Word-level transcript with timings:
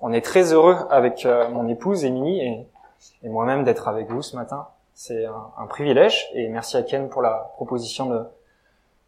On 0.00 0.12
est 0.12 0.20
très 0.20 0.52
heureux 0.52 0.76
avec 0.90 1.26
euh, 1.26 1.48
mon 1.48 1.68
épouse 1.68 2.04
Émilie 2.04 2.40
et, 3.22 3.28
moi-même 3.28 3.64
d'être 3.64 3.88
avec 3.88 4.08
vous 4.10 4.22
ce 4.22 4.36
matin. 4.36 4.68
C'est 4.94 5.24
un, 5.24 5.66
privilège 5.66 6.28
et 6.34 6.48
merci 6.48 6.76
à 6.76 6.82
Ken 6.82 7.08
pour 7.08 7.22
la 7.22 7.52
proposition 7.54 8.06
de 8.06 8.24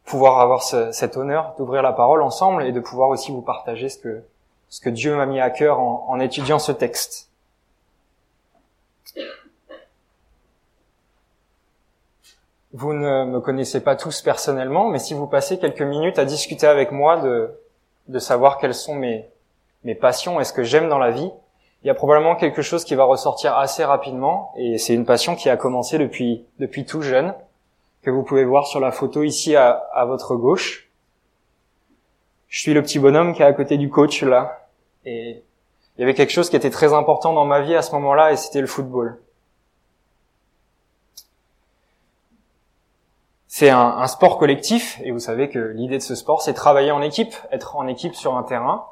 pouvoir 0.04 0.40
avoir 0.40 0.62
ce, 0.62 0.92
cet 0.92 1.16
honneur 1.16 1.54
d'ouvrir 1.58 1.82
la 1.82 1.92
parole 1.92 2.22
ensemble 2.22 2.64
et 2.64 2.72
de 2.72 2.80
pouvoir 2.80 3.08
aussi 3.08 3.32
vous 3.32 3.42
partager 3.42 3.88
ce 3.88 3.98
que, 3.98 4.22
ce 4.68 4.80
que 4.80 4.90
Dieu 4.90 5.16
m'a 5.16 5.26
mis 5.26 5.40
à 5.40 5.50
cœur 5.50 5.80
en, 5.80 6.06
en 6.08 6.20
étudiant 6.20 6.58
ce 6.58 6.72
texte. 6.72 7.30
Vous 12.72 12.92
ne 12.92 13.24
me 13.24 13.40
connaissez 13.40 13.82
pas 13.82 13.96
tous 13.96 14.22
personnellement, 14.22 14.88
mais 14.88 15.00
si 15.00 15.14
vous 15.14 15.26
passez 15.26 15.58
quelques 15.58 15.82
minutes 15.82 16.20
à 16.20 16.24
discuter 16.24 16.68
avec 16.68 16.92
moi 16.92 17.20
de, 17.20 17.50
de 18.06 18.18
savoir 18.20 18.58
quelles 18.58 18.74
sont 18.74 18.94
mes, 18.94 19.28
mes 19.84 19.94
passions 19.94 20.40
et 20.40 20.44
ce 20.44 20.52
que 20.52 20.62
j'aime 20.62 20.88
dans 20.88 20.98
la 20.98 21.10
vie, 21.10 21.30
il 21.82 21.86
y 21.86 21.90
a 21.90 21.94
probablement 21.94 22.36
quelque 22.36 22.62
chose 22.62 22.84
qui 22.84 22.94
va 22.94 23.04
ressortir 23.04 23.56
assez 23.56 23.84
rapidement 23.84 24.52
et 24.56 24.76
c'est 24.76 24.94
une 24.94 25.06
passion 25.06 25.34
qui 25.34 25.48
a 25.48 25.56
commencé 25.56 25.98
depuis, 25.98 26.44
depuis 26.58 26.84
tout 26.84 27.00
jeune, 27.00 27.34
que 28.02 28.10
vous 28.10 28.22
pouvez 28.22 28.44
voir 28.44 28.66
sur 28.66 28.80
la 28.80 28.92
photo 28.92 29.22
ici 29.22 29.56
à, 29.56 29.70
à 29.94 30.04
votre 30.04 30.36
gauche. 30.36 30.90
Je 32.48 32.60
suis 32.60 32.74
le 32.74 32.82
petit 32.82 32.98
bonhomme 32.98 33.34
qui 33.34 33.42
est 33.42 33.46
à 33.46 33.52
côté 33.52 33.78
du 33.78 33.88
coach 33.88 34.22
là 34.22 34.68
et 35.06 35.42
il 35.96 36.00
y 36.00 36.04
avait 36.04 36.14
quelque 36.14 36.32
chose 36.32 36.50
qui 36.50 36.56
était 36.56 36.70
très 36.70 36.92
important 36.92 37.32
dans 37.32 37.44
ma 37.46 37.60
vie 37.60 37.74
à 37.74 37.82
ce 37.82 37.92
moment-là 37.92 38.32
et 38.32 38.36
c'était 38.36 38.60
le 38.60 38.66
football. 38.66 39.18
C'est 43.48 43.70
un, 43.70 43.80
un, 43.80 44.06
sport 44.06 44.38
collectif 44.38 45.00
et 45.02 45.10
vous 45.10 45.18
savez 45.18 45.50
que 45.50 45.58
l'idée 45.58 45.98
de 45.98 46.02
ce 46.02 46.14
sport 46.14 46.40
c'est 46.42 46.54
travailler 46.54 46.92
en 46.92 47.02
équipe, 47.02 47.34
être 47.50 47.76
en 47.76 47.86
équipe 47.86 48.14
sur 48.14 48.36
un 48.36 48.42
terrain 48.42 48.86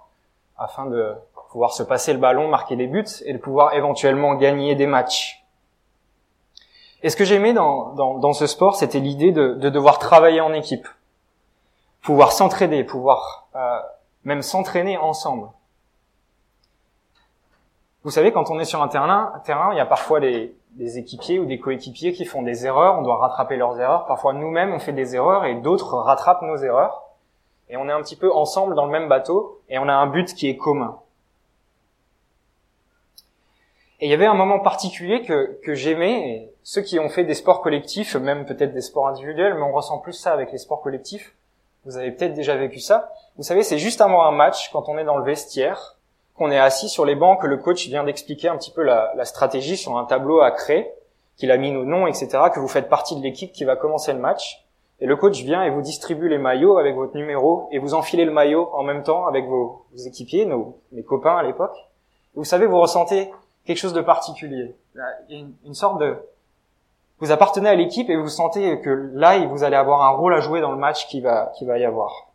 afin 0.59 0.87
de 0.87 1.15
pouvoir 1.51 1.73
se 1.73 1.83
passer 1.83 2.13
le 2.13 2.19
ballon, 2.19 2.49
marquer 2.49 2.77
des 2.77 2.87
buts 2.87 3.05
et 3.25 3.33
de 3.33 3.39
pouvoir 3.39 3.75
éventuellement 3.75 4.35
gagner 4.35 4.75
des 4.75 4.87
matchs. 4.87 5.45
Et 7.03 7.11
ce 7.11 7.17
que 7.17 7.25
j'aimais 7.25 7.53
dans, 7.53 7.95
dans, 7.95 8.19
dans, 8.19 8.33
ce 8.33 8.47
sport, 8.47 8.77
c'était 8.77 8.99
l'idée 8.99 9.33
de, 9.33 9.55
de, 9.55 9.71
devoir 9.71 9.99
travailler 9.99 10.41
en 10.41 10.53
équipe, 10.53 10.89
pouvoir 12.03 12.33
s'entraider, 12.33 12.83
pouvoir 12.83 13.47
euh, 13.55 13.79
même 14.25 14.43
s'entraîner 14.43 14.99
ensemble. 14.99 15.49
Vous 18.03 18.11
savez, 18.11 18.33
quand 18.33 18.51
on 18.51 18.59
est 18.59 18.65
sur 18.65 18.83
un 18.83 18.89
terrain, 18.89 19.33
terrain 19.45 19.73
il 19.73 19.77
y 19.77 19.81
a 19.81 19.87
parfois 19.87 20.19
des, 20.19 20.57
des 20.73 20.99
équipiers 20.99 21.39
ou 21.39 21.47
des 21.47 21.59
coéquipiers 21.59 22.13
qui 22.13 22.25
font 22.25 22.43
des 22.43 22.67
erreurs, 22.67 22.99
on 22.99 23.03
doit 23.03 23.19
rattraper 23.19 23.57
leurs 23.57 23.79
erreurs. 23.81 24.07
Parfois 24.07 24.33
nous-mêmes, 24.33 24.73
on 24.73 24.79
fait 24.79 24.93
des 24.93 25.15
erreurs 25.15 25.45
et 25.45 25.55
d'autres 25.55 25.95
rattrapent 25.95 26.43
nos 26.43 26.57
erreurs 26.57 27.08
et 27.71 27.77
on 27.77 27.89
est 27.89 27.93
un 27.93 28.03
petit 28.03 28.17
peu 28.17 28.33
ensemble 28.33 28.75
dans 28.75 28.87
le 28.87 28.93
même 28.93 29.09
bateau, 29.09 29.61
et 29.69 29.79
on 29.79 29.89
a 29.89 29.93
un 29.93 30.07
but 30.07 30.35
qui 30.35 30.49
est 30.49 30.57
commun. 30.57 30.99
Et 34.01 34.07
il 34.07 34.11
y 34.11 34.15
avait 34.15 34.27
un 34.27 34.35
moment 34.35 34.61
particulier 34.61 35.23
que, 35.23 35.59
que 35.65 35.75
j'aimais, 35.75 36.53
ceux 36.63 36.83
qui 36.83 37.01
ont 37.01 37.09
fait 37.09 37.25
des 37.25 37.35
sports 37.35 37.63
collectifs, 37.63 38.15
même 38.15 38.47
peut-être 38.47 38.73
des 38.73 38.81
sports 38.81 39.09
individuels, 39.09 39.55
mais 39.55 39.63
on 39.63 39.73
ressent 39.73 39.99
plus 39.99 40.13
ça 40.13 40.33
avec 40.33 40.53
les 40.53 40.59
sports 40.59 40.83
collectifs, 40.83 41.35
vous 41.85 41.97
avez 41.97 42.13
peut-être 42.13 42.35
déjà 42.35 42.55
vécu 42.55 42.81
ça. 42.81 43.13
Vous 43.37 43.43
savez, 43.43 43.63
c'est 43.63 43.79
juste 43.79 44.01
avant 44.01 44.25
un 44.25 44.31
match, 44.31 44.71
quand 44.73 44.89
on 44.89 44.99
est 44.99 45.05
dans 45.05 45.17
le 45.17 45.25
vestiaire, 45.25 45.97
qu'on 46.37 46.51
est 46.51 46.59
assis 46.59 46.89
sur 46.89 47.05
les 47.05 47.17
bancs, 47.17 47.41
que 47.41 47.47
le 47.47 47.57
coach 47.57 47.87
vient 47.89 48.05
d'expliquer 48.05 48.49
un 48.49 48.57
petit 48.57 48.71
peu 48.71 48.83
la, 48.83 49.13
la 49.17 49.25
stratégie 49.25 49.77
sur 49.77 49.99
un 49.99 50.05
tableau 50.05 50.41
à 50.41 50.53
créer, 50.53 50.93
qu'il 51.37 51.51
a 51.51 51.57
mis 51.57 51.73
nos 51.73 51.85
noms, 51.85 52.07
etc., 52.07 52.29
que 52.55 52.61
vous 52.61 52.69
faites 52.69 52.89
partie 52.89 53.17
de 53.17 53.23
l'équipe 53.23 53.53
qui 53.53 53.65
va 53.65 53.75
commencer 53.75 54.13
le 54.13 54.19
match. 54.19 54.65
Et 55.01 55.07
le 55.07 55.17
coach 55.17 55.43
vient 55.43 55.63
et 55.63 55.71
vous 55.71 55.81
distribue 55.81 56.29
les 56.29 56.39
maillots 56.39 56.79
avec 56.79 56.97
votre 56.97 57.17
numéro 57.17 57.69
et 57.71 57.79
vous 57.79 57.95
enfilez 57.95 58.25
le 58.25 58.33
maillot 58.33 58.69
en 58.75 58.83
même 58.83 59.05
temps 59.05 59.27
avec 59.27 59.47
vos, 59.47 59.87
équipiers, 60.07 60.45
nos, 60.45 60.81
mes 60.91 61.05
copains 61.05 61.37
à 61.37 61.43
l'époque. 61.43 61.77
Vous 62.35 62.45
savez, 62.45 62.67
vous 62.67 62.81
ressentez 62.81 63.31
quelque 63.65 63.77
chose 63.77 63.93
de 63.93 64.01
particulier. 64.01 64.75
Une, 65.31 65.55
une 65.65 65.75
sorte 65.75 66.01
de... 66.01 66.17
Vous 67.21 67.31
appartenez 67.31 67.69
à 67.69 67.75
l'équipe 67.75 68.11
et 68.11 68.17
vous 68.17 68.29
sentez 68.29 68.81
que 68.81 69.11
là, 69.15 69.39
vous 69.47 69.63
allez 69.63 69.77
avoir 69.77 70.03
un 70.03 70.17
rôle 70.17 70.35
à 70.35 70.41
jouer 70.41 70.61
dans 70.61 70.73
le 70.73 70.79
match 70.79 71.07
qui 71.09 71.21
va, 71.21 71.53
qui 71.57 71.65
va 71.65 71.79
y 71.79 71.85
avoir. 71.85 72.29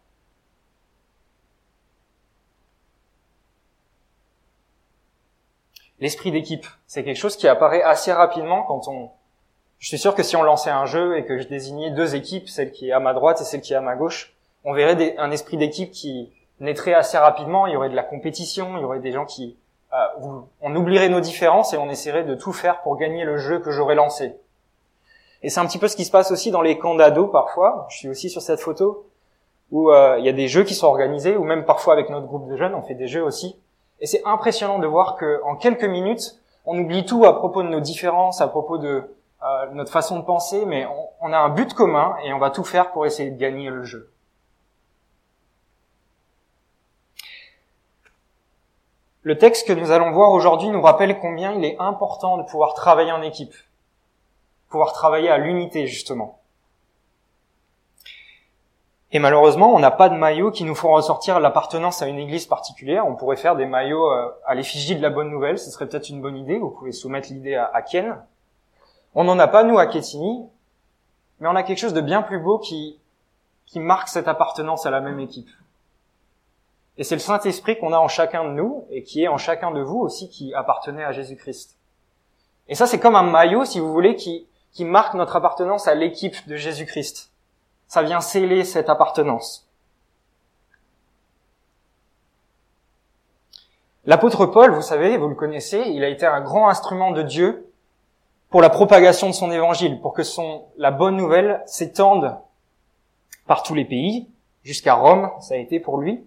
L'esprit 5.99 6.31
d'équipe, 6.31 6.65
c'est 6.85 7.03
quelque 7.03 7.17
chose 7.17 7.37
qui 7.37 7.47
apparaît 7.47 7.81
assez 7.81 8.11
rapidement 8.11 8.63
quand 8.63 8.89
on, 8.89 9.09
je 9.83 9.89
suis 9.89 9.97
sûr 9.97 10.15
que 10.15 10.23
si 10.23 10.37
on 10.37 10.43
lançait 10.43 10.69
un 10.69 10.85
jeu 10.85 11.17
et 11.17 11.25
que 11.25 11.37
je 11.37 11.45
désignais 11.45 11.91
deux 11.91 12.15
équipes, 12.15 12.47
celle 12.47 12.71
qui 12.71 12.87
est 12.87 12.93
à 12.93 13.01
ma 13.01 13.13
droite 13.13 13.41
et 13.41 13.43
celle 13.43 13.59
qui 13.59 13.73
est 13.73 13.75
à 13.75 13.81
ma 13.81 13.97
gauche, 13.97 14.33
on 14.63 14.71
verrait 14.71 14.95
des, 14.95 15.13
un 15.17 15.29
esprit 15.29 15.57
d'équipe 15.57 15.91
qui 15.91 16.31
naîtrait 16.61 16.93
assez 16.93 17.17
rapidement. 17.17 17.67
Il 17.67 17.73
y 17.73 17.75
aurait 17.75 17.89
de 17.89 17.95
la 17.95 18.03
compétition, 18.03 18.77
il 18.77 18.81
y 18.81 18.85
aurait 18.85 19.01
des 19.01 19.11
gens 19.11 19.25
qui, 19.25 19.57
euh, 19.91 19.97
on 20.61 20.73
oublierait 20.73 21.09
nos 21.09 21.19
différences 21.19 21.73
et 21.73 21.77
on 21.77 21.89
essaierait 21.89 22.23
de 22.23 22.33
tout 22.33 22.53
faire 22.53 22.79
pour 22.79 22.95
gagner 22.95 23.25
le 23.25 23.37
jeu 23.37 23.59
que 23.59 23.71
j'aurais 23.71 23.95
lancé. 23.95 24.37
Et 25.41 25.49
c'est 25.49 25.59
un 25.59 25.65
petit 25.65 25.79
peu 25.79 25.89
ce 25.89 25.97
qui 25.97 26.05
se 26.05 26.11
passe 26.11 26.31
aussi 26.31 26.49
dans 26.49 26.61
les 26.61 26.77
camps 26.77 26.95
d'ados 26.95 27.29
parfois. 27.29 27.85
Je 27.89 27.97
suis 27.97 28.07
aussi 28.07 28.29
sur 28.29 28.41
cette 28.41 28.61
photo 28.61 29.05
où 29.69 29.91
euh, 29.91 30.15
il 30.17 30.25
y 30.25 30.29
a 30.29 30.33
des 30.33 30.47
jeux 30.47 30.63
qui 30.63 30.75
sont 30.75 30.87
organisés, 30.87 31.35
ou 31.35 31.43
même 31.43 31.65
parfois 31.65 31.91
avec 31.91 32.09
notre 32.09 32.27
groupe 32.27 32.47
de 32.47 32.55
jeunes, 32.55 32.73
on 32.73 32.83
fait 32.83 32.95
des 32.95 33.09
jeux 33.09 33.23
aussi. 33.23 33.59
Et 33.99 34.05
c'est 34.05 34.21
impressionnant 34.23 34.79
de 34.79 34.87
voir 34.87 35.17
que 35.17 35.41
en 35.43 35.57
quelques 35.57 35.83
minutes, 35.83 36.39
on 36.65 36.79
oublie 36.79 37.03
tout 37.03 37.25
à 37.25 37.35
propos 37.35 37.63
de 37.63 37.67
nos 37.67 37.81
différences, 37.81 38.39
à 38.39 38.47
propos 38.47 38.77
de 38.77 39.09
notre 39.73 39.91
façon 39.91 40.19
de 40.19 40.25
penser, 40.25 40.65
mais 40.65 40.85
on, 40.85 41.09
on, 41.27 41.33
a 41.33 41.37
un 41.37 41.49
but 41.49 41.73
commun 41.73 42.15
et 42.23 42.33
on 42.33 42.39
va 42.39 42.49
tout 42.49 42.63
faire 42.63 42.91
pour 42.91 43.05
essayer 43.05 43.31
de 43.31 43.37
gagner 43.37 43.69
le 43.69 43.83
jeu. 43.83 44.13
Le 49.23 49.37
texte 49.37 49.65
que 49.67 49.73
nous 49.73 49.91
allons 49.91 50.11
voir 50.11 50.31
aujourd'hui 50.31 50.69
nous 50.69 50.81
rappelle 50.81 51.17
combien 51.19 51.53
il 51.53 51.63
est 51.63 51.77
important 51.79 52.37
de 52.37 52.43
pouvoir 52.43 52.73
travailler 52.73 53.13
en 53.13 53.21
équipe, 53.21 53.53
pouvoir 54.69 54.91
travailler 54.91 55.29
à 55.29 55.37
l'unité 55.37 55.87
justement. 55.87 56.39
Et 59.13 59.19
malheureusement, 59.19 59.73
on 59.73 59.79
n'a 59.79 59.91
pas 59.91 60.09
de 60.09 60.15
maillots 60.15 60.51
qui 60.51 60.65
nous 60.65 60.75
font 60.75 60.91
ressortir 60.91 61.39
l'appartenance 61.39 62.01
à 62.01 62.07
une 62.07 62.17
église 62.17 62.47
particulière. 62.47 63.07
On 63.07 63.15
pourrait 63.15 63.37
faire 63.37 63.55
des 63.55 63.67
maillots 63.67 64.11
euh, 64.11 64.27
à 64.45 64.55
l'effigie 64.55 64.95
de 64.95 65.01
la 65.01 65.11
bonne 65.11 65.29
nouvelle, 65.29 65.59
ce 65.59 65.69
serait 65.69 65.87
peut-être 65.87 66.09
une 66.09 66.21
bonne 66.21 66.35
idée. 66.35 66.57
Vous 66.57 66.71
pouvez 66.71 66.91
soumettre 66.91 67.29
l'idée 67.29 67.55
à 67.55 67.81
Ken. 67.81 68.17
On 69.15 69.23
n'en 69.23 69.37
a 69.39 69.47
pas, 69.47 69.63
nous, 69.63 69.77
à 69.77 69.87
Kétini, 69.87 70.47
mais 71.39 71.47
on 71.47 71.55
a 71.55 71.63
quelque 71.63 71.79
chose 71.79 71.93
de 71.93 72.01
bien 72.01 72.21
plus 72.21 72.39
beau 72.39 72.57
qui, 72.57 72.99
qui 73.65 73.79
marque 73.79 74.07
cette 74.07 74.27
appartenance 74.27 74.85
à 74.85 74.91
la 74.91 75.01
même 75.01 75.19
équipe. 75.19 75.49
Et 76.97 77.03
c'est 77.03 77.15
le 77.15 77.19
Saint-Esprit 77.19 77.79
qu'on 77.79 77.93
a 77.93 77.97
en 77.97 78.07
chacun 78.07 78.43
de 78.43 78.51
nous, 78.51 78.85
et 78.89 79.03
qui 79.03 79.23
est 79.23 79.27
en 79.27 79.37
chacun 79.37 79.71
de 79.71 79.81
vous 79.81 79.99
aussi, 79.99 80.29
qui 80.29 80.53
appartenait 80.53 81.03
à 81.03 81.11
Jésus-Christ. 81.11 81.77
Et 82.67 82.75
ça, 82.75 82.87
c'est 82.87 82.99
comme 82.99 83.15
un 83.15 83.23
maillot, 83.23 83.65
si 83.65 83.79
vous 83.79 83.91
voulez, 83.91 84.15
qui, 84.15 84.47
qui 84.71 84.85
marque 84.85 85.13
notre 85.15 85.35
appartenance 85.35 85.87
à 85.87 85.95
l'équipe 85.95 86.47
de 86.47 86.55
Jésus-Christ. 86.55 87.31
Ça 87.87 88.03
vient 88.03 88.21
sceller 88.21 88.63
cette 88.63 88.89
appartenance. 88.89 89.67
L'apôtre 94.05 94.45
Paul, 94.45 94.71
vous 94.71 94.81
savez, 94.81 95.17
vous 95.17 95.29
le 95.29 95.35
connaissez, 95.35 95.83
il 95.87 96.03
a 96.03 96.09
été 96.09 96.25
un 96.25 96.41
grand 96.41 96.67
instrument 96.67 97.11
de 97.11 97.21
Dieu 97.21 97.72
pour 98.53 98.61
la 98.61 98.69
propagation 98.69 99.29
de 99.29 99.33
son 99.33 99.49
évangile, 99.49 99.99
pour 99.99 100.13
que 100.13 100.21
la 100.77 100.91
bonne 100.91 101.17
nouvelle 101.17 101.63
s'étende 101.65 102.37
par 103.47 103.63
tous 103.63 103.73
les 103.73 103.83
pays, 103.83 104.29
jusqu'à 104.63 104.93
Rome, 104.93 105.31
ça 105.39 105.55
a 105.55 105.57
été 105.57 105.79
pour 105.79 105.97
lui. 105.97 106.23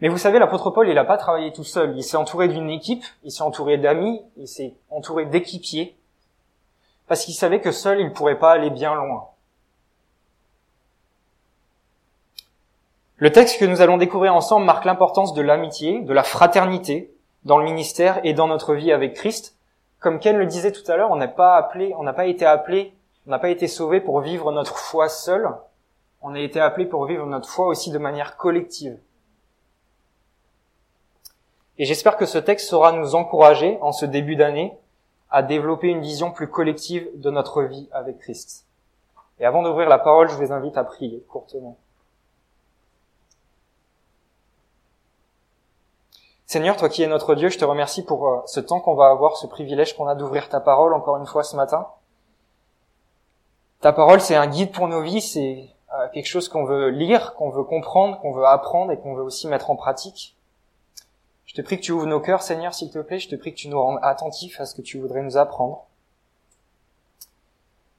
Mais 0.00 0.06
vous 0.06 0.16
savez, 0.16 0.38
l'apôtre 0.38 0.70
Paul, 0.70 0.88
il 0.88 0.94
n'a 0.94 1.04
pas 1.04 1.16
travaillé 1.16 1.52
tout 1.52 1.64
seul. 1.64 1.96
Il 1.96 2.04
s'est 2.04 2.16
entouré 2.16 2.46
d'une 2.46 2.70
équipe, 2.70 3.04
il 3.24 3.32
s'est 3.32 3.42
entouré 3.42 3.78
d'amis, 3.78 4.22
il 4.36 4.46
s'est 4.46 4.74
entouré 4.90 5.26
d'équipiers, 5.26 5.96
parce 7.08 7.24
qu'il 7.24 7.34
savait 7.34 7.60
que 7.60 7.72
seul, 7.72 7.98
il 7.98 8.04
ne 8.04 8.14
pourrait 8.14 8.38
pas 8.38 8.52
aller 8.52 8.70
bien 8.70 8.94
loin. 8.94 9.26
Le 13.16 13.32
texte 13.32 13.58
que 13.58 13.64
nous 13.64 13.80
allons 13.80 13.96
découvrir 13.96 14.36
ensemble 14.36 14.66
marque 14.66 14.84
l'importance 14.84 15.34
de 15.34 15.42
l'amitié, 15.42 16.02
de 16.02 16.12
la 16.12 16.22
fraternité 16.22 17.12
dans 17.44 17.58
le 17.58 17.64
ministère 17.64 18.20
et 18.22 18.34
dans 18.34 18.46
notre 18.46 18.76
vie 18.76 18.92
avec 18.92 19.14
Christ, 19.14 19.56
comme 20.00 20.18
Ken 20.18 20.36
le 20.36 20.46
disait 20.46 20.72
tout 20.72 20.90
à 20.90 20.96
l'heure, 20.96 21.10
on 21.10 21.16
n'a 21.16 21.28
pas 21.28 21.56
appelé, 21.56 21.94
on 21.96 22.02
n'a 22.02 22.14
pas 22.14 22.26
été 22.26 22.46
appelé, 22.46 22.94
on 23.26 23.30
n'a 23.30 23.38
pas 23.38 23.50
été 23.50 23.68
sauvé 23.68 24.00
pour 24.00 24.20
vivre 24.20 24.50
notre 24.50 24.78
foi 24.78 25.08
seul. 25.08 25.48
On 26.22 26.34
a 26.34 26.40
été 26.40 26.58
appelé 26.58 26.86
pour 26.86 27.04
vivre 27.04 27.26
notre 27.26 27.48
foi 27.48 27.66
aussi 27.66 27.90
de 27.90 27.98
manière 27.98 28.36
collective. 28.36 28.98
Et 31.78 31.84
j'espère 31.84 32.16
que 32.16 32.26
ce 32.26 32.38
texte 32.38 32.68
saura 32.68 32.92
nous 32.92 33.14
encourager 33.14 33.78
en 33.82 33.92
ce 33.92 34.06
début 34.06 34.36
d'année 34.36 34.76
à 35.30 35.42
développer 35.42 35.88
une 35.88 36.00
vision 36.00 36.30
plus 36.30 36.48
collective 36.48 37.08
de 37.14 37.30
notre 37.30 37.62
vie 37.62 37.88
avec 37.92 38.18
Christ. 38.18 38.66
Et 39.38 39.46
avant 39.46 39.62
d'ouvrir 39.62 39.88
la 39.88 39.98
parole, 39.98 40.28
je 40.28 40.34
vous 40.34 40.52
invite 40.52 40.76
à 40.76 40.84
prier 40.84 41.24
courtement. 41.28 41.78
Seigneur, 46.50 46.76
toi 46.76 46.88
qui 46.88 47.04
es 47.04 47.06
notre 47.06 47.36
Dieu, 47.36 47.48
je 47.48 47.58
te 47.58 47.64
remercie 47.64 48.04
pour 48.04 48.26
euh, 48.26 48.42
ce 48.46 48.58
temps 48.58 48.80
qu'on 48.80 48.96
va 48.96 49.06
avoir, 49.06 49.36
ce 49.36 49.46
privilège 49.46 49.96
qu'on 49.96 50.08
a 50.08 50.16
d'ouvrir 50.16 50.48
ta 50.48 50.58
parole 50.58 50.94
encore 50.94 51.16
une 51.16 51.26
fois 51.26 51.44
ce 51.44 51.54
matin. 51.54 51.86
Ta 53.80 53.92
parole, 53.92 54.20
c'est 54.20 54.34
un 54.34 54.48
guide 54.48 54.72
pour 54.72 54.88
nos 54.88 55.00
vies, 55.00 55.20
c'est 55.20 55.68
euh, 55.94 56.08
quelque 56.12 56.26
chose 56.26 56.48
qu'on 56.48 56.64
veut 56.64 56.88
lire, 56.88 57.34
qu'on 57.34 57.50
veut 57.50 57.62
comprendre, 57.62 58.18
qu'on 58.18 58.32
veut 58.32 58.44
apprendre 58.44 58.90
et 58.90 58.98
qu'on 58.98 59.14
veut 59.14 59.22
aussi 59.22 59.46
mettre 59.46 59.70
en 59.70 59.76
pratique. 59.76 60.36
Je 61.46 61.54
te 61.54 61.62
prie 61.62 61.76
que 61.76 61.82
tu 61.82 61.92
ouvres 61.92 62.06
nos 62.06 62.18
cœurs, 62.18 62.42
Seigneur, 62.42 62.74
s'il 62.74 62.90
te 62.90 62.98
plaît. 62.98 63.20
Je 63.20 63.28
te 63.28 63.36
prie 63.36 63.52
que 63.52 63.58
tu 63.58 63.68
nous 63.68 63.80
rendes 63.80 64.00
attentifs 64.02 64.60
à 64.60 64.66
ce 64.66 64.74
que 64.74 64.82
tu 64.82 64.98
voudrais 64.98 65.22
nous 65.22 65.36
apprendre. 65.36 65.84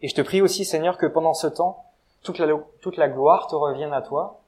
Et 0.02 0.10
je 0.10 0.16
te 0.16 0.22
prie 0.22 0.42
aussi, 0.42 0.66
Seigneur, 0.66 0.98
que 0.98 1.06
pendant 1.06 1.34
ce 1.34 1.48
temps, 1.48 1.86
toute 2.22 2.38
la, 2.38 2.54
toute 2.82 2.98
la 2.98 3.08
gloire 3.08 3.48
te 3.48 3.56
revienne 3.56 3.94
à 3.94 4.02
toi 4.02 4.41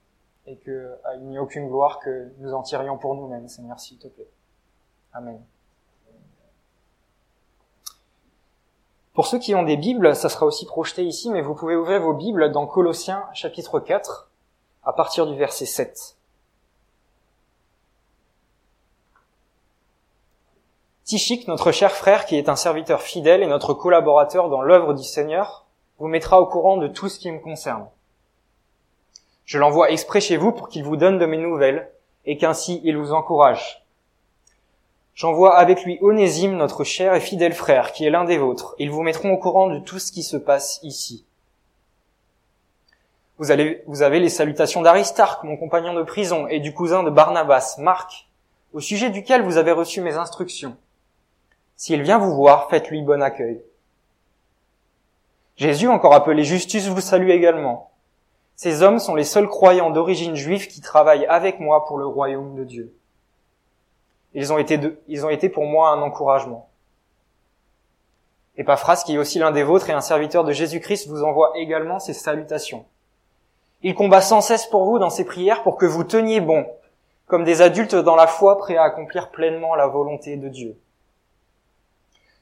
et 0.45 0.57
qu'il 0.57 0.71
euh, 0.71 1.17
n'y 1.21 1.35
ait 1.35 1.39
aucune 1.39 1.67
gloire 1.67 1.99
que 1.99 2.31
nous 2.39 2.53
en 2.53 2.61
tirions 2.61 2.97
pour 2.97 3.15
nous-mêmes, 3.15 3.47
Seigneur, 3.47 3.79
s'il 3.79 3.97
te 3.97 4.07
plaît. 4.07 4.29
Amen. 5.13 5.41
Pour 9.13 9.27
ceux 9.27 9.37
qui 9.37 9.53
ont 9.53 9.63
des 9.63 9.77
Bibles, 9.77 10.15
ça 10.15 10.27
sera 10.27 10.45
aussi 10.45 10.65
projeté 10.65 11.03
ici, 11.03 11.29
mais 11.29 11.41
vous 11.41 11.53
pouvez 11.53 11.75
ouvrir 11.75 12.01
vos 12.01 12.13
Bibles 12.13 12.51
dans 12.51 12.65
Colossiens 12.65 13.25
chapitre 13.33 13.79
4, 13.79 14.31
à 14.83 14.93
partir 14.93 15.27
du 15.27 15.35
verset 15.35 15.67
7. 15.67 16.17
Tichik, 21.03 21.47
notre 21.47 21.71
cher 21.71 21.91
frère, 21.91 22.25
qui 22.25 22.37
est 22.37 22.49
un 22.49 22.55
serviteur 22.55 23.01
fidèle 23.01 23.43
et 23.43 23.47
notre 23.47 23.75
collaborateur 23.75 24.49
dans 24.49 24.61
l'œuvre 24.61 24.93
du 24.93 25.03
Seigneur, 25.03 25.67
vous 25.99 26.07
mettra 26.07 26.41
au 26.41 26.47
courant 26.47 26.77
de 26.77 26.87
tout 26.87 27.07
ce 27.07 27.19
qui 27.19 27.29
me 27.29 27.39
concerne. 27.39 27.87
Je 29.45 29.57
l'envoie 29.57 29.91
exprès 29.91 30.21
chez 30.21 30.37
vous 30.37 30.51
pour 30.51 30.69
qu'il 30.69 30.83
vous 30.83 30.95
donne 30.95 31.19
de 31.19 31.25
mes 31.25 31.37
nouvelles 31.37 31.91
et 32.25 32.37
qu'ainsi 32.37 32.81
il 32.83 32.97
vous 32.97 33.13
encourage. 33.13 33.83
J'envoie 35.15 35.57
avec 35.57 35.83
lui 35.83 35.99
Onésime, 36.01 36.57
notre 36.57 36.83
cher 36.83 37.13
et 37.13 37.19
fidèle 37.19 37.53
frère, 37.53 37.91
qui 37.91 38.05
est 38.05 38.09
l'un 38.09 38.23
des 38.23 38.37
vôtres. 38.37 38.75
Ils 38.79 38.89
vous 38.89 39.03
mettront 39.03 39.31
au 39.31 39.37
courant 39.37 39.67
de 39.67 39.79
tout 39.79 39.99
ce 39.99 40.11
qui 40.11 40.23
se 40.23 40.37
passe 40.37 40.79
ici. 40.81 41.25
Vous, 43.37 43.47
vous 43.85 44.01
avez 44.01 44.19
les 44.19 44.29
salutations 44.29 44.81
d'Aristarque, 44.81 45.43
mon 45.43 45.57
compagnon 45.57 45.93
de 45.93 46.03
prison, 46.03 46.47
et 46.47 46.59
du 46.59 46.73
cousin 46.73 47.03
de 47.03 47.11
Barnabas, 47.11 47.75
Marc, 47.77 48.27
au 48.73 48.79
sujet 48.79 49.11
duquel 49.11 49.43
vous 49.43 49.57
avez 49.57 49.71
reçu 49.71 50.01
mes 50.01 50.15
instructions. 50.15 50.77
S'il 51.75 52.01
vient 52.01 52.17
vous 52.17 52.33
voir, 52.33 52.69
faites-lui 52.69 53.01
bon 53.03 53.21
accueil. 53.21 53.61
Jésus, 55.57 55.87
encore 55.87 56.15
appelé 56.15 56.43
Justus, 56.43 56.87
vous 56.87 57.01
salue 57.01 57.29
également. 57.29 57.92
Ces 58.63 58.81
hommes 58.81 58.99
sont 58.99 59.15
les 59.15 59.25
seuls 59.25 59.49
croyants 59.49 59.89
d'origine 59.89 60.35
juive 60.35 60.69
qui 60.69 60.79
travaillent 60.79 61.25
avec 61.25 61.59
moi 61.59 61.83
pour 61.83 61.97
le 61.97 62.07
royaume 62.07 62.55
de 62.55 62.63
Dieu. 62.63 62.95
Ils 64.33 64.53
ont 64.53 64.57
été, 64.57 65.49
pour 65.49 65.65
moi 65.65 65.89
un 65.89 66.01
encouragement. 66.01 66.69
Epaphras, 68.55 69.03
qui 69.05 69.15
est 69.15 69.17
aussi 69.17 69.37
l'un 69.37 69.51
des 69.51 69.63
vôtres 69.63 69.89
et 69.89 69.91
un 69.91 69.99
serviteur 69.99 70.45
de 70.45 70.53
Jésus-Christ, 70.53 71.09
vous 71.09 71.25
envoie 71.25 71.51
également 71.57 71.99
ses 71.99 72.13
salutations. 72.13 72.85
Il 73.81 73.95
combat 73.95 74.21
sans 74.21 74.39
cesse 74.39 74.65
pour 74.67 74.85
vous 74.85 74.97
dans 74.97 75.09
ses 75.09 75.25
prières 75.25 75.63
pour 75.63 75.75
que 75.75 75.85
vous 75.85 76.05
teniez 76.05 76.39
bon, 76.39 76.65
comme 77.27 77.43
des 77.43 77.61
adultes 77.61 77.95
dans 77.95 78.15
la 78.15 78.27
foi 78.27 78.57
prêts 78.57 78.77
à 78.77 78.83
accomplir 78.83 79.29
pleinement 79.31 79.75
la 79.75 79.87
volonté 79.87 80.37
de 80.37 80.47
Dieu. 80.47 80.79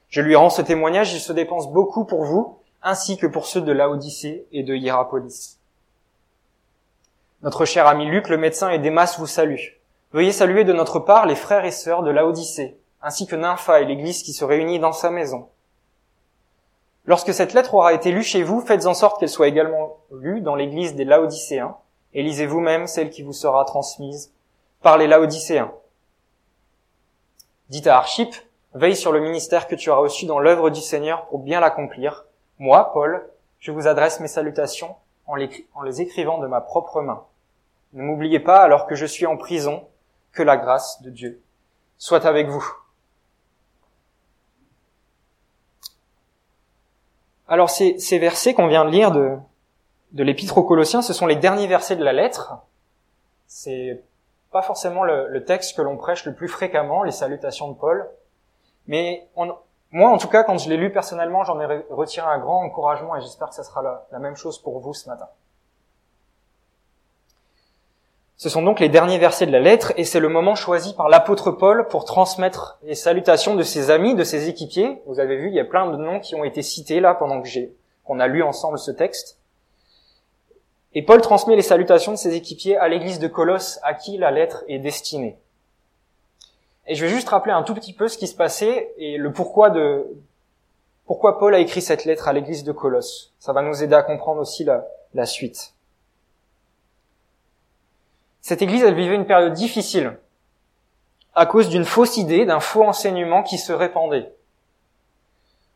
Je 0.09 0.21
lui 0.21 0.35
rends 0.35 0.51
ce 0.51 0.62
témoignage, 0.62 1.13
il 1.13 1.19
se 1.19 1.33
dépense 1.33 1.71
beaucoup 1.71 2.06
pour 2.06 2.25
vous, 2.25 2.59
ainsi 2.83 3.18
que 3.18 3.25
pour 3.25 3.47
ceux 3.47 3.62
de 3.62 3.71
Laodicée 3.71 4.45
et 4.51 4.62
de 4.62 4.75
Hierapolis. 4.75 5.57
Notre 7.44 7.66
cher 7.66 7.88
ami 7.88 8.06
Luc, 8.06 8.30
le 8.30 8.38
médecin 8.38 8.70
et 8.70 8.78
Démas 8.78 9.16
vous 9.18 9.26
saluent. 9.26 9.82
Veuillez 10.14 10.32
saluer 10.32 10.64
de 10.64 10.74
notre 10.74 11.00
part 11.00 11.26
les 11.26 11.34
frères 11.34 11.66
et 11.66 11.72
sœurs 11.72 12.04
de 12.04 12.12
Laodicée, 12.12 12.78
ainsi 13.02 13.26
que 13.26 13.36
Nympha 13.36 13.82
et 13.82 13.86
l'église 13.86 14.22
qui 14.22 14.32
se 14.32 14.46
réunit 14.46 14.78
dans 14.78 14.92
sa 14.92 15.10
maison. 15.10 15.50
Lorsque 17.06 17.34
cette 17.34 17.54
lettre 17.54 17.74
aura 17.74 17.94
été 17.94 18.12
lue 18.12 18.22
chez 18.22 18.44
vous, 18.44 18.62
faites 18.62 18.86
en 18.86 18.94
sorte 18.94 19.20
qu'elle 19.20 19.28
soit 19.28 19.48
également 19.48 19.98
lue 20.12 20.42
dans 20.42 20.54
l'église 20.54 20.94
des 20.94 21.04
Laodicéens, 21.04 21.78
et 22.14 22.22
lisez 22.22 22.46
vous-même 22.46 22.86
celle 22.86 23.10
qui 23.10 23.24
vous 23.24 23.34
sera 23.34 23.66
transmise 23.66 24.32
par 24.84 25.00
les 25.00 25.08
Laodicéens. 25.08 25.72
Dites 27.70 27.88
à 27.88 27.98
Archip, 27.98 28.36
veille 28.76 28.96
sur 28.96 29.12
le 29.12 29.20
ministère 29.20 29.68
que 29.68 29.74
tu 29.74 29.90
as 29.90 29.96
reçu 29.96 30.28
dans 30.28 30.38
l'œuvre 30.38 30.70
du 30.70 30.82
Seigneur 30.82 31.26
pour 31.26 31.40
bien 31.40 31.60
l'accomplir. 31.60 32.26
Moi, 32.60 32.92
Paul, 32.94 33.28
je 33.58 33.72
vous 33.72 33.88
adresse 33.88 34.20
mes 34.20 34.28
salutations 34.28 34.96
en 35.26 35.36
les 35.36 36.02
écrivant 36.02 36.38
de 36.38 36.46
ma 36.46 36.62
propre 36.62 37.02
main. 37.02 37.26
Ne 37.94 38.04
m'oubliez 38.04 38.40
pas, 38.40 38.62
alors 38.62 38.88
que 38.88 38.96
je 38.96 39.06
suis 39.06 39.26
en 39.26 39.38
prison, 39.38 39.88
que 40.32 40.44
la 40.44 40.58
grâce 40.58 41.02
de 41.02 41.10
Dieu 41.10 41.42
soit 41.98 42.26
avec 42.26 42.48
vous. 42.48 42.66
Alors 47.48 47.70
ces, 47.70 48.00
ces 48.00 48.18
versets 48.18 48.54
qu'on 48.54 48.68
vient 48.68 48.86
de 48.86 48.90
lire 48.90 49.12
de, 49.12 49.38
l'épître 50.14 50.58
aux 50.58 50.64
Colossiens, 50.64 51.02
ce 51.02 51.14
sont 51.14 51.28
les 51.28 51.36
derniers 51.36 51.68
versets 51.68 51.98
de 51.98 52.04
la 52.04 52.14
lettre. 52.14 52.56
C'est 53.46 54.02
pas 54.52 54.62
forcément 54.62 55.04
le, 55.04 55.44
texte 55.44 55.76
que 55.76 55.82
l'on 55.82 55.98
prêche 55.98 56.26
le 56.26 56.34
plus 56.34 56.48
fréquemment, 56.48 57.04
les 57.04 57.12
salutations 57.12 57.68
de 57.68 57.74
Paul. 57.74 58.10
Mais 58.88 59.28
moi, 59.92 60.10
en 60.10 60.18
tout 60.18 60.30
cas, 60.30 60.44
quand 60.44 60.58
je 60.58 60.70
l'ai 60.70 60.78
lu 60.78 60.92
personnellement, 60.92 61.44
j'en 61.44 61.60
ai 61.60 61.84
retiré 61.90 62.26
un 62.26 62.40
grand 62.40 62.64
encouragement 62.64 63.16
et 63.16 63.22
j'espère 63.22 63.50
que 63.50 63.56
ça 63.56 63.64
sera 63.64 64.08
la 64.12 64.20
même 64.20 64.36
chose 64.36 64.58
pour 64.58 64.80
vous 64.80 64.94
ce 64.94 65.10
matin. 65.10 65.28
Ce 68.42 68.50
sont 68.50 68.64
donc 68.64 68.80
les 68.80 68.90
derniers 68.90 69.20
versets 69.20 69.46
de 69.46 69.52
la 69.52 69.60
lettre 69.60 69.94
et 69.98 70.04
c'est 70.04 70.20
le 70.20 70.28
moment 70.28 70.56
choisi 70.56 70.96
par 70.96 71.10
l'apôtre 71.10 71.52
Paul 71.52 71.88
pour 71.88 72.06
transmettre 72.06 72.80
les 72.82 72.96
salutations 72.96 73.54
de 73.54 73.62
ses 73.62 73.92
amis, 73.92 74.16
de 74.16 74.24
ses 74.24 74.50
équipiers. 74.50 75.00
Vous 75.06 75.20
avez 75.20 75.38
vu, 75.38 75.50
il 75.50 75.54
y 75.54 75.60
a 75.60 75.64
plein 75.64 75.92
de 75.92 75.96
noms 75.96 76.20
qui 76.20 76.34
ont 76.34 76.44
été 76.44 76.64
cités 76.64 77.02
là 77.02 77.14
pendant 77.14 77.40
que 77.40 77.48
j'ai, 77.48 77.72
qu'on 78.04 78.20
a 78.20 78.26
lu 78.26 78.42
ensemble 78.42 78.80
ce 78.80 78.90
texte. 78.90 79.38
Et 80.96 81.04
Paul 81.04 81.22
transmet 81.22 81.56
les 81.56 81.62
salutations 81.62 82.14
de 82.14 82.18
ses 82.18 82.34
équipiers 82.34 82.78
à 82.78 82.88
l'église 82.88 83.20
de 83.20 83.28
Colosse 83.28 83.80
à 83.84 83.94
qui 83.94 84.18
la 84.18 84.32
lettre 84.32 84.64
est 84.68 84.80
destinée. 84.80 85.38
Et 86.88 86.96
je 86.96 87.06
vais 87.06 87.12
juste 87.12 87.30
rappeler 87.30 87.54
un 87.54 87.62
tout 87.62 87.76
petit 87.76 87.94
peu 87.94 88.08
ce 88.08 88.18
qui 88.18 88.26
se 88.26 88.36
passait 88.36 88.92
et 88.98 89.18
le 89.18 89.32
pourquoi 89.32 89.70
de, 89.70 90.08
pourquoi 91.06 91.38
Paul 91.38 91.54
a 91.54 91.60
écrit 91.60 91.84
cette 91.84 92.06
lettre 92.06 92.28
à 92.28 92.34
l'église 92.34 92.64
de 92.64 92.72
Colosse. 92.72 93.36
Ça 93.38 93.54
va 93.54 93.62
nous 93.62 93.84
aider 93.84 93.94
à 93.94 94.02
comprendre 94.02 94.42
aussi 94.42 94.64
la, 94.64 94.88
la 95.14 95.28
suite. 95.28 95.76
Cette 98.42 98.62
église, 98.62 98.84
elle 98.84 98.96
vivait 98.96 99.16
une 99.16 99.26
période 99.26 99.54
difficile 99.54 100.18
à 101.34 101.46
cause 101.46 101.70
d'une 101.70 101.86
fausse 101.86 102.18
idée, 102.18 102.46
d'un 102.46 102.60
faux 102.60 102.84
enseignement 102.84 103.44
qui 103.44 103.58
se 103.58 103.72
répandait. 103.72 104.34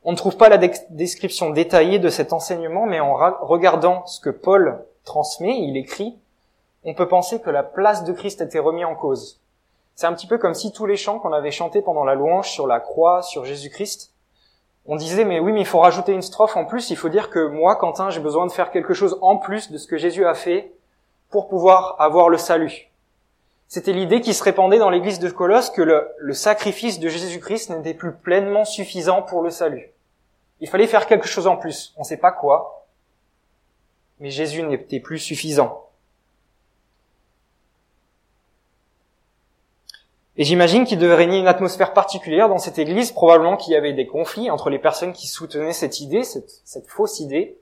On 0.03 0.11
ne 0.11 0.17
trouve 0.17 0.37
pas 0.37 0.49
la 0.49 0.57
description 0.57 1.49
détaillée 1.49 1.99
de 1.99 2.09
cet 2.09 2.33
enseignement, 2.33 2.85
mais 2.85 2.99
en 2.99 3.15
regardant 3.41 4.05
ce 4.05 4.19
que 4.19 4.29
Paul 4.29 4.85
transmet, 5.03 5.57
il 5.57 5.77
écrit, 5.77 6.17
on 6.83 6.93
peut 6.93 7.07
penser 7.07 7.39
que 7.39 7.49
la 7.49 7.63
place 7.63 8.03
de 8.03 8.13
Christ 8.13 8.41
était 8.41 8.59
remise 8.59 8.85
en 8.85 8.95
cause. 8.95 9.39
C'est 9.95 10.07
un 10.07 10.13
petit 10.13 10.27
peu 10.27 10.37
comme 10.37 10.53
si 10.53 10.71
tous 10.71 10.85
les 10.85 10.97
chants 10.97 11.19
qu'on 11.19 11.31
avait 11.31 11.51
chantés 11.51 11.81
pendant 11.81 12.03
la 12.03 12.15
louange 12.15 12.51
sur 12.51 12.67
la 12.67 12.79
croix, 12.79 13.21
sur 13.21 13.45
Jésus-Christ, 13.45 14.11
on 14.85 14.95
disait 14.95 15.25
mais 15.25 15.39
oui 15.39 15.51
mais 15.53 15.61
il 15.61 15.65
faut 15.65 15.79
rajouter 15.79 16.11
une 16.11 16.21
strophe 16.21 16.57
en 16.57 16.65
plus, 16.65 16.91
il 16.91 16.97
faut 16.97 17.09
dire 17.09 17.29
que 17.29 17.47
moi, 17.47 17.75
Quentin, 17.75 18.09
j'ai 18.09 18.19
besoin 18.19 18.45
de 18.45 18.51
faire 18.51 18.71
quelque 18.71 18.93
chose 18.93 19.17
en 19.21 19.37
plus 19.37 19.71
de 19.71 19.77
ce 19.77 19.87
que 19.87 19.97
Jésus 19.97 20.25
a 20.25 20.35
fait 20.35 20.73
pour 21.29 21.47
pouvoir 21.47 21.95
avoir 21.99 22.29
le 22.29 22.37
salut. 22.37 22.89
C'était 23.67 23.93
l'idée 23.93 24.21
qui 24.21 24.33
se 24.33 24.43
répandait 24.43 24.77
dans 24.77 24.89
l'église 24.89 25.19
de 25.19 25.29
Colosse 25.29 25.69
que 25.69 25.81
le, 25.81 26.33
sacrifice 26.33 26.99
de 26.99 27.09
Jésus-Christ 27.09 27.71
n'était 27.71 27.93
plus 27.93 28.13
pleinement 28.13 28.63
suffisant 28.63 29.21
pour 29.21 29.41
le 29.41 29.49
salut. 29.49 29.91
Il 30.61 30.69
fallait 30.69 30.87
faire 30.87 31.07
quelque 31.07 31.27
chose 31.27 31.47
en 31.47 31.57
plus. 31.57 31.93
On 31.97 32.01
ne 32.01 32.05
sait 32.05 32.17
pas 32.17 32.31
quoi, 32.31 32.87
mais 34.19 34.29
Jésus 34.29 34.63
n'était 34.63 34.99
plus 34.99 35.19
suffisant. 35.19 35.81
Et 40.37 40.43
j'imagine 40.43 40.85
qu'il 40.85 40.99
devait 40.99 41.15
régner 41.15 41.39
une 41.39 41.47
atmosphère 41.47 41.93
particulière 41.93 42.49
dans 42.49 42.57
cette 42.57 42.77
église, 42.77 43.11
probablement 43.11 43.55
qu'il 43.55 43.73
y 43.73 43.77
avait 43.77 43.93
des 43.93 44.05
conflits 44.05 44.51
entre 44.51 44.69
les 44.69 44.79
personnes 44.79 45.13
qui 45.13 45.27
soutenaient 45.27 45.73
cette 45.73 46.01
idée, 46.01 46.23
cette 46.23 46.87
fausse 46.87 47.19
idée, 47.19 47.57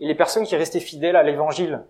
et 0.00 0.06
les 0.06 0.14
personnes 0.14 0.44
qui 0.44 0.56
restaient 0.56 0.80
fidèles 0.80 1.16
à 1.16 1.22
l'évangile 1.22 1.84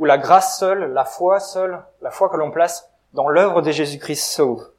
où 0.00 0.06
la 0.06 0.18
grâce 0.18 0.58
seule, 0.58 0.92
la 0.92 1.04
foi 1.04 1.38
seule, 1.38 1.84
la 2.00 2.10
foi 2.10 2.30
que 2.30 2.36
l'on 2.36 2.50
place 2.50 2.90
dans 3.12 3.28
l'œuvre 3.28 3.60
de 3.60 3.70
Jésus-Christ 3.70 4.32
sauve. 4.32 4.70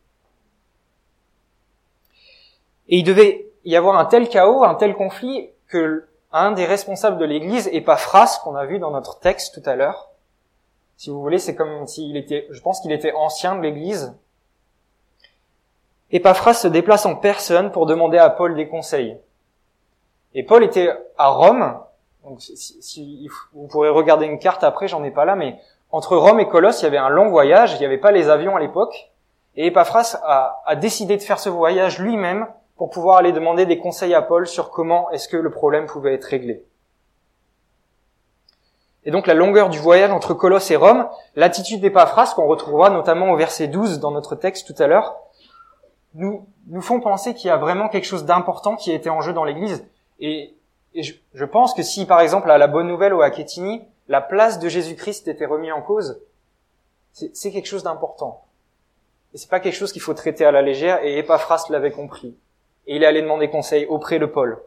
Et 2.90 2.98
il 2.98 3.04
devait 3.04 3.48
y 3.64 3.76
avoir 3.76 3.98
un 4.00 4.06
tel 4.06 4.28
chaos, 4.28 4.64
un 4.64 4.74
tel 4.74 4.96
conflit, 4.96 5.52
que 5.68 6.08
un 6.34 6.52
des 6.52 6.66
responsables 6.66 7.20
de 7.20 7.26
l'Église, 7.26 7.70
Epaphras, 7.72 8.40
qu'on 8.44 8.56
a 8.56 8.66
vu 8.66 8.80
dans 8.80 8.90
notre 8.90 9.20
texte 9.20 9.54
tout 9.54 9.70
à 9.70 9.76
l'heure, 9.76 10.10
si 10.98 11.12
vous 11.12 11.22
voulez, 11.22 11.40
c'est 11.40 11.56
comme 11.56 11.88
s'il 11.88 12.18
était, 12.18 12.48
je 12.50 12.62
pense 12.62 12.82
qu'il 12.82 12.92
était 12.92 13.14
ancien 13.14 13.56
de 13.56 13.62
l'Église. 13.62 14.16
Epaphras 16.12 16.56
se 16.56 16.68
déplace 16.68 17.06
en 17.06 17.16
personne 17.16 17.72
pour 17.72 17.86
demander 17.86 18.18
à 18.18 18.30
Paul 18.30 18.56
des 18.56 18.68
conseils. 18.68 19.18
Et 20.34 20.44
Paul 20.44 20.64
était 20.64 20.92
à 21.18 21.30
Rome, 21.30 21.80
donc, 22.24 22.40
si, 22.42 23.30
vous 23.54 23.68
pourrez 23.68 23.90
regarder 23.90 24.26
une 24.26 24.40
carte 24.40 24.64
après, 24.64 24.88
j'en 24.88 25.04
ai 25.04 25.12
pas 25.12 25.26
là, 25.26 25.36
mais 25.36 25.58
entre 25.92 26.16
Rome 26.16 26.40
et 26.40 26.48
Colosse, 26.48 26.82
il 26.82 26.84
y 26.84 26.88
avait 26.88 26.98
un 26.98 27.10
long 27.10 27.30
voyage, 27.30 27.74
il 27.74 27.80
n'y 27.80 27.86
avait 27.86 27.98
pas 27.98 28.12
les 28.12 28.30
avions 28.30 28.56
à 28.56 28.60
l'époque, 28.60 29.12
et 29.56 29.68
Epaphras 29.68 30.20
a, 30.24 30.62
a, 30.66 30.76
décidé 30.76 31.18
de 31.18 31.22
faire 31.22 31.40
ce 31.40 31.50
voyage 31.50 32.00
lui-même 32.00 32.48
pour 32.78 32.90
pouvoir 32.90 33.18
aller 33.18 33.32
demander 33.32 33.66
des 33.66 33.78
conseils 33.78 34.14
à 34.14 34.22
Paul 34.22 34.48
sur 34.48 34.70
comment 34.70 35.10
est-ce 35.12 35.28
que 35.28 35.38
le 35.38 35.52
problème 35.52 35.88
pouvait 35.88 36.14
être 36.14 36.26
réglé. 36.26 36.64
et 39.04 39.12
donc 39.12 39.28
la 39.28 39.34
longueur 39.34 39.70
du 39.70 39.80
voyage 39.80 40.12
entre 40.12 40.34
Colosse 40.34 40.70
et 40.72 40.76
Rome, 40.76 41.08
l'attitude 41.36 41.82
d'Épaphras, 41.82 42.34
qu'on 42.36 42.48
retrouvera 42.48 42.90
notamment 42.90 43.32
au 43.32 43.36
verset 43.36 43.68
12 43.68 44.00
dans 44.00 44.12
notre 44.12 44.36
texte 44.36 44.68
tout 44.68 44.82
à 44.82 44.88
l'heure, 44.88 45.16
nous, 46.14 46.46
nous 46.68 46.82
font 46.82 47.00
penser 47.00 47.34
qu'il 47.34 47.48
y 47.48 47.52
a 47.52 47.58
vraiment 47.58 47.90
quelque 47.90 48.06
chose 48.06 48.26
d'important 48.26 48.76
qui 48.76 48.92
a 48.92 48.94
été 48.94 49.10
en 49.10 49.22
jeu 49.22 49.34
dans 49.34 49.44
l'Église. 49.44 49.86
Et, 50.20 50.56
je, 50.96 51.46
pense 51.46 51.74
que 51.74 51.84
si, 51.84 52.06
par 52.06 52.20
exemple, 52.20 52.52
à 52.52 52.58
la 52.58 52.68
Bonne 52.68 52.88
Nouvelle 52.88 53.14
ou 53.14 53.22
à 53.22 53.32
Quétigny, 53.32 53.82
la 54.08 54.22
place 54.22 54.60
de 54.60 54.68
Jésus-Christ 54.68 55.28
était 55.28 55.46
remise 55.46 55.72
en 55.72 55.82
cause, 55.82 56.20
c'est 57.14 57.52
quelque 57.52 57.68
chose 57.68 57.84
d'important. 57.84 58.46
Et 59.34 59.38
c'est 59.38 59.50
pas 59.50 59.60
quelque 59.60 59.76
chose 59.76 59.94
qu'il 59.94 60.02
faut 60.02 60.14
traiter 60.14 60.46
à 60.46 60.52
la 60.52 60.62
légère, 60.62 61.04
et 61.04 61.18
Epaphras 61.18 61.66
l'avait 61.70 61.92
compris. 61.92 62.36
Et 62.88 62.96
il 62.96 63.04
est 63.04 63.06
allé 63.06 63.22
demander 63.22 63.50
conseil 63.50 63.86
auprès 63.86 64.20
de 64.20 64.26
Paul. 64.26 64.62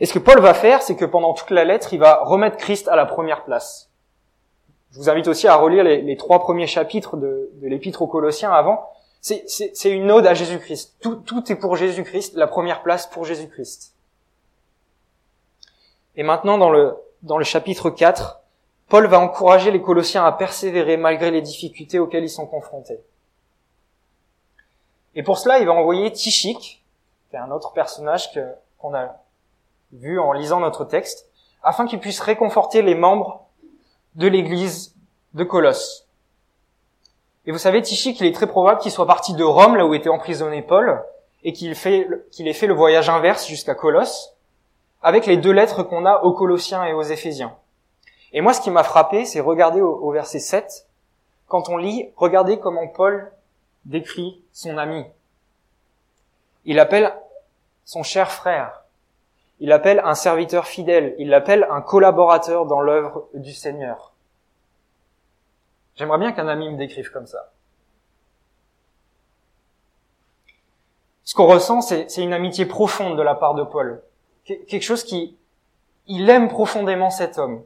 Et 0.00 0.06
ce 0.06 0.12
que 0.12 0.18
Paul 0.18 0.40
va 0.40 0.54
faire, 0.54 0.82
c'est 0.82 0.96
que 0.96 1.04
pendant 1.04 1.34
toute 1.34 1.50
la 1.50 1.64
lettre, 1.64 1.92
il 1.92 2.00
va 2.00 2.22
remettre 2.24 2.56
Christ 2.56 2.88
à 2.88 2.96
la 2.96 3.06
première 3.06 3.44
place. 3.44 3.90
Je 4.92 4.98
vous 4.98 5.10
invite 5.10 5.28
aussi 5.28 5.46
à 5.46 5.56
relire 5.56 5.84
les, 5.84 6.16
trois 6.16 6.40
premiers 6.40 6.66
chapitres 6.66 7.16
de, 7.16 7.50
de 7.54 7.68
l'épître 7.68 8.00
aux 8.02 8.06
Colossiens 8.06 8.52
avant. 8.52 8.88
C'est 9.20 9.90
une 9.90 10.10
ode 10.10 10.26
à 10.26 10.34
Jésus-Christ. 10.34 10.96
Tout, 11.00 11.16
tout 11.16 11.52
est 11.52 11.56
pour 11.56 11.76
Jésus-Christ, 11.76 12.34
la 12.36 12.46
première 12.46 12.82
place 12.82 13.06
pour 13.06 13.24
Jésus-Christ. 13.24 13.94
Et 16.18 16.24
maintenant, 16.24 16.58
dans 16.58 16.68
le, 16.68 17.44
chapitre 17.44 17.90
4, 17.90 18.40
Paul 18.88 19.06
va 19.06 19.20
encourager 19.20 19.70
les 19.70 19.80
Colossiens 19.80 20.24
à 20.24 20.32
persévérer 20.32 20.96
malgré 20.96 21.30
les 21.30 21.40
difficultés 21.40 22.00
auxquelles 22.00 22.24
ils 22.24 22.28
sont 22.28 22.46
confrontés. 22.46 22.98
Et 25.14 25.22
pour 25.22 25.38
cela, 25.38 25.60
il 25.60 25.66
va 25.66 25.72
envoyer 25.72 26.10
Tichik, 26.10 26.82
qui 27.30 27.36
un 27.36 27.52
autre 27.52 27.72
personnage 27.72 28.30
qu'on 28.78 28.96
a 28.96 29.14
vu 29.92 30.18
en 30.18 30.32
lisant 30.32 30.58
notre 30.58 30.84
texte, 30.84 31.30
afin 31.62 31.86
qu'il 31.86 32.00
puisse 32.00 32.18
réconforter 32.18 32.82
les 32.82 32.96
membres 32.96 33.46
de 34.16 34.26
l'église 34.26 34.96
de 35.34 35.44
Colosse. 35.44 36.08
Et 37.46 37.52
vous 37.52 37.58
savez, 37.58 37.80
Tichik, 37.80 38.18
il 38.18 38.26
est 38.26 38.34
très 38.34 38.48
probable 38.48 38.80
qu'il 38.80 38.90
soit 38.90 39.06
parti 39.06 39.34
de 39.34 39.44
Rome, 39.44 39.76
là 39.76 39.86
où 39.86 39.94
était 39.94 40.08
emprisonné 40.08 40.62
Paul, 40.62 41.00
et 41.44 41.52
qu'il 41.52 41.76
qu'il 41.76 42.48
ait 42.48 42.54
fait 42.54 42.66
le 42.66 42.74
voyage 42.74 43.08
inverse 43.08 43.46
jusqu'à 43.46 43.76
Colosse, 43.76 44.34
avec 45.02 45.26
les 45.26 45.36
deux 45.36 45.52
lettres 45.52 45.82
qu'on 45.82 46.06
a 46.06 46.22
aux 46.22 46.32
Colossiens 46.32 46.84
et 46.84 46.92
aux 46.92 47.02
Éphésiens. 47.02 47.56
Et 48.32 48.40
moi, 48.40 48.52
ce 48.52 48.60
qui 48.60 48.70
m'a 48.70 48.82
frappé, 48.82 49.24
c'est 49.24 49.40
regarder 49.40 49.80
au, 49.80 50.10
verset 50.10 50.38
7, 50.38 50.86
quand 51.46 51.68
on 51.68 51.76
lit, 51.76 52.10
regardez 52.16 52.58
comment 52.58 52.88
Paul 52.88 53.32
décrit 53.84 54.42
son 54.52 54.76
ami. 54.76 55.04
Il 56.64 56.78
appelle 56.78 57.14
son 57.84 58.02
cher 58.02 58.30
frère. 58.30 58.82
Il 59.60 59.72
appelle 59.72 60.00
un 60.04 60.14
serviteur 60.14 60.66
fidèle. 60.66 61.14
Il 61.18 61.30
l'appelle 61.30 61.66
un 61.70 61.80
collaborateur 61.80 62.66
dans 62.66 62.80
l'œuvre 62.80 63.28
du 63.34 63.54
Seigneur. 63.54 64.12
J'aimerais 65.96 66.18
bien 66.18 66.32
qu'un 66.32 66.48
ami 66.48 66.68
me 66.70 66.76
décrive 66.76 67.10
comme 67.10 67.26
ça. 67.26 67.50
Ce 71.24 71.34
qu'on 71.34 71.46
ressent, 71.46 71.80
c'est 71.80 72.16
une 72.18 72.32
amitié 72.32 72.66
profonde 72.66 73.16
de 73.16 73.22
la 73.22 73.34
part 73.34 73.54
de 73.54 73.62
Paul. 73.62 74.02
Quelque 74.48 74.82
chose 74.82 75.04
qui, 75.04 75.36
il 76.06 76.28
aime 76.30 76.48
profondément 76.48 77.10
cet 77.10 77.38
homme. 77.38 77.62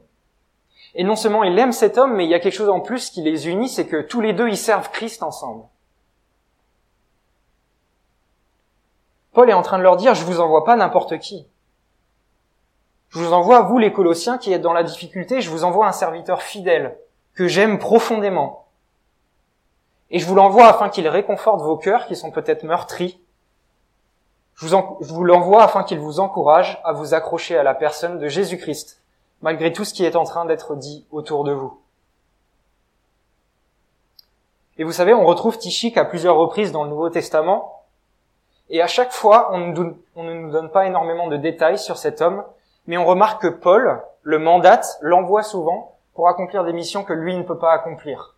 Et 0.95 1.03
non 1.03 1.15
seulement 1.15 1.43
il 1.43 1.57
aime 1.57 1.71
cet 1.71 1.97
homme, 1.97 2.15
mais 2.15 2.25
il 2.25 2.29
y 2.29 2.35
a 2.35 2.39
quelque 2.39 2.53
chose 2.53 2.69
en 2.69 2.81
plus 2.81 3.09
qui 3.09 3.21
les 3.21 3.47
unit, 3.47 3.69
c'est 3.69 3.87
que 3.87 4.01
tous 4.01 4.21
les 4.21 4.33
deux, 4.33 4.49
ils 4.49 4.57
servent 4.57 4.91
Christ 4.91 5.23
ensemble. 5.23 5.63
Paul 9.31 9.49
est 9.49 9.53
en 9.53 9.63
train 9.63 9.79
de 9.79 9.83
leur 9.83 9.95
dire, 9.95 10.13
je 10.13 10.25
vous 10.25 10.41
envoie 10.41 10.65
pas 10.65 10.75
n'importe 10.75 11.17
qui. 11.19 11.47
Je 13.09 13.19
vous 13.19 13.33
envoie, 13.33 13.61
vous 13.61 13.79
les 13.79 13.93
Colossiens 13.93 14.37
qui 14.37 14.51
êtes 14.53 14.61
dans 14.61 14.73
la 14.73 14.83
difficulté, 14.83 15.41
je 15.41 15.49
vous 15.49 15.63
envoie 15.63 15.87
un 15.87 15.91
serviteur 15.91 16.41
fidèle, 16.41 16.97
que 17.33 17.47
j'aime 17.47 17.79
profondément. 17.79 18.67
Et 20.11 20.19
je 20.19 20.27
vous 20.27 20.35
l'envoie 20.35 20.67
afin 20.67 20.89
qu'il 20.89 21.07
réconforte 21.07 21.61
vos 21.61 21.77
cœurs 21.77 22.05
qui 22.05 22.15
sont 22.15 22.29
peut-être 22.29 22.63
meurtris. 22.63 23.22
Je 24.55 24.67
vous, 24.67 24.97
je 25.01 25.13
vous 25.13 25.23
l'envoie 25.23 25.63
afin 25.63 25.83
qu'il 25.83 25.99
vous 25.99 26.19
encourage 26.19 26.79
à 26.83 26.93
vous 26.93 27.13
accrocher 27.13 27.57
à 27.57 27.63
la 27.63 27.73
personne 27.73 28.19
de 28.19 28.27
Jésus-Christ, 28.27 29.01
malgré 29.41 29.73
tout 29.73 29.85
ce 29.85 29.93
qui 29.93 30.05
est 30.05 30.15
en 30.15 30.23
train 30.23 30.45
d'être 30.45 30.75
dit 30.75 31.05
autour 31.11 31.43
de 31.43 31.51
vous. 31.51 31.79
Et 34.77 34.83
vous 34.83 34.91
savez, 34.91 35.13
on 35.13 35.25
retrouve 35.25 35.57
Tichik 35.57 35.97
à 35.97 36.05
plusieurs 36.05 36.35
reprises 36.35 36.71
dans 36.71 36.83
le 36.83 36.89
Nouveau 36.89 37.09
Testament, 37.09 37.83
et 38.69 38.81
à 38.81 38.87
chaque 38.87 39.11
fois, 39.11 39.49
on 39.51 39.57
ne 39.59 40.33
nous 40.33 40.51
donne 40.51 40.69
pas 40.71 40.85
énormément 40.85 41.27
de 41.27 41.37
détails 41.37 41.77
sur 41.77 41.97
cet 41.97 42.21
homme, 42.21 42.43
mais 42.87 42.97
on 42.97 43.05
remarque 43.05 43.41
que 43.41 43.47
Paul 43.47 44.01
le 44.23 44.39
mandate, 44.39 44.97
l'envoie 45.01 45.43
souvent 45.43 45.97
pour 46.13 46.29
accomplir 46.29 46.63
des 46.63 46.73
missions 46.73 47.03
que 47.03 47.13
lui 47.13 47.35
ne 47.35 47.43
peut 47.43 47.57
pas 47.57 47.73
accomplir. 47.73 48.35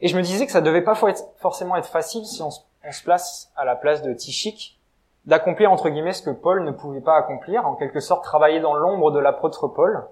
Et 0.00 0.08
je 0.08 0.16
me 0.16 0.22
disais 0.22 0.46
que 0.46 0.52
ça 0.52 0.60
devait 0.60 0.82
pas 0.82 0.96
forcément 1.36 1.76
être 1.76 1.88
facile 1.88 2.26
si 2.26 2.42
on 2.42 2.50
se 2.50 2.60
place 3.04 3.52
à 3.56 3.64
la 3.64 3.76
place 3.76 4.02
de 4.02 4.12
Tichik, 4.12 4.78
d'accomplir 5.26 5.70
entre 5.70 5.88
guillemets 5.88 6.12
ce 6.12 6.22
que 6.22 6.30
Paul 6.30 6.64
ne 6.64 6.70
pouvait 6.70 7.00
pas 7.00 7.16
accomplir, 7.16 7.66
en 7.66 7.74
quelque 7.74 8.00
sorte 8.00 8.24
travailler 8.24 8.60
dans 8.60 8.74
l'ombre 8.74 9.10
de 9.10 9.18
l'apôtre 9.18 9.68
Paul. 9.68 10.06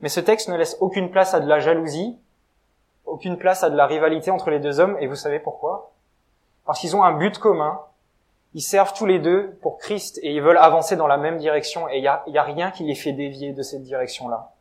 Mais 0.00 0.08
ce 0.08 0.20
texte 0.20 0.48
ne 0.48 0.56
laisse 0.56 0.76
aucune 0.80 1.10
place 1.10 1.34
à 1.34 1.40
de 1.40 1.48
la 1.48 1.58
jalousie, 1.58 2.18
aucune 3.04 3.38
place 3.38 3.62
à 3.62 3.70
de 3.70 3.76
la 3.76 3.86
rivalité 3.86 4.30
entre 4.30 4.50
les 4.50 4.60
deux 4.60 4.80
hommes, 4.80 4.96
et 5.00 5.06
vous 5.06 5.14
savez 5.14 5.38
pourquoi? 5.38 5.92
Parce 6.64 6.80
qu'ils 6.80 6.94
ont 6.94 7.02
un 7.02 7.16
but 7.16 7.38
commun, 7.38 7.80
ils 8.54 8.62
servent 8.62 8.92
tous 8.92 9.06
les 9.06 9.18
deux 9.18 9.58
pour 9.62 9.78
Christ 9.78 10.18
et 10.22 10.32
ils 10.32 10.42
veulent 10.42 10.58
avancer 10.58 10.96
dans 10.96 11.06
la 11.06 11.16
même 11.16 11.38
direction, 11.38 11.88
et 11.88 11.98
il 11.98 12.00
n'y 12.26 12.32
y 12.32 12.38
a 12.38 12.42
rien 12.42 12.70
qui 12.70 12.84
les 12.84 12.94
fait 12.94 13.12
dévier 13.12 13.52
de 13.52 13.62
cette 13.62 13.82
direction-là. 13.82 14.52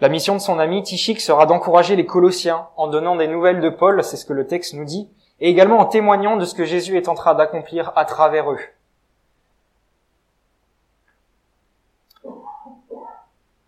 La 0.00 0.08
mission 0.08 0.34
de 0.34 0.40
son 0.40 0.58
ami 0.58 0.82
Tichik 0.82 1.20
sera 1.20 1.44
d'encourager 1.44 1.94
les 1.94 2.06
Colossiens 2.06 2.68
en 2.78 2.88
donnant 2.88 3.16
des 3.16 3.28
nouvelles 3.28 3.60
de 3.60 3.68
Paul, 3.68 4.02
c'est 4.02 4.16
ce 4.16 4.24
que 4.24 4.32
le 4.32 4.46
texte 4.46 4.72
nous 4.72 4.86
dit, 4.86 5.10
et 5.40 5.50
également 5.50 5.78
en 5.78 5.84
témoignant 5.84 6.38
de 6.38 6.46
ce 6.46 6.54
que 6.54 6.64
Jésus 6.64 6.96
est 6.96 7.08
en 7.08 7.14
train 7.14 7.34
d'accomplir 7.34 7.92
à 7.96 8.06
travers 8.06 8.50
eux. 8.50 8.60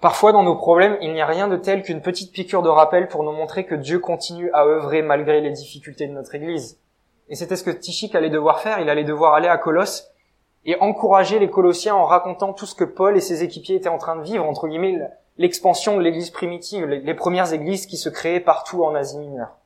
Parfois, 0.01 0.33
dans 0.33 0.43
nos 0.43 0.57
problèmes, 0.57 0.97
il 1.03 1.13
n'y 1.13 1.21
a 1.21 1.27
rien 1.27 1.49
de 1.49 1.57
tel 1.57 1.83
qu'une 1.83 2.01
petite 2.01 2.33
piqûre 2.33 2.63
de 2.63 2.71
rappel 2.71 3.09
pour 3.09 3.25
nous 3.25 3.33
montrer 3.33 3.67
que 3.67 3.75
Dieu 3.75 3.99
continue 3.99 4.51
à 4.53 4.65
œuvrer 4.65 5.03
malgré 5.03 5.43
les 5.43 5.51
difficultés 5.51 6.07
de 6.07 6.13
notre 6.13 6.35
Église. 6.35 6.81
Et 7.29 7.37
c'était 7.37 7.57
ce 7.57 7.63
que 7.63 7.71
Tichik 7.71 8.15
allait 8.15 8.31
devoir 8.31 8.61
faire. 8.61 8.81
Il 8.81 8.89
allait 8.89 9.05
devoir 9.05 9.35
aller 9.35 9.49
à 9.49 9.59
Colosse 9.59 10.11
et 10.65 10.77
encourager 10.81 11.39
les 11.39 11.51
Colossiens 11.51 11.95
en 11.95 12.05
racontant 12.05 12.53
tout 12.53 12.67
ce 12.67 12.75
que 12.75 12.85
Paul 12.85 13.17
et 13.17 13.21
ses 13.21 13.45
équipiers 13.45 13.77
étaient 13.77 13.89
en 13.89 13.99
train 13.99 14.17
de 14.17 14.23
vivre, 14.23 14.45
entre 14.45 14.67
guillemets, 14.67 14.99
l'expansion 15.39 15.97
de 15.97 16.03
l'église 16.03 16.31
primitive, 16.31 16.85
les 16.87 17.15
premières 17.15 17.53
églises 17.53 17.87
qui 17.87 17.97
se 17.97 18.09
créaient 18.09 18.41
partout 18.41 18.85
en 18.85 18.95
Asie 18.95 19.19
mineure. 19.19 19.57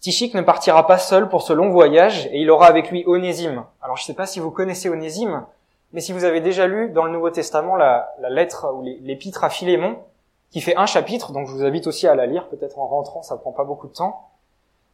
Tichik 0.00 0.32
ne 0.32 0.40
partira 0.40 0.86
pas 0.86 0.96
seul 0.96 1.28
pour 1.28 1.42
ce 1.42 1.52
long 1.52 1.68
voyage 1.68 2.26
et 2.28 2.40
il 2.40 2.50
aura 2.50 2.66
avec 2.66 2.90
lui 2.90 3.04
Onésime. 3.06 3.64
Alors 3.82 3.98
je 3.98 4.02
ne 4.02 4.06
sais 4.06 4.14
pas 4.14 4.24
si 4.24 4.40
vous 4.40 4.50
connaissez 4.50 4.88
Onésime, 4.88 5.44
mais 5.92 6.00
si 6.00 6.14
vous 6.14 6.24
avez 6.24 6.40
déjà 6.40 6.66
lu 6.66 6.88
dans 6.88 7.04
le 7.04 7.10
Nouveau 7.10 7.28
Testament 7.28 7.76
la, 7.76 8.08
lettre 8.30 8.72
ou 8.74 8.82
l'épître 8.82 9.44
à 9.44 9.50
Philémon, 9.50 9.98
qui 10.50 10.62
fait 10.62 10.74
un 10.74 10.86
chapitre, 10.86 11.32
donc 11.32 11.48
je 11.48 11.52
vous 11.52 11.64
invite 11.64 11.86
aussi 11.86 12.08
à 12.08 12.14
la 12.14 12.24
lire, 12.24 12.48
peut-être 12.48 12.78
en 12.78 12.86
rentrant, 12.86 13.22
ça 13.22 13.36
prend 13.36 13.52
pas 13.52 13.64
beaucoup 13.64 13.88
de 13.88 13.92
temps. 13.92 14.30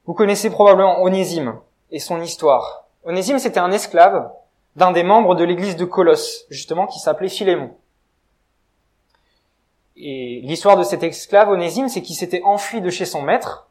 Vous 0.07 0.13
connaissez 0.13 0.51
probablement 0.51 1.01
Onésime 1.01 1.57
et 1.93 2.01
son 2.01 2.21
histoire. 2.21 2.87
Onésime, 3.05 3.39
c'était 3.39 3.61
un 3.61 3.71
esclave 3.71 4.29
d'un 4.77 4.93
des 4.93 5.03
membres 5.03 5.35
de 5.35 5.45
l'église 5.45 5.77
de 5.77 5.85
Colosse, 5.85 6.45
justement, 6.51 6.87
qui 6.87 7.01
s'appelait 7.01 7.29
Philémon. 7.29 7.75
Et 9.97 10.43
l'histoire 10.45 10.77
de 10.77 10.83
cet 10.83 11.03
esclave 11.03 11.49
Onésime, 11.49 11.89
c'est 11.89 12.03
qu'il 12.03 12.15
s'était 12.15 12.43
enfui 12.43 12.83
de 12.83 12.91
chez 12.91 13.07
son 13.07 13.23
maître, 13.23 13.69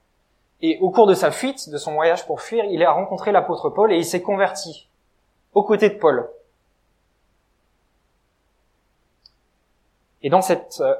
et 0.61 0.79
au 0.81 0.89
cours 0.89 1.05
de 1.05 1.13
sa 1.13 1.31
fuite, 1.31 1.69
de 1.69 1.77
son 1.77 1.93
voyage 1.93 2.25
pour 2.25 2.41
fuir, 2.41 2.65
il 2.65 2.83
a 2.83 2.91
rencontré 2.91 3.31
l'apôtre 3.31 3.69
Paul 3.69 3.93
et 3.93 3.97
il 3.97 4.05
s'est 4.05 4.21
converti 4.21 4.89
aux 5.53 5.63
côtés 5.63 5.89
de 5.89 5.99
Paul. 5.99 6.29
Et 10.23 10.29
dans, 10.29 10.39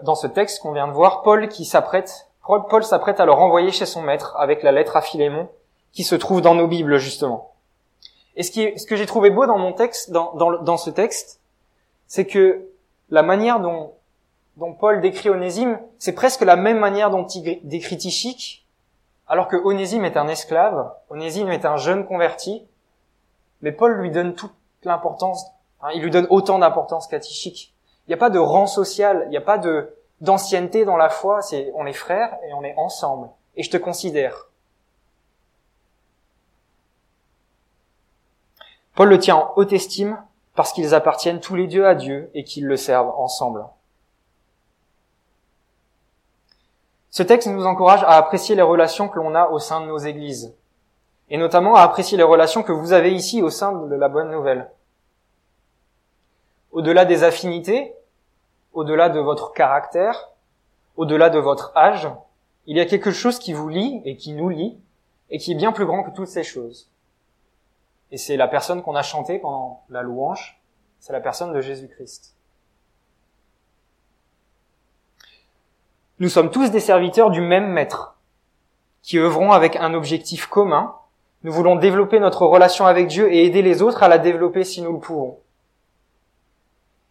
dans 0.03 0.15
ce 0.15 0.27
texte 0.27 0.62
qu'on 0.62 0.74
vient 0.74 0.88
de 0.88 0.93
voir, 0.93 1.24
Paul 1.24 1.47
qui 1.47 1.65
s'apprête, 1.65 2.29
Paul 2.45 2.83
s'apprête 2.83 3.19
à 3.19 3.25
le 3.25 3.31
renvoyer 3.31 3.71
chez 3.71 3.88
son 3.88 4.03
maître 4.03 4.35
avec 4.38 4.62
la 4.62 4.71
lettre 4.71 4.97
à 4.97 5.01
Philémon, 5.01 5.50
qui 5.93 6.03
se 6.03 6.13
trouve 6.13 6.41
dans 6.41 6.53
nos 6.53 6.67
Bibles 6.67 6.97
justement. 6.97 7.54
Et 8.36 8.44
ce, 8.44 8.51
qui 8.51 8.77
ce 8.77 8.86
que 8.86 8.96
j'ai 8.96 9.06
trouvé 9.06 9.30
beau 9.30 9.46
dans 9.46 9.58
mon 9.58 9.74
texte, 9.74 10.12
dans, 10.12 10.34
dans, 10.34 10.62
dans 10.62 10.77
ce 10.77 10.89
texte, 10.89 11.39
c'est 12.08 12.25
que 12.25 12.68
la 13.10 13.24
manière 13.24 13.60
dont, 13.60 13.94
dont 14.58 14.74
Paul 14.74 15.01
décrit 15.01 15.30
Onésime, 15.30 15.80
c'est 16.00 16.13
presque 16.13 16.42
la 16.42 16.56
même 16.56 16.80
manière 16.80 17.10
dont 17.10 17.25
il 17.27 17.60
décrit 17.63 17.98
Tichik, 17.98 18.65
alors 19.27 19.48
que 19.48 19.56
Onésime 19.56 20.06
est 20.06 20.18
un 20.18 20.27
esclave, 20.27 20.92
Onésime 21.10 21.50
est 21.50 21.65
un 21.65 21.77
jeune 21.77 22.06
converti, 22.06 22.65
mais 23.62 23.72
Paul 23.72 23.94
lui 23.94 24.12
donne 24.12 24.36
toute 24.36 24.54
l'importance, 24.84 25.46
hein, 25.82 25.89
il 25.96 26.01
lui 26.01 26.12
donne 26.12 26.27
autant 26.30 26.60
d'importance 26.60 27.08
qu'à 27.08 27.20
Tichik. 27.20 27.74
Il 28.08 28.12
n'y 28.12 28.13
a 28.13 28.18
pas 28.18 28.30
de 28.30 28.38
rang 28.38 28.68
social, 28.68 29.24
il 29.25 29.30
n'y 29.30 29.38
a 29.38 29.42
pas 29.42 29.58
de 29.58 29.96
d'ancienneté 30.22 30.86
dans 30.86 30.96
la 30.96 31.10
foi, 31.10 31.42
c'est 31.42 31.72
on 31.75 31.86
est 31.86 31.94
frères 31.94 32.38
et 32.48 32.54
on 32.54 32.63
est 32.63 32.74
ensemble. 32.77 33.30
et 33.58 33.63
je 33.63 33.70
te 33.70 33.77
considère. 33.77 34.50
Paul 38.96 39.10
le 39.10 39.20
tient 39.20 39.36
en 39.36 39.54
haute 39.58 39.74
estime 39.74 40.18
parce 40.56 40.72
qu'ils 40.72 40.96
appartiennent 40.96 41.42
tous 41.42 41.56
les 41.56 41.68
deux 41.68 41.86
à 41.86 41.96
Dieu 41.96 42.32
et 42.34 42.46
qu'ils 42.46 42.66
le 42.66 42.78
servent 42.78 43.14
ensemble. 43.18 43.66
Ce 47.12 47.24
texte 47.24 47.48
nous 47.48 47.66
encourage 47.66 48.04
à 48.04 48.18
apprécier 48.18 48.56
les 48.56 48.62
relations 48.62 49.10
que 49.10 49.20
l'on 49.20 49.36
a 49.36 49.50
au 49.50 49.60
sein 49.60 49.82
de 49.82 49.86
nos 49.86 49.98
églises, 49.98 50.54
et 51.30 51.38
notamment 51.38 51.75
à 51.75 51.82
apprécier 51.82 52.18
les 52.18 52.24
relations 52.24 52.64
que 52.64 52.72
vous 52.72 52.94
avez 52.94 53.14
ici 53.14 53.42
au 53.42 53.50
sein 53.50 53.74
de 53.74 53.96
la 53.96 54.10
bonne 54.10 54.32
nouvelle. 54.32 54.70
Au-delà 56.72 57.06
des 57.06 57.24
affinités, 57.24 57.94
au-delà 58.74 59.10
de 59.10 59.20
votre 59.20 59.54
caractère, 59.54 60.30
au-delà 60.98 61.30
de 61.30 61.40
votre 61.40 61.72
âge, 61.75 62.10
il 62.66 62.78
y 62.78 62.82
a 62.82 62.86
quelque 62.86 63.12
chose 63.12 63.40
qui 63.40 63.54
vous 63.54 63.70
lie 63.70 64.02
et 64.06 64.18
qui 64.18 64.34
nous 64.34 64.50
lie, 64.50 64.78
et 65.30 65.38
qui 65.38 65.54
est 65.54 65.56
bien 65.56 65.72
plus 65.72 65.86
grand 65.86 66.04
que 66.04 66.16
toutes 66.16 66.28
ces 66.28 66.44
choses. 66.44 66.90
Et 68.15 68.17
c'est 68.17 68.38
la 68.38 68.48
personne 68.48 68.81
qu'on 68.81 68.95
a 68.95 69.01
chantée 69.01 69.39
pendant 69.39 69.84
la 69.89 70.01
louange, 70.01 70.57
c'est 71.01 71.12
la 71.12 71.19
personne 71.19 71.51
de 71.51 71.60
Jésus-Christ. 71.60 72.34
Nous 76.19 76.29
sommes 76.29 76.50
tous 76.50 76.72
des 76.72 76.79
serviteurs 76.79 77.29
du 77.29 77.41
même 77.41 77.67
maître, 77.67 78.15
qui 79.01 79.19
œuvrons 79.19 79.51
avec 79.51 79.75
un 79.75 79.93
objectif 79.93 80.48
commun. 80.48 80.95
Nous 81.43 81.51
voulons 81.51 81.75
développer 81.75 82.22
notre 82.22 82.45
relation 82.45 82.86
avec 82.86 83.07
Dieu 83.07 83.29
et 83.34 83.43
aider 83.43 83.62
les 83.62 83.81
autres 83.81 84.01
à 84.01 84.07
la 84.07 84.17
développer 84.17 84.63
si 84.63 84.81
nous 84.81 84.93
le 84.93 85.00
pouvons. 85.00 85.38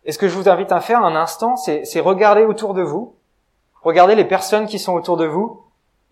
Et 0.06 0.12
ce 0.12 0.16
que 0.16 0.28
je 0.28 0.38
vous 0.38 0.48
invite 0.48 0.72
à 0.72 0.80
faire 0.80 1.04
un 1.04 1.16
instant, 1.16 1.56
c'est 1.56 2.00
regarder 2.00 2.44
autour 2.44 2.72
de 2.72 2.80
vous, 2.80 3.14
regarder 3.82 4.14
les 4.14 4.24
personnes 4.24 4.64
qui 4.64 4.78
sont 4.78 4.94
autour 4.94 5.18
de 5.18 5.26
vous, 5.26 5.63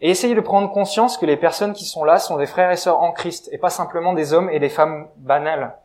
et 0.02 0.10
essayer 0.10 0.34
de 0.34 0.40
prendre 0.40 0.70
conscience 0.70 1.16
que 1.16 1.26
les 1.26 1.36
personnes 1.36 1.72
qui 1.72 1.84
sont 1.84 2.02
là 2.02 2.18
sont 2.18 2.36
des 2.36 2.46
frères 2.46 2.72
et 2.72 2.76
sœurs 2.76 3.00
en 3.00 3.12
Christ, 3.12 3.48
et 3.52 3.58
pas 3.58 3.70
simplement 3.70 4.12
des 4.12 4.32
hommes 4.32 4.50
et 4.50 4.58
des 4.58 4.68
femmes 4.68 5.08
banales. 5.16 5.78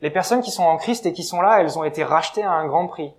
Les 0.00 0.10
personnes 0.10 0.40
qui 0.40 0.50
sont 0.50 0.64
en 0.64 0.78
Christ 0.78 1.04
et 1.04 1.12
qui 1.12 1.22
sont 1.22 1.42
là, 1.42 1.60
elles 1.60 1.78
ont 1.78 1.84
été 1.84 2.02
rachetées 2.02 2.42
à 2.42 2.52
un 2.52 2.66
grand 2.66 2.86
prix. 2.86 3.12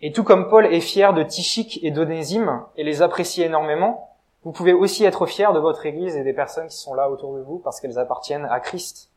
Et 0.00 0.12
tout 0.12 0.24
comme 0.24 0.48
Paul 0.48 0.66
est 0.66 0.80
fier 0.80 1.12
de 1.12 1.22
Tichik 1.22 1.78
et 1.82 1.90
d'Onésime 1.90 2.64
et 2.76 2.84
les 2.84 3.02
apprécie 3.02 3.42
énormément, 3.42 4.10
vous 4.42 4.52
pouvez 4.52 4.72
aussi 4.72 5.04
être 5.04 5.26
fier 5.26 5.52
de 5.52 5.58
votre 5.58 5.84
Église 5.84 6.16
et 6.16 6.24
des 6.24 6.34
personnes 6.34 6.68
qui 6.68 6.76
sont 6.76 6.94
là 6.94 7.10
autour 7.10 7.34
de 7.34 7.42
vous 7.42 7.58
parce 7.58 7.80
qu'elles 7.80 7.98
appartiennent 7.98 8.46
à 8.50 8.60
Christ. 8.60 9.10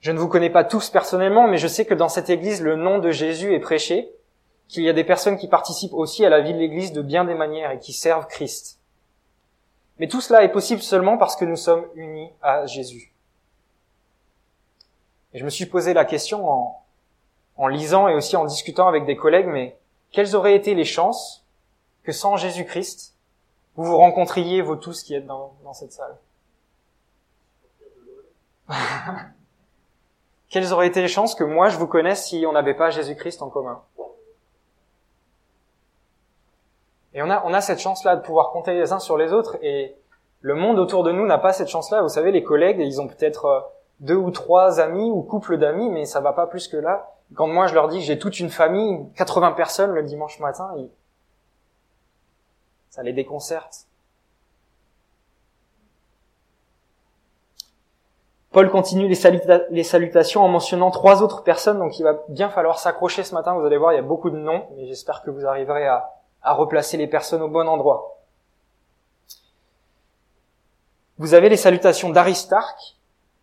Je 0.00 0.12
ne 0.12 0.18
vous 0.18 0.28
connais 0.28 0.50
pas 0.50 0.64
tous 0.64 0.88
personnellement, 0.88 1.46
mais 1.46 1.58
je 1.58 1.68
sais 1.68 1.84
que 1.84 1.94
dans 1.94 2.08
cette 2.08 2.30
église, 2.30 2.62
le 2.62 2.76
nom 2.76 2.98
de 2.98 3.10
Jésus 3.10 3.54
est 3.54 3.60
prêché, 3.60 4.10
qu'il 4.66 4.82
y 4.82 4.88
a 4.88 4.94
des 4.94 5.04
personnes 5.04 5.36
qui 5.36 5.48
participent 5.48 5.92
aussi 5.92 6.24
à 6.24 6.30
la 6.30 6.40
vie 6.40 6.54
de 6.54 6.58
l'église 6.58 6.92
de 6.92 7.02
bien 7.02 7.24
des 7.24 7.34
manières 7.34 7.72
et 7.72 7.78
qui 7.78 7.92
servent 7.92 8.26
Christ. 8.26 8.78
Mais 9.98 10.08
tout 10.08 10.22
cela 10.22 10.42
est 10.42 10.52
possible 10.52 10.80
seulement 10.80 11.18
parce 11.18 11.36
que 11.36 11.44
nous 11.44 11.56
sommes 11.56 11.84
unis 11.94 12.30
à 12.40 12.64
Jésus. 12.66 13.12
Et 15.34 15.38
je 15.38 15.44
me 15.44 15.50
suis 15.50 15.66
posé 15.66 15.92
la 15.92 16.06
question 16.06 16.48
en, 16.48 16.82
en 17.56 17.68
lisant 17.68 18.08
et 18.08 18.14
aussi 18.14 18.36
en 18.36 18.46
discutant 18.46 18.88
avec 18.88 19.04
des 19.04 19.16
collègues, 19.16 19.48
mais 19.48 19.76
quelles 20.12 20.34
auraient 20.34 20.56
été 20.56 20.74
les 20.74 20.84
chances 20.84 21.44
que 22.04 22.12
sans 22.12 22.36
Jésus-Christ, 22.36 23.14
vous 23.76 23.84
vous 23.84 23.96
rencontriez, 23.96 24.62
vous 24.62 24.76
tous 24.76 25.02
qui 25.02 25.14
êtes 25.14 25.26
dans, 25.26 25.52
dans 25.62 25.74
cette 25.74 25.92
salle? 25.92 26.16
Quelles 30.50 30.72
auraient 30.72 30.88
été 30.88 31.00
les 31.00 31.08
chances 31.08 31.34
que 31.34 31.44
moi 31.44 31.68
je 31.68 31.78
vous 31.78 31.86
connaisse 31.86 32.26
si 32.26 32.44
on 32.46 32.52
n'avait 32.52 32.74
pas 32.74 32.90
Jésus-Christ 32.90 33.40
en 33.40 33.48
commun? 33.48 33.80
Et 37.14 37.22
on 37.22 37.30
a, 37.30 37.42
on 37.44 37.54
a 37.54 37.60
cette 37.60 37.80
chance-là 37.80 38.16
de 38.16 38.22
pouvoir 38.22 38.50
compter 38.50 38.74
les 38.74 38.92
uns 38.92 38.98
sur 38.98 39.16
les 39.16 39.32
autres 39.32 39.56
et 39.62 39.96
le 40.40 40.54
monde 40.54 40.78
autour 40.78 41.04
de 41.04 41.12
nous 41.12 41.26
n'a 41.26 41.38
pas 41.38 41.52
cette 41.52 41.68
chance-là. 41.68 42.02
Vous 42.02 42.08
savez, 42.08 42.32
les 42.32 42.42
collègues, 42.42 42.78
ils 42.80 43.00
ont 43.00 43.08
peut-être 43.08 43.44
euh, 43.44 43.60
deux 44.00 44.16
ou 44.16 44.30
trois 44.30 44.80
amis 44.80 45.10
ou 45.10 45.22
couples 45.22 45.58
d'amis, 45.58 45.88
mais 45.88 46.04
ça 46.04 46.20
va 46.20 46.32
pas 46.32 46.46
plus 46.46 46.66
que 46.66 46.76
là. 46.76 47.10
Quand 47.34 47.46
moi 47.46 47.66
je 47.68 47.74
leur 47.74 47.88
dis 47.88 47.98
que 47.98 48.04
j'ai 48.04 48.18
toute 48.18 48.40
une 48.40 48.50
famille, 48.50 49.06
80 49.16 49.52
personnes 49.52 49.92
le 49.92 50.02
dimanche 50.02 50.40
matin, 50.40 50.74
ça 52.88 53.02
les 53.04 53.12
déconcerte. 53.12 53.86
Paul 58.52 58.68
continue 58.68 59.06
les, 59.06 59.84
salutations 59.84 60.42
en 60.42 60.48
mentionnant 60.48 60.90
trois 60.90 61.22
autres 61.22 61.44
personnes, 61.44 61.78
donc 61.78 61.98
il 62.00 62.02
va 62.02 62.18
bien 62.28 62.48
falloir 62.48 62.80
s'accrocher 62.80 63.22
ce 63.22 63.32
matin. 63.32 63.54
Vous 63.54 63.64
allez 63.64 63.76
voir, 63.76 63.92
il 63.92 63.96
y 63.96 64.00
a 64.00 64.02
beaucoup 64.02 64.30
de 64.30 64.36
noms, 64.36 64.66
mais 64.76 64.86
j'espère 64.86 65.22
que 65.22 65.30
vous 65.30 65.46
arriverez 65.46 65.86
à, 65.86 66.10
à 66.42 66.52
replacer 66.52 66.96
les 66.96 67.06
personnes 67.06 67.42
au 67.42 67.48
bon 67.48 67.68
endroit. 67.68 68.18
Vous 71.18 71.34
avez 71.34 71.48
les 71.48 71.56
salutations 71.56 72.10
d'Aristarque, 72.10 72.96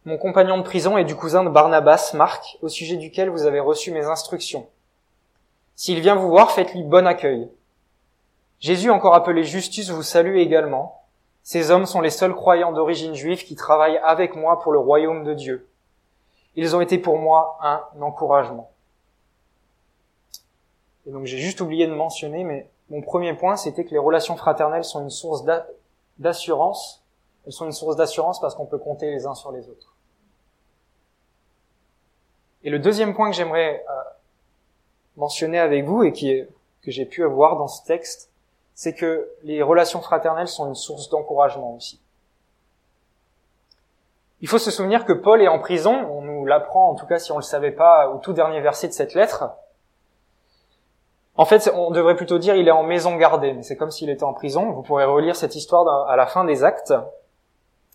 mon 0.03 0.17
compagnon 0.17 0.57
de 0.57 0.63
prison 0.63 0.97
et 0.97 1.05
du 1.05 1.15
cousin 1.15 1.43
de 1.43 1.49
Barnabas, 1.49 2.11
Marc, 2.13 2.57
au 2.61 2.67
sujet 2.67 2.97
duquel 2.97 3.29
vous 3.29 3.45
avez 3.45 3.61
reçu 3.61 3.91
mes 3.91 4.05
instructions. 4.05 4.67
S'il 5.75 6.01
vient 6.01 6.15
vous 6.15 6.29
voir, 6.29 6.51
faites-lui 6.51 6.83
bon 6.83 7.07
accueil. 7.07 7.49
Jésus, 8.59 8.89
encore 8.89 9.13
appelé 9.13 9.43
Justus, 9.43 9.89
vous 9.89 10.03
salue 10.03 10.37
également. 10.37 10.96
Ces 11.47 11.71
hommes 11.71 11.86
sont 11.86 12.01
les 12.01 12.10
seuls 12.10 12.36
croyants 12.36 12.73
d'origine 12.73 13.13
juive 13.13 13.45
qui 13.45 13.55
travaillent 13.55 13.99
avec 13.99 14.36
moi 14.36 14.60
pour 14.60 14.73
le 14.73 14.79
royaume 14.79 15.23
de 15.23 15.33
Dieu. 15.33 15.69
Ils 16.57 16.75
ont 16.75 16.81
été 16.81 16.97
pour 16.97 17.17
moi 17.17 17.57
un 17.62 18.01
encouragement. 18.01 18.69
Et 21.05 21.12
donc 21.12 21.23
j'ai 21.25 21.38
juste 21.38 21.62
oublié 21.62 21.88
de 21.88 21.93
mentionner, 21.93 22.43
mais 22.43 22.69
mon 22.89 23.01
premier 23.01 23.33
point, 23.33 23.55
c'était 23.55 23.86
que 23.86 23.91
les 23.91 23.97
relations 23.97 24.36
fraternelles 24.36 24.83
sont 24.83 25.01
une 25.01 25.10
source 25.10 25.45
d'assurance. 26.17 27.01
Elles 27.45 27.53
sont 27.53 27.63
une 27.63 27.71
source 27.71 27.95
d'assurance 27.95 28.41
parce 28.41 28.53
qu'on 28.53 28.65
peut 28.65 28.77
compter 28.77 29.10
les 29.10 29.25
uns 29.25 29.33
sur 29.33 29.53
les 29.53 29.69
autres. 29.69 29.95
Et 32.65 32.69
le 32.69 32.79
deuxième 32.79 33.15
point 33.15 33.29
que 33.29 33.38
j'aimerais 33.38 33.86
euh, 33.89 33.93
mentionner 35.15 35.60
avec 35.60 35.86
vous 35.86 36.03
et 36.03 36.12
qui 36.12 36.43
que 36.81 36.91
j'ai 36.91 37.05
pu 37.05 37.23
avoir 37.23 37.55
dans 37.55 37.69
ce 37.69 37.86
texte, 37.86 38.33
c'est 38.77 38.93
que 38.93 39.27
les 39.41 39.63
relations 39.63 40.01
fraternelles 40.01 40.47
sont 40.47 40.67
une 40.67 40.75
source 40.75 41.09
d'encouragement 41.09 41.73
aussi. 41.73 41.99
Il 44.39 44.47
faut 44.47 44.59
se 44.59 44.69
souvenir 44.69 45.03
que 45.03 45.13
Paul 45.13 45.41
est 45.41 45.47
en 45.47 45.57
prison, 45.57 45.95
on 46.11 46.21
nous 46.21 46.45
l'apprend 46.45 46.91
en 46.91 46.93
tout 46.93 47.07
cas 47.07 47.17
si 47.17 47.31
on 47.31 47.37
le 47.37 47.41
savait 47.41 47.71
pas 47.71 48.07
au 48.09 48.19
tout 48.19 48.33
dernier 48.33 48.61
verset 48.61 48.87
de 48.87 48.93
cette 48.93 49.15
lettre. 49.15 49.49
En 51.37 51.45
fait, 51.45 51.71
on 51.73 51.89
devrait 51.89 52.15
plutôt 52.15 52.37
dire 52.37 52.55
il 52.55 52.67
est 52.67 52.71
en 52.71 52.83
maison 52.83 53.15
gardée, 53.15 53.53
mais 53.53 53.63
c'est 53.63 53.77
comme 53.77 53.89
s'il 53.89 54.11
était 54.11 54.23
en 54.23 54.33
prison. 54.33 54.69
Vous 54.69 54.83
pourrez 54.83 55.05
relire 55.05 55.35
cette 55.35 55.55
histoire 55.55 56.07
à 56.07 56.15
la 56.15 56.27
fin 56.27 56.45
des 56.45 56.63
actes. 56.63 56.93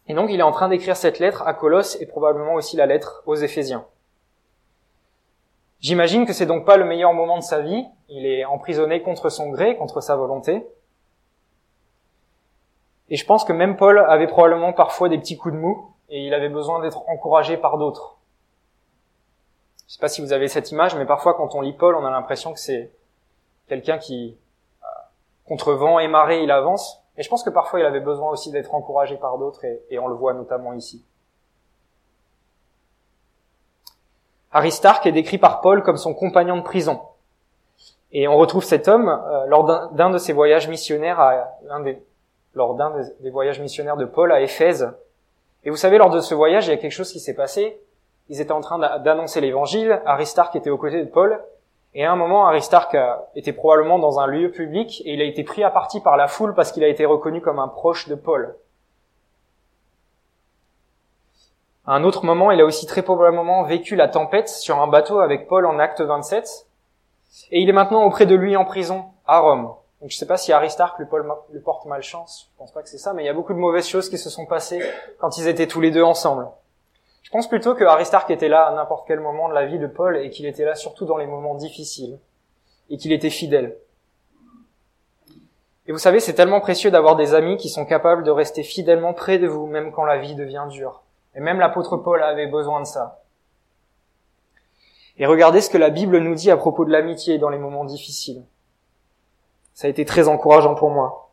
Et 0.09 0.15
donc 0.15 0.31
il 0.33 0.41
est 0.41 0.43
en 0.43 0.51
train 0.51 0.69
d'écrire 0.69 0.97
cette 0.97 1.21
lettre 1.21 1.45
à 1.47 1.55
Colosse 1.55 1.97
et 2.01 2.07
probablement 2.07 2.55
aussi 2.55 2.77
la 2.77 2.87
lettre 2.87 3.23
aux 3.27 3.37
Éphésiens. 3.37 3.87
J'imagine 5.83 6.27
que 6.27 6.33
c'est 6.33 6.47
donc 6.47 6.65
pas 6.65 6.77
le 6.77 6.85
meilleur 6.85 7.13
moment 7.13 7.37
de 7.37 7.43
sa 7.43 7.61
vie. 7.61 7.85
Il 8.09 8.25
est 8.25 8.45
emprisonné 8.45 9.03
contre 9.03 9.31
son 9.31 9.51
gré, 9.51 9.77
contre 9.77 10.01
sa 10.01 10.15
volonté. 10.15 10.65
Et 13.09 13.17
je 13.17 13.27
pense 13.27 13.45
que 13.45 13.53
même 13.53 13.77
Paul 13.77 13.99
avait 13.99 14.29
probablement 14.29 14.73
parfois 14.73 15.09
des 15.09 15.19
petits 15.19 15.37
coups 15.37 15.55
de 15.55 15.59
mou 15.59 15.93
et 16.09 16.25
il 16.25 16.35
avait 16.35 16.49
besoin 16.49 16.81
d'être 16.81 17.03
encouragé 17.09 17.57
par 17.57 17.79
d'autres. 17.79 18.17
Je 19.89 19.95
sais 19.95 20.01
pas 20.01 20.09
si 20.09 20.21
vous 20.23 20.33
avez 20.33 20.47
cette 20.47 20.71
image, 20.71 20.95
mais 20.95 21.05
parfois 21.05 21.35
quand 21.35 21.55
on 21.57 21.61
lit 21.61 21.73
Paul, 21.73 21.97
on 21.97 22.05
a 22.05 22.11
l'impression 22.11 22.53
que 22.53 22.61
c'est 22.61 22.93
quelqu'un 23.67 23.99
qui, 23.99 24.39
euh, 24.83 24.87
contre 25.47 25.73
vent 25.73 25.99
et 25.99 26.07
marée, 26.07 26.45
il 26.45 26.51
avance. 26.53 27.03
Et 27.19 27.25
je 27.25 27.29
pense 27.29 27.43
que 27.43 27.51
parfois 27.51 27.81
il 27.81 27.87
avait 27.87 28.01
besoin 28.01 28.31
aussi 28.31 28.53
d'être 28.53 28.73
encouragé 28.73 29.17
par 29.17 29.37
d'autres 29.37 29.65
et 29.65 29.99
on 29.99 30.07
le 30.07 30.15
voit 30.15 30.33
notamment 30.33 30.75
ici. 30.75 31.05
Aristarque 34.53 35.07
est 35.07 35.13
décrit 35.13 35.39
par 35.39 35.61
Paul 35.61 35.83
comme 35.83 35.97
son 35.97 36.15
compagnon 36.15 36.57
de 36.57 36.63
prison. 36.63 37.01
Et 38.13 38.29
on 38.29 38.37
retrouve 38.37 38.65
cet 38.65 38.89
homme 38.89 39.09
euh, 39.09 39.47
lors 39.47 39.93
d'un 39.93 40.11
de 40.11 40.19
ses 40.19 40.33
voyages 40.33 40.69
missionnaires 40.69 41.19
à 41.19 41.49
des, 41.83 42.03
lors 42.55 42.75
d'un 42.75 42.93
des 43.21 43.31
voyages 43.31 43.61
missionnaires 43.61 43.97
de 43.97 44.05
Paul 44.05 44.31
à 44.31 44.41
Éphèse. 44.43 44.93
Et 45.65 45.71
vous 45.71 45.77
savez, 45.77 45.97
lors 45.97 46.11
de 46.11 46.21
ce 46.21 46.35
voyage, 46.35 46.67
il 46.67 46.71
y 46.71 46.75
a 46.75 46.77
quelque 46.77 46.93
chose 46.93 47.11
qui 47.11 47.21
s'est 47.21 47.35
passé. 47.35 47.81
Ils 48.29 48.41
étaient 48.41 48.53
en 48.53 48.61
train 48.61 48.79
d'annoncer 48.99 49.41
l'évangile. 49.41 50.03
Aristarque 50.05 50.57
était 50.57 50.71
aux 50.71 50.79
côtés 50.79 51.03
de 51.03 51.11
Paul. 51.11 51.43
Et 51.95 52.05
à 52.05 52.13
un 52.13 52.17
moment, 52.17 52.47
Aristarque 52.47 52.97
était 53.35 53.53
probablement 53.53 53.99
dans 53.99 54.19
un 54.19 54.27
lieu 54.27 54.51
public 54.51 55.03
et 55.05 55.15
il 55.15 55.21
a 55.21 55.25
été 55.25 55.45
pris 55.45 55.63
à 55.63 55.71
partie 55.71 56.01
par 56.01 56.17
la 56.17 56.27
foule 56.27 56.55
parce 56.55 56.73
qu'il 56.73 56.85
a 56.85 56.89
été 56.89 57.05
reconnu 57.05 57.41
comme 57.41 57.59
un 57.59 57.69
proche 57.69 58.09
de 58.09 58.15
Paul. 58.15 58.55
À 61.85 61.95
un 61.95 62.05
autre 62.05 62.25
moment, 62.25 62.53
il 62.53 62.61
a 62.61 62.65
aussi 62.65 62.87
très 62.87 63.03
probablement 63.03 63.65
vécu 63.65 63.97
la 63.97 64.07
tempête 64.07 64.49
sur 64.49 64.81
un 64.81 64.87
bateau 64.87 65.19
avec 65.19 65.49
Paul 65.49 65.67
en 65.67 65.79
acte 65.81 66.01
27. 66.01 66.67
Et 67.51 67.61
il 67.61 67.69
est 67.69 67.73
maintenant 67.73 68.05
auprès 68.05 68.27
de 68.27 68.37
lui 68.37 68.57
en 68.57 68.65
prison, 68.65 69.07
à 69.27 69.41
Rome. 69.41 69.75
Donc 70.01 70.11
je 70.11 70.17
ne 70.17 70.19
sais 70.19 70.27
pas 70.27 70.37
si 70.37 70.53
Aristarque 70.53 70.99
lui 70.99 71.61
porte 71.61 71.87
malchance, 71.87 72.51
je 72.53 72.59
pense 72.59 72.73
pas 72.73 72.83
que 72.83 72.89
c'est 72.89 72.99
ça, 72.99 73.13
mais 73.13 73.23
il 73.23 73.27
y 73.27 73.29
a 73.29 73.35
beaucoup 73.35 73.53
de 73.53 73.59
mauvaises 73.59 73.87
choses 73.87 74.09
qui 74.09 74.19
se 74.19 74.31
sont 74.31 74.47
passées 74.47 74.83
quand 75.19 75.39
ils 75.39 75.47
étaient 75.47 75.69
tous 75.69 75.81
les 75.81 75.91
deux 75.91 76.03
ensemble. 76.03 76.49
Je 77.23 77.31
pense 77.31 77.49
plutôt 77.49 77.75
que 77.75 77.85
Aristarque 77.85 78.31
était 78.31 78.49
là 78.49 78.67
à 78.67 78.75
n'importe 78.75 79.07
quel 79.07 79.21
moment 79.21 79.49
de 79.49 79.55
la 79.55 79.65
vie 79.65 79.79
de 79.79 79.87
Paul 79.87 80.17
et 80.17 80.31
qu'il 80.31 80.47
était 80.47 80.65
là 80.65 80.75
surtout 80.75 81.05
dans 81.05 81.17
les 81.17 81.27
moments 81.27 81.55
difficiles. 81.55 82.19
et 82.91 82.99
qu'il 82.99 83.13
était 83.13 83.31
fidèle. 83.31 83.77
Et 85.87 85.93
vous 85.93 85.99
savez, 85.99 86.21
c'est 86.21 86.35
tellement 86.35 86.61
précieux 86.61 86.91
d'avoir 86.91 87.17
des 87.17 87.35
amis 87.35 87.57
qui 87.57 87.69
sont 87.69 87.87
capables 87.87 88.23
de 88.23 88.31
rester 88.31 88.63
fidèlement 88.63 89.15
près 89.15 89.39
de 89.39 89.49
vous, 89.49 89.67
même 89.67 89.93
quand 89.93 90.05
la 90.05 90.19
vie 90.19 90.35
devient 90.35 90.67
dure. 90.69 91.03
Et 91.35 91.41
même 91.41 91.59
l'apôtre 91.59 91.97
Paul 91.97 92.23
avait 92.23 92.47
besoin 92.47 92.81
de 92.81 92.87
ça. 92.87 93.23
Et 95.19 95.27
regardez 95.27 95.61
ce 95.61 95.71
que 95.71 95.79
la 95.79 95.91
Bible 95.91 96.19
nous 96.19 96.35
dit 96.35 96.51
à 96.51 96.57
propos 96.57 96.85
de 96.85 96.91
l'amitié 96.91 97.39
dans 97.39 97.49
les 97.49 97.59
moments 97.59 97.85
difficiles. 97.85 98.45
Ça 99.75 99.87
a 99.87 99.91
été 99.91 100.05
très 100.05 100.29
encourageant 100.29 100.75
pour 100.75 100.91
moi. 100.91 101.31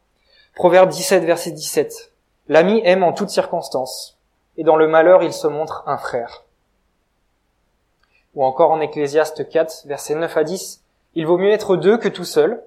Proverbe 0.55 0.89
17, 0.89 1.23
verset 1.23 1.51
17. 1.51 2.13
L'ami 2.47 2.81
aime 2.83 3.03
en 3.03 3.13
toutes 3.13 3.29
circonstances, 3.29 4.17
et 4.57 4.63
dans 4.63 4.75
le 4.75 4.87
malheur 4.87 5.23
il 5.23 5.33
se 5.33 5.47
montre 5.47 5.83
un 5.85 5.97
frère. 5.97 6.43
Ou 8.35 8.43
encore 8.43 8.71
en 8.71 8.81
Ecclésiaste 8.81 9.47
4, 9.47 9.85
verset 9.85 10.15
9 10.15 10.35
à 10.35 10.43
10, 10.43 10.83
il 11.15 11.25
vaut 11.25 11.37
mieux 11.37 11.51
être 11.51 11.75
deux 11.75 11.97
que 11.97 12.09
tout 12.09 12.25
seul, 12.25 12.63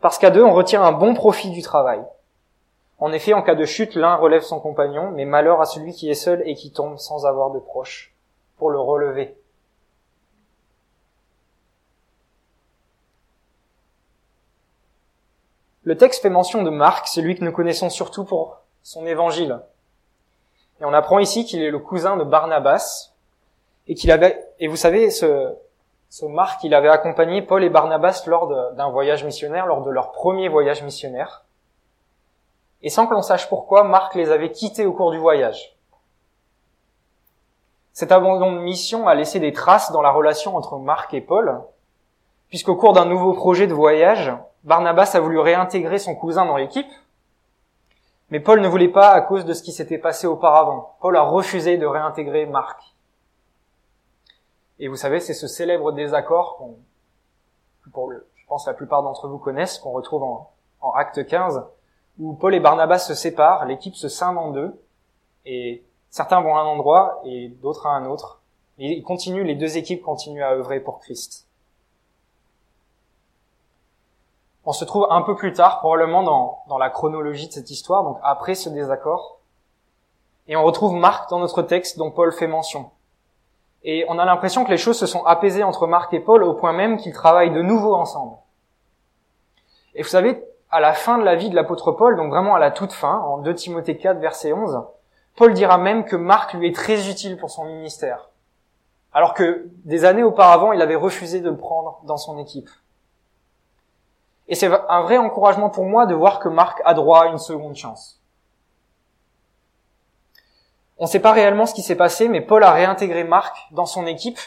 parce 0.00 0.18
qu'à 0.18 0.30
deux 0.30 0.42
on 0.42 0.52
retient 0.52 0.82
un 0.82 0.92
bon 0.92 1.14
profit 1.14 1.50
du 1.50 1.62
travail. 1.62 2.02
En 3.02 3.10
effet, 3.10 3.32
en 3.32 3.42
cas 3.42 3.56
de 3.56 3.64
chute, 3.64 3.96
l'un 3.96 4.14
relève 4.14 4.42
son 4.42 4.60
compagnon, 4.60 5.10
mais 5.10 5.24
malheur 5.24 5.60
à 5.60 5.64
celui 5.64 5.92
qui 5.92 6.08
est 6.08 6.14
seul 6.14 6.40
et 6.46 6.54
qui 6.54 6.70
tombe 6.70 6.98
sans 6.98 7.26
avoir 7.26 7.50
de 7.50 7.58
proche 7.58 8.14
pour 8.58 8.70
le 8.70 8.78
relever. 8.78 9.36
Le 15.82 15.96
texte 15.96 16.22
fait 16.22 16.30
mention 16.30 16.62
de 16.62 16.70
Marc, 16.70 17.08
celui 17.08 17.34
que 17.34 17.44
nous 17.44 17.50
connaissons 17.50 17.90
surtout 17.90 18.24
pour 18.24 18.58
son 18.84 19.04
évangile. 19.04 19.58
Et 20.80 20.84
on 20.84 20.92
apprend 20.92 21.18
ici 21.18 21.44
qu'il 21.44 21.60
est 21.60 21.72
le 21.72 21.80
cousin 21.80 22.16
de 22.16 22.22
Barnabas, 22.22 23.14
et 23.88 23.96
qu'il 23.96 24.12
avait, 24.12 24.46
et 24.60 24.68
vous 24.68 24.76
savez, 24.76 25.10
ce, 25.10 25.52
ce 26.08 26.24
Marc, 26.24 26.62
il 26.62 26.72
avait 26.72 26.88
accompagné 26.88 27.42
Paul 27.42 27.64
et 27.64 27.68
Barnabas 27.68 28.22
lors 28.28 28.46
d'un 28.74 28.90
voyage 28.90 29.24
missionnaire, 29.24 29.66
lors 29.66 29.82
de 29.82 29.90
leur 29.90 30.12
premier 30.12 30.48
voyage 30.48 30.84
missionnaire. 30.84 31.44
Et 32.82 32.90
sans 32.90 33.06
que 33.06 33.14
l'on 33.14 33.22
sache 33.22 33.48
pourquoi, 33.48 33.84
Marc 33.84 34.14
les 34.14 34.30
avait 34.30 34.50
quittés 34.50 34.86
au 34.86 34.92
cours 34.92 35.12
du 35.12 35.18
voyage. 35.18 35.76
Cet 37.92 38.10
abandon 38.10 38.52
de 38.52 38.60
mission 38.60 39.06
a 39.06 39.14
laissé 39.14 39.38
des 39.38 39.52
traces 39.52 39.92
dans 39.92 40.02
la 40.02 40.10
relation 40.10 40.56
entre 40.56 40.78
Marc 40.78 41.12
et 41.14 41.20
Paul, 41.20 41.60
puisqu'au 42.48 42.74
cours 42.74 42.94
d'un 42.94 43.04
nouveau 43.04 43.34
projet 43.34 43.66
de 43.66 43.74
voyage, 43.74 44.32
Barnabas 44.64 45.12
a 45.14 45.20
voulu 45.20 45.38
réintégrer 45.38 45.98
son 45.98 46.14
cousin 46.14 46.46
dans 46.46 46.56
l'équipe, 46.56 46.90
mais 48.30 48.40
Paul 48.40 48.60
ne 48.60 48.68
voulait 48.68 48.88
pas 48.88 49.10
à 49.10 49.20
cause 49.20 49.44
de 49.44 49.52
ce 49.52 49.62
qui 49.62 49.72
s'était 49.72 49.98
passé 49.98 50.26
auparavant. 50.26 50.96
Paul 51.00 51.16
a 51.16 51.22
refusé 51.22 51.76
de 51.76 51.84
réintégrer 51.84 52.46
Marc. 52.46 52.94
Et 54.78 54.88
vous 54.88 54.96
savez, 54.96 55.20
c'est 55.20 55.34
ce 55.34 55.46
célèbre 55.46 55.92
désaccord 55.92 56.56
qu'on, 56.56 56.76
pour 57.92 58.10
je 58.12 58.46
pense 58.46 58.66
la 58.66 58.74
plupart 58.74 59.02
d'entre 59.02 59.28
vous 59.28 59.38
connaissent, 59.38 59.78
qu'on 59.78 59.92
retrouve 59.92 60.22
en, 60.22 60.50
en 60.80 60.92
Acte 60.92 61.26
15, 61.26 61.62
où 62.18 62.34
Paul 62.34 62.54
et 62.54 62.60
Barnabas 62.60 63.00
se 63.00 63.14
séparent, 63.14 63.64
l'équipe 63.64 63.94
se 63.94 64.08
scinde 64.08 64.38
en 64.38 64.50
deux, 64.50 64.80
et 65.44 65.82
certains 66.10 66.40
vont 66.40 66.56
à 66.56 66.60
un 66.60 66.66
endroit 66.66 67.20
et 67.24 67.48
d'autres 67.48 67.86
à 67.86 67.90
un 67.90 68.06
autre. 68.06 68.40
Et 68.78 68.92
ils 68.92 69.02
continuent, 69.02 69.44
les 69.44 69.54
deux 69.54 69.76
équipes 69.76 70.02
continuent 70.02 70.42
à 70.42 70.52
œuvrer 70.52 70.80
pour 70.80 71.00
Christ. 71.00 71.46
On 74.64 74.72
se 74.72 74.84
trouve 74.84 75.06
un 75.10 75.22
peu 75.22 75.34
plus 75.34 75.52
tard, 75.52 75.80
probablement 75.80 76.22
dans, 76.22 76.62
dans 76.68 76.78
la 76.78 76.88
chronologie 76.88 77.48
de 77.48 77.52
cette 77.52 77.70
histoire, 77.70 78.04
donc 78.04 78.18
après 78.22 78.54
ce 78.54 78.68
désaccord. 78.68 79.40
Et 80.46 80.56
on 80.56 80.62
retrouve 80.62 80.94
Marc 80.94 81.30
dans 81.30 81.40
notre 81.40 81.62
texte 81.62 81.98
dont 81.98 82.10
Paul 82.10 82.32
fait 82.32 82.46
mention. 82.46 82.90
Et 83.84 84.04
on 84.08 84.18
a 84.18 84.24
l'impression 84.24 84.64
que 84.64 84.70
les 84.70 84.76
choses 84.76 84.98
se 84.98 85.06
sont 85.06 85.24
apaisées 85.24 85.64
entre 85.64 85.86
Marc 85.86 86.14
et 86.14 86.20
Paul 86.20 86.44
au 86.44 86.54
point 86.54 86.72
même 86.72 86.98
qu'ils 86.98 87.12
travaillent 87.12 87.52
de 87.52 87.62
nouveau 87.62 87.94
ensemble. 87.94 88.36
Et 89.94 90.02
vous 90.02 90.08
savez, 90.08 90.44
à 90.72 90.80
la 90.80 90.94
fin 90.94 91.18
de 91.18 91.24
la 91.24 91.36
vie 91.36 91.50
de 91.50 91.54
l'apôtre 91.54 91.92
Paul, 91.92 92.16
donc 92.16 92.30
vraiment 92.30 92.54
à 92.54 92.58
la 92.58 92.70
toute 92.70 92.92
fin, 92.92 93.18
en 93.18 93.38
2 93.38 93.54
Timothée 93.54 93.98
4, 93.98 94.18
verset 94.18 94.54
11, 94.54 94.80
Paul 95.36 95.52
dira 95.52 95.76
même 95.76 96.04
que 96.04 96.16
Marc 96.16 96.54
lui 96.54 96.68
est 96.68 96.74
très 96.74 97.10
utile 97.10 97.36
pour 97.36 97.50
son 97.50 97.66
ministère. 97.66 98.30
Alors 99.12 99.34
que 99.34 99.66
des 99.84 100.06
années 100.06 100.22
auparavant, 100.22 100.72
il 100.72 100.80
avait 100.80 100.96
refusé 100.96 101.40
de 101.40 101.50
le 101.50 101.58
prendre 101.58 102.00
dans 102.04 102.16
son 102.16 102.38
équipe. 102.38 102.70
Et 104.48 104.54
c'est 104.54 104.70
un 104.88 105.02
vrai 105.02 105.18
encouragement 105.18 105.68
pour 105.68 105.84
moi 105.84 106.06
de 106.06 106.14
voir 106.14 106.40
que 106.40 106.48
Marc 106.48 106.80
a 106.86 106.94
droit 106.94 107.24
à 107.24 107.26
une 107.26 107.38
seconde 107.38 107.76
chance. 107.76 108.18
On 110.98 111.04
ne 111.04 111.08
sait 111.08 111.20
pas 111.20 111.32
réellement 111.32 111.66
ce 111.66 111.74
qui 111.74 111.82
s'est 111.82 111.96
passé, 111.96 112.28
mais 112.28 112.40
Paul 112.40 112.64
a 112.64 112.72
réintégré 112.72 113.24
Marc 113.24 113.56
dans 113.72 113.86
son 113.86 114.06
équipe. 114.06 114.38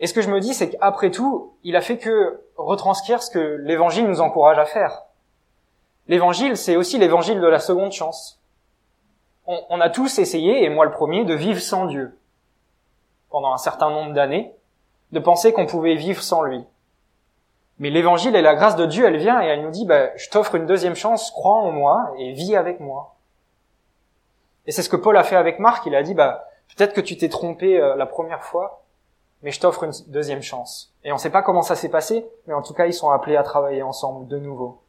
Et 0.00 0.06
ce 0.06 0.14
que 0.14 0.22
je 0.22 0.30
me 0.30 0.40
dis, 0.40 0.54
c'est 0.54 0.70
qu'après 0.70 1.10
tout, 1.10 1.54
il 1.62 1.76
a 1.76 1.80
fait 1.80 1.98
que 1.98 2.42
retranscrire 2.56 3.22
ce 3.22 3.30
que 3.30 3.38
l'évangile 3.62 4.06
nous 4.06 4.20
encourage 4.20 4.58
à 4.58 4.64
faire. 4.64 5.02
L'évangile, 6.08 6.56
c'est 6.56 6.76
aussi 6.76 6.98
l'évangile 6.98 7.40
de 7.40 7.46
la 7.46 7.58
seconde 7.58 7.92
chance. 7.92 8.40
On, 9.46 9.80
a 9.80 9.90
tous 9.90 10.18
essayé, 10.18 10.64
et 10.64 10.70
moi 10.70 10.86
le 10.86 10.90
premier, 10.90 11.24
de 11.24 11.34
vivre 11.34 11.60
sans 11.60 11.84
Dieu 11.84 12.18
pendant 13.30 13.52
un 13.52 13.58
certain 13.58 13.90
nombre 13.90 14.14
d'années, 14.14 14.54
de 15.12 15.18
penser 15.18 15.52
qu'on 15.52 15.66
pouvait 15.66 15.96
vivre 15.96 16.22
sans 16.22 16.42
lui. 16.42 16.64
Mais 17.78 17.90
l'évangile 17.90 18.36
et 18.36 18.42
la 18.42 18.54
grâce 18.54 18.76
de 18.76 18.86
Dieu, 18.86 19.04
elle 19.04 19.18
vient 19.18 19.42
et 19.42 19.46
elle 19.46 19.62
nous 19.62 19.70
dit, 19.70 19.84
bah, 19.84 20.16
je 20.16 20.30
t'offre 20.30 20.54
une 20.54 20.66
deuxième 20.66 20.94
chance, 20.94 21.30
crois 21.30 21.58
en 21.58 21.72
moi 21.72 22.12
et 22.18 22.32
vis 22.32 22.56
avec 22.56 22.80
moi. 22.80 23.16
Et 24.66 24.72
c'est 24.72 24.82
ce 24.82 24.88
que 24.88 24.96
Paul 24.96 25.16
a 25.16 25.24
fait 25.24 25.36
avec 25.36 25.58
Marc. 25.58 25.84
Il 25.86 25.94
a 25.94 26.02
dit, 26.02 26.14
bah, 26.14 26.46
peut-être 26.74 26.94
que 26.94 27.00
tu 27.00 27.16
t'es 27.16 27.28
trompé 27.28 27.78
euh, 27.78 27.96
la 27.96 28.06
première 28.06 28.44
fois, 28.44 28.83
mais 29.44 29.50
je 29.50 29.60
t'offre 29.60 29.84
une 29.84 29.92
deuxième 30.06 30.42
chance. 30.42 30.90
Et 31.04 31.12
on 31.12 31.16
ne 31.16 31.20
sait 31.20 31.30
pas 31.30 31.42
comment 31.42 31.60
ça 31.60 31.76
s'est 31.76 31.90
passé, 31.90 32.26
mais 32.46 32.54
en 32.54 32.62
tout 32.62 32.72
cas, 32.72 32.86
ils 32.86 32.94
sont 32.94 33.10
appelés 33.10 33.36
à 33.36 33.42
travailler 33.42 33.82
ensemble 33.82 34.26
de 34.26 34.38
nouveau. 34.38 34.80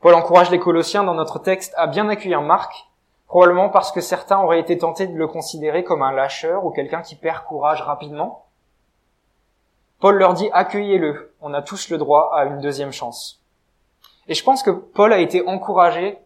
Paul 0.00 0.14
encourage 0.14 0.50
les 0.50 0.58
Colossiens 0.58 1.04
dans 1.04 1.14
notre 1.14 1.38
texte 1.38 1.72
à 1.76 1.86
bien 1.86 2.08
accueillir 2.08 2.42
Marc, 2.42 2.88
probablement 3.28 3.68
parce 3.68 3.92
que 3.92 4.00
certains 4.00 4.40
auraient 4.40 4.58
été 4.58 4.76
tentés 4.76 5.06
de 5.06 5.16
le 5.16 5.28
considérer 5.28 5.84
comme 5.84 6.02
un 6.02 6.10
lâcheur 6.10 6.64
ou 6.64 6.70
quelqu'un 6.70 7.00
qui 7.00 7.14
perd 7.14 7.44
courage 7.44 7.80
rapidement. 7.80 8.46
Paul 10.00 10.16
leur 10.16 10.34
dit 10.34 10.50
accueillez-le, 10.52 11.32
on 11.40 11.54
a 11.54 11.62
tous 11.62 11.90
le 11.90 11.98
droit 11.98 12.32
à 12.34 12.44
une 12.46 12.60
deuxième 12.60 12.92
chance. 12.92 13.40
Et 14.26 14.34
je 14.34 14.42
pense 14.42 14.64
que 14.64 14.70
Paul 14.70 15.12
a 15.12 15.18
été 15.18 15.46
encouragé 15.46 16.18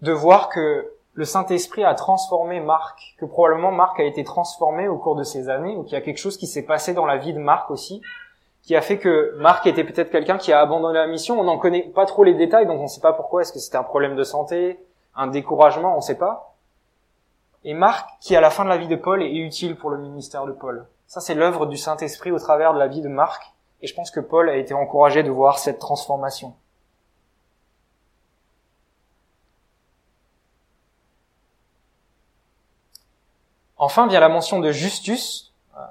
de 0.00 0.10
voir 0.10 0.48
que 0.48 0.92
le 1.14 1.24
Saint-Esprit 1.24 1.84
a 1.84 1.94
transformé 1.94 2.60
Marc, 2.60 3.14
que 3.18 3.26
probablement 3.26 3.70
Marc 3.70 4.00
a 4.00 4.04
été 4.04 4.24
transformé 4.24 4.88
au 4.88 4.96
cours 4.96 5.14
de 5.14 5.24
ces 5.24 5.48
années, 5.48 5.76
ou 5.76 5.82
qu'il 5.82 5.92
y 5.92 5.96
a 5.96 6.00
quelque 6.00 6.18
chose 6.18 6.36
qui 6.36 6.46
s'est 6.46 6.64
passé 6.64 6.94
dans 6.94 7.04
la 7.04 7.18
vie 7.18 7.34
de 7.34 7.38
Marc 7.38 7.70
aussi, 7.70 8.00
qui 8.62 8.76
a 8.76 8.80
fait 8.80 8.98
que 8.98 9.34
Marc 9.38 9.66
était 9.66 9.84
peut-être 9.84 10.10
quelqu'un 10.10 10.38
qui 10.38 10.52
a 10.52 10.60
abandonné 10.60 10.98
la 10.98 11.06
mission. 11.06 11.38
On 11.38 11.44
n'en 11.44 11.58
connaît 11.58 11.82
pas 11.82 12.06
trop 12.06 12.24
les 12.24 12.34
détails, 12.34 12.66
donc 12.66 12.78
on 12.78 12.84
ne 12.84 12.88
sait 12.88 13.00
pas 13.00 13.12
pourquoi. 13.12 13.42
Est-ce 13.42 13.52
que 13.52 13.58
c'était 13.58 13.76
un 13.76 13.82
problème 13.82 14.16
de 14.16 14.24
santé, 14.24 14.78
un 15.14 15.26
découragement, 15.26 15.92
on 15.92 15.96
ne 15.96 16.02
sait 16.02 16.18
pas. 16.18 16.54
Et 17.64 17.74
Marc, 17.74 18.08
qui 18.20 18.34
à 18.34 18.40
la 18.40 18.50
fin 18.50 18.64
de 18.64 18.68
la 18.68 18.76
vie 18.76 18.88
de 18.88 18.96
Paul 18.96 19.22
est 19.22 19.34
utile 19.34 19.76
pour 19.76 19.90
le 19.90 19.98
ministère 19.98 20.46
de 20.46 20.52
Paul. 20.52 20.86
Ça, 21.06 21.20
c'est 21.20 21.34
l'œuvre 21.34 21.66
du 21.66 21.76
Saint-Esprit 21.76 22.32
au 22.32 22.38
travers 22.38 22.72
de 22.72 22.78
la 22.78 22.88
vie 22.88 23.02
de 23.02 23.08
Marc. 23.08 23.52
Et 23.82 23.86
je 23.86 23.94
pense 23.94 24.10
que 24.10 24.20
Paul 24.20 24.48
a 24.48 24.56
été 24.56 24.74
encouragé 24.74 25.22
de 25.22 25.30
voir 25.30 25.58
cette 25.58 25.78
transformation. 25.78 26.54
Enfin 33.84 34.06
vient 34.06 34.20
la 34.20 34.28
mention 34.28 34.60
de 34.60 34.70
Justus. 34.70 35.52
Un, 35.76 35.90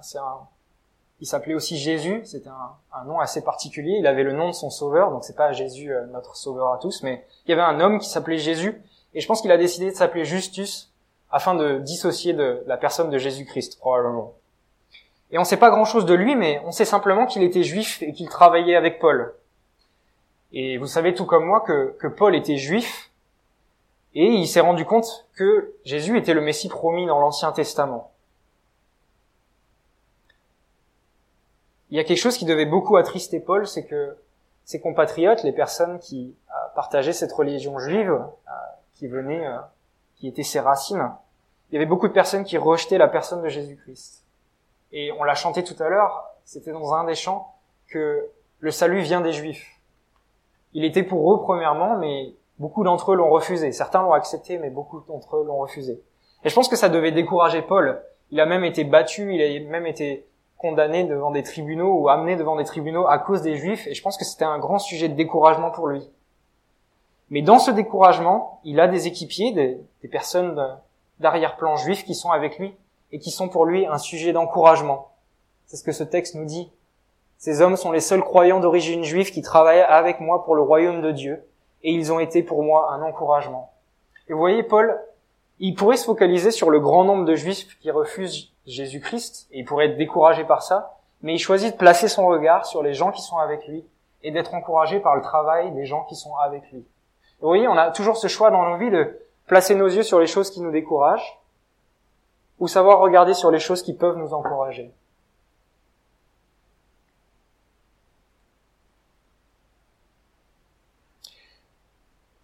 il 1.19 1.27
s'appelait 1.27 1.55
aussi 1.55 1.77
Jésus. 1.77 2.21
C'était 2.23 2.47
un, 2.47 3.03
nom 3.03 3.19
assez 3.19 3.43
particulier. 3.43 3.97
Il 3.99 4.07
avait 4.07 4.23
le 4.23 4.31
nom 4.31 4.47
de 4.47 4.53
son 4.53 4.69
sauveur. 4.69 5.11
Donc 5.11 5.25
c'est 5.25 5.35
pas 5.35 5.51
Jésus 5.51 5.91
euh, 5.91 6.05
notre 6.05 6.37
sauveur 6.37 6.71
à 6.71 6.77
tous, 6.77 7.03
mais 7.03 7.25
il 7.45 7.49
y 7.49 7.53
avait 7.53 7.61
un 7.61 7.81
homme 7.81 7.99
qui 7.99 8.07
s'appelait 8.07 8.37
Jésus. 8.37 8.81
Et 9.13 9.19
je 9.19 9.27
pense 9.27 9.41
qu'il 9.41 9.51
a 9.51 9.57
décidé 9.57 9.91
de 9.91 9.95
s'appeler 9.97 10.23
Justus 10.23 10.93
afin 11.31 11.53
de 11.53 11.79
dissocier 11.79 12.31
de 12.31 12.63
la 12.65 12.77
personne 12.77 13.09
de 13.09 13.17
Jésus-Christ 13.17 13.77
probablement. 13.77 14.35
Et 15.31 15.37
on 15.37 15.41
ne 15.41 15.45
sait 15.45 15.57
pas 15.57 15.69
grand-chose 15.69 16.05
de 16.05 16.13
lui, 16.13 16.37
mais 16.37 16.61
on 16.65 16.71
sait 16.71 16.85
simplement 16.85 17.25
qu'il 17.25 17.43
était 17.43 17.63
juif 17.63 18.01
et 18.03 18.13
qu'il 18.13 18.29
travaillait 18.29 18.77
avec 18.77 18.99
Paul. 18.99 19.35
Et 20.53 20.77
vous 20.77 20.87
savez 20.87 21.13
tout 21.13 21.25
comme 21.25 21.43
moi 21.43 21.59
que 21.59 22.07
Paul 22.07 22.37
était 22.37 22.55
juif, 22.55 23.10
et 24.13 24.25
il 24.25 24.47
s'est 24.47 24.59
rendu 24.59 24.85
compte 24.85 25.27
que 25.35 25.73
Jésus 25.85 26.17
était 26.17 26.33
le 26.33 26.41
Messie 26.41 26.67
promis 26.67 27.05
dans 27.05 27.19
l'Ancien 27.19 27.51
Testament. 27.51 28.11
Il 31.89 31.97
y 31.97 31.99
a 31.99 32.03
quelque 32.03 32.17
chose 32.17 32.37
qui 32.37 32.45
devait 32.45 32.65
beaucoup 32.65 32.97
attrister 32.97 33.39
Paul, 33.39 33.67
c'est 33.67 33.85
que 33.85 34.17
ses 34.63 34.79
compatriotes, 34.79 35.43
les 35.43 35.51
personnes 35.51 35.99
qui 35.99 36.35
euh, 36.49 36.53
partageaient 36.75 37.13
cette 37.13 37.33
religion 37.33 37.77
juive, 37.79 38.11
euh, 38.11 38.51
qui 38.93 39.07
venaient, 39.07 39.45
euh, 39.45 39.57
qui 40.15 40.27
étaient 40.27 40.43
ses 40.43 40.59
racines, 40.59 41.11
il 41.69 41.75
y 41.75 41.77
avait 41.77 41.85
beaucoup 41.85 42.07
de 42.07 42.13
personnes 42.13 42.43
qui 42.43 42.57
rejetaient 42.57 42.97
la 42.97 43.07
personne 43.07 43.41
de 43.41 43.49
Jésus-Christ. 43.49 44.23
Et 44.93 45.11
on 45.13 45.23
l'a 45.23 45.35
chanté 45.35 45.63
tout 45.63 45.81
à 45.81 45.89
l'heure, 45.89 46.25
c'était 46.45 46.71
dans 46.71 46.93
un 46.93 47.05
des 47.05 47.15
chants, 47.15 47.53
que 47.87 48.25
le 48.59 48.71
salut 48.71 49.01
vient 49.01 49.21
des 49.21 49.33
Juifs. 49.33 49.79
Il 50.73 50.85
était 50.85 51.03
pour 51.03 51.33
eux 51.33 51.41
premièrement, 51.41 51.97
mais 51.97 52.33
beaucoup 52.59 52.83
d'entre 52.83 53.13
eux 53.13 53.15
l'ont 53.15 53.29
refusé. 53.29 53.71
Certains 53.71 54.01
l'ont 54.01 54.13
accepté, 54.13 54.57
mais 54.57 54.69
beaucoup 54.69 55.01
d'entre 55.07 55.37
eux 55.37 55.43
l'ont 55.45 55.59
refusé. 55.59 56.01
Et 56.43 56.49
je 56.49 56.55
pense 56.55 56.67
que 56.67 56.75
ça 56.75 56.89
devait 56.89 57.11
décourager 57.11 57.61
Paul. 57.61 58.01
Il 58.31 58.39
a 58.39 58.45
même 58.45 58.63
été 58.63 58.83
battu, 58.83 59.33
il 59.33 59.41
a 59.41 59.69
même 59.69 59.85
été 59.85 60.25
condamné 60.57 61.03
devant 61.03 61.31
des 61.31 61.43
tribunaux 61.43 61.91
ou 61.99 62.09
amené 62.09 62.35
devant 62.35 62.55
des 62.55 62.63
tribunaux 62.63 63.07
à 63.07 63.17
cause 63.17 63.41
des 63.41 63.57
juifs, 63.57 63.87
et 63.87 63.95
je 63.95 64.01
pense 64.03 64.17
que 64.17 64.23
c'était 64.23 64.45
un 64.45 64.59
grand 64.59 64.77
sujet 64.77 65.09
de 65.09 65.15
découragement 65.15 65.71
pour 65.71 65.87
lui. 65.87 66.07
Mais 67.31 67.41
dans 67.41 67.57
ce 67.57 67.71
découragement, 67.71 68.59
il 68.63 68.79
a 68.79 68.87
des 68.87 69.07
équipiers, 69.07 69.53
des, 69.53 70.07
personnes 70.09 70.77
d'arrière-plan 71.19 71.77
juifs 71.77 72.05
qui 72.05 72.13
sont 72.13 72.29
avec 72.29 72.59
lui 72.59 72.75
et 73.11 73.19
qui 73.19 73.31
sont 73.31 73.49
pour 73.49 73.65
lui 73.65 73.87
un 73.87 73.97
sujet 73.97 74.33
d'encouragement. 74.33 75.11
C'est 75.65 75.77
ce 75.77 75.83
que 75.83 75.93
ce 75.93 76.03
texte 76.03 76.35
nous 76.35 76.45
dit. 76.45 76.71
Ces 77.37 77.61
hommes 77.61 77.77
sont 77.77 77.91
les 77.91 78.01
seuls 78.01 78.21
croyants 78.21 78.59
d'origine 78.59 79.03
juive 79.03 79.31
qui 79.31 79.41
travaillent 79.41 79.79
avec 79.79 80.19
moi 80.19 80.43
pour 80.43 80.55
le 80.55 80.61
royaume 80.61 81.01
de 81.01 81.11
Dieu, 81.11 81.43
et 81.83 81.91
ils 81.91 82.11
ont 82.11 82.19
été 82.19 82.43
pour 82.43 82.63
moi 82.63 82.93
un 82.93 83.01
encouragement. 83.01 83.71
Et 84.27 84.33
vous 84.33 84.39
voyez, 84.39 84.63
Paul, 84.63 84.99
il 85.59 85.75
pourrait 85.75 85.97
se 85.97 86.05
focaliser 86.05 86.51
sur 86.51 86.69
le 86.69 86.79
grand 86.79 87.03
nombre 87.03 87.25
de 87.25 87.35
juifs 87.35 87.77
qui 87.79 87.91
refusent 87.91 88.51
Jésus-Christ, 88.65 89.47
et 89.51 89.59
il 89.59 89.65
pourrait 89.65 89.87
être 89.87 89.97
découragé 89.97 90.43
par 90.43 90.63
ça, 90.63 90.97
mais 91.21 91.33
il 91.33 91.39
choisit 91.39 91.73
de 91.73 91.77
placer 91.77 92.07
son 92.07 92.27
regard 92.27 92.65
sur 92.65 92.81
les 92.83 92.93
gens 92.93 93.11
qui 93.11 93.21
sont 93.21 93.37
avec 93.37 93.67
lui, 93.67 93.85
et 94.23 94.31
d'être 94.31 94.53
encouragé 94.53 94.99
par 94.99 95.15
le 95.15 95.21
travail 95.21 95.71
des 95.71 95.85
gens 95.85 96.03
qui 96.05 96.15
sont 96.15 96.35
avec 96.35 96.63
lui. 96.71 96.85
vous 97.41 97.47
voyez, 97.47 97.67
on 97.67 97.77
a 97.77 97.91
toujours 97.91 98.17
ce 98.17 98.27
choix 98.27 98.51
dans 98.51 98.69
nos 98.69 98.77
vies 98.77 98.91
de 98.91 99.19
placer 99.47 99.75
nos 99.75 99.87
yeux 99.87 100.03
sur 100.03 100.19
les 100.19 100.27
choses 100.27 100.51
qui 100.51 100.61
nous 100.61 100.71
découragent, 100.71 101.39
ou 102.59 102.67
savoir 102.67 102.99
regarder 102.99 103.33
sur 103.33 103.51
les 103.51 103.59
choses 103.59 103.81
qui 103.81 103.93
peuvent 103.93 104.17
nous 104.17 104.33
encourager. 104.33 104.91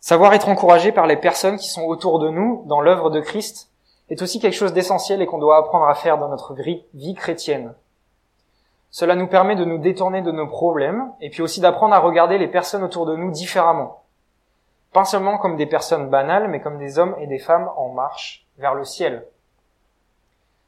Savoir 0.08 0.34
être 0.34 0.48
encouragé 0.48 0.94
par 0.94 1.06
les 1.06 1.18
personnes 1.18 1.58
qui 1.58 1.68
sont 1.68 1.84
autour 1.84 2.20
de 2.20 2.30
nous 2.30 2.64
dans 2.68 2.80
l'œuvre 2.80 3.10
de 3.10 3.20
Christ 3.20 3.74
est 4.10 4.22
aussi 4.22 4.40
quelque 4.40 4.54
chose 4.54 4.72
d'essentiel 4.72 5.22
et 5.22 5.26
qu'on 5.26 5.38
doit 5.38 5.58
apprendre 5.58 5.86
à 5.86 5.96
faire 5.96 6.18
dans 6.18 6.30
notre 6.30 6.56
vie 6.94 7.14
chrétienne. 7.14 7.76
Cela 8.90 9.16
nous 9.16 9.28
permet 9.28 9.58
de 9.58 9.66
nous 9.66 9.80
détourner 9.80 10.22
de 10.22 10.32
nos 10.32 10.48
problèmes 10.48 11.12
et 11.20 11.30
puis 11.30 11.42
aussi 11.42 11.60
d'apprendre 11.60 11.94
à 11.94 12.00
regarder 12.00 12.38
les 12.38 12.48
personnes 12.48 12.86
autour 12.86 13.06
de 13.06 13.18
nous 13.18 13.32
différemment. 13.32 14.06
Pas 14.94 15.04
seulement 15.04 15.38
comme 15.38 15.58
des 15.58 15.66
personnes 15.66 16.10
banales, 16.10 16.48
mais 16.48 16.62
comme 16.62 16.78
des 16.78 17.00
hommes 17.00 17.18
et 17.20 17.28
des 17.28 17.40
femmes 17.40 17.70
en 17.76 17.90
marche 17.90 18.48
vers 18.58 18.76
le 18.76 18.86
ciel. 18.86 19.28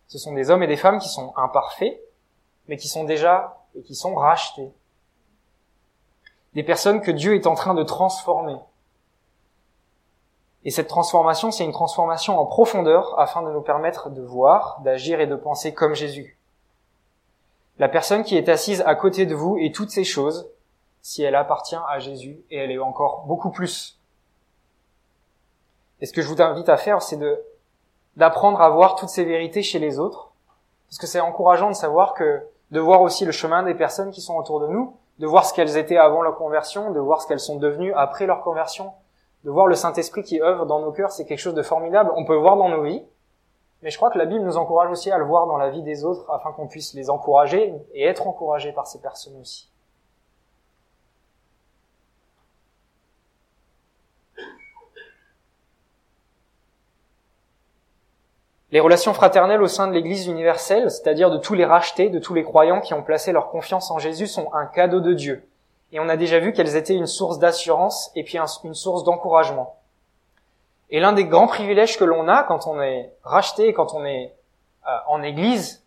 Ce 0.08 0.18
sont 0.18 0.34
des 0.34 0.50
hommes 0.50 0.64
et 0.64 0.68
des 0.68 0.76
femmes 0.76 1.00
qui 1.00 1.08
sont 1.08 1.32
imparfaits, 1.38 1.98
mais 2.68 2.76
qui 2.76 2.90
sont 2.90 3.06
déjà 3.06 3.64
et 3.74 3.84
qui 3.84 3.96
sont 3.96 4.16
rachetés. 4.16 4.74
Des 6.56 6.64
personnes 6.64 7.00
que 7.00 7.12
Dieu 7.12 7.36
est 7.36 7.48
en 7.48 7.56
train 7.56 7.74
de 7.74 7.84
transformer 7.84 8.58
et 10.66 10.72
cette 10.72 10.88
transformation, 10.88 11.52
c'est 11.52 11.64
une 11.64 11.72
transformation 11.72 12.38
en 12.38 12.46
profondeur 12.46 13.18
afin 13.18 13.42
de 13.42 13.52
nous 13.52 13.62
permettre 13.62 14.10
de 14.10 14.22
voir, 14.22 14.82
d'agir 14.84 15.22
et 15.22 15.28
de 15.28 15.36
penser 15.36 15.74
comme 15.74 15.96
Jésus. 15.96 16.38
La 17.78 17.88
personne 17.88 18.24
qui 18.24 18.36
est 18.36 18.50
assise 18.50 18.84
à 18.86 18.96
côté 18.96 19.26
de 19.26 19.36
vous 19.36 19.58
est 19.58 19.74
toutes 19.74 19.90
ces 19.90 20.04
choses 20.04 20.50
si 21.02 21.24
elle 21.24 21.36
appartient 21.36 21.78
à 21.88 22.00
Jésus 22.00 22.42
et 22.52 22.58
elle 22.58 22.72
est 22.72 22.78
encore 22.80 23.24
beaucoup 23.26 23.52
plus. 23.52 23.98
Et 26.02 26.06
ce 26.06 26.12
que 26.12 26.22
je 26.22 26.28
vous 26.28 26.42
invite 26.42 26.68
à 26.68 26.76
faire, 26.76 27.02
c'est 27.02 27.16
de, 27.16 27.42
d'apprendre 28.18 28.62
à 28.62 28.70
voir 28.70 28.96
toutes 28.96 29.10
ces 29.10 29.24
vérités 29.24 29.64
chez 29.64 29.80
les 29.80 29.98
autres. 29.98 30.32
Parce 30.90 30.98
que 30.98 31.08
c'est 31.08 31.22
encourageant 31.22 31.70
de 31.70 31.76
savoir 31.76 32.14
que, 32.14 32.42
de 32.72 32.80
voir 32.82 33.02
aussi 33.02 33.24
le 33.24 33.32
chemin 33.32 33.64
des 33.64 33.76
personnes 33.76 34.12
qui 34.12 34.22
sont 34.22 34.36
autour 34.36 34.60
de 34.60 34.68
nous, 34.68 34.96
de 35.20 35.28
voir 35.28 35.46
ce 35.46 35.54
qu'elles 35.54 35.78
étaient 35.78 35.98
avant 35.98 36.22
leur 36.22 36.36
conversion, 36.36 36.92
de 36.92 37.00
voir 37.00 37.22
ce 37.22 37.28
qu'elles 37.28 37.40
sont 37.40 37.58
devenues 37.58 37.94
après 37.94 38.26
leur 38.26 38.42
conversion, 38.42 38.92
de 39.44 39.50
voir 39.52 39.68
le 39.68 39.76
Saint-Esprit 39.76 40.24
qui 40.24 40.42
œuvre 40.42 40.66
dans 40.66 40.80
nos 40.80 40.92
cœurs, 40.92 41.12
c'est 41.12 41.26
quelque 41.26 41.40
chose 41.40 41.54
de 41.54 41.64
formidable. 41.64 42.12
On 42.16 42.26
peut 42.26 42.34
le 42.34 42.40
voir 42.40 42.58
dans 42.58 42.70
nos 42.70 42.84
vies, 42.84 43.04
mais 43.82 43.90
je 43.90 43.98
crois 43.98 44.10
que 44.10 44.18
la 44.18 44.26
Bible 44.26 44.44
nous 44.44 44.58
encourage 44.58 44.92
aussi 44.92 45.12
à 45.12 45.18
le 45.18 45.26
voir 45.26 45.48
dans 45.48 45.58
la 45.58 45.70
vie 45.70 45.84
des 45.84 46.04
autres 46.04 46.30
afin 46.32 46.52
qu'on 46.52 46.68
puisse 46.68 46.94
les 46.94 47.10
encourager 47.10 47.74
et 47.94 48.04
être 48.06 48.28
encouragés 48.28 48.74
par 48.74 48.88
ces 48.88 49.00
personnes 49.00 49.38
aussi. 49.40 49.70
Les 58.72 58.80
relations 58.80 59.16
fraternelles 59.16 59.64
au 59.64 59.68
sein 59.68 59.88
de 59.88 59.94
l'Église 59.94 60.28
universelle, 60.28 60.92
c'est-à-dire 60.92 61.32
de 61.32 61.38
tous 61.38 61.56
les 61.56 61.66
rachetés, 61.66 62.10
de 62.10 62.20
tous 62.20 62.36
les 62.36 62.44
croyants 62.44 62.82
qui 62.82 62.94
ont 62.94 63.02
placé 63.02 63.32
leur 63.32 63.50
confiance 63.50 63.90
en 63.90 63.98
Jésus, 63.98 64.28
sont 64.28 64.54
un 64.54 64.68
cadeau 64.68 65.00
de 65.00 65.14
Dieu. 65.14 65.44
Et 65.92 66.00
on 66.00 66.10
a 66.10 66.18
déjà 66.18 66.40
vu 66.40 66.54
qu'elles 66.54 66.76
étaient 66.76 66.96
une 66.96 67.08
source 67.08 67.40
d'assurance 67.40 68.12
et 68.16 68.24
puis 68.24 68.38
une 68.64 68.76
source 68.76 69.04
d'encouragement. 69.04 69.76
Et 70.92 71.00
l'un 71.00 71.14
des 71.14 71.26
grands 71.26 71.48
privilèges 71.48 71.98
que 71.98 72.04
l'on 72.04 72.28
a 72.28 72.44
quand 72.44 72.68
on 72.68 72.82
est 72.82 73.14
racheté, 73.24 73.74
quand 73.74 73.94
on 73.94 74.06
est 74.06 74.34
euh, 74.88 74.98
en 75.08 75.22
Église, 75.22 75.84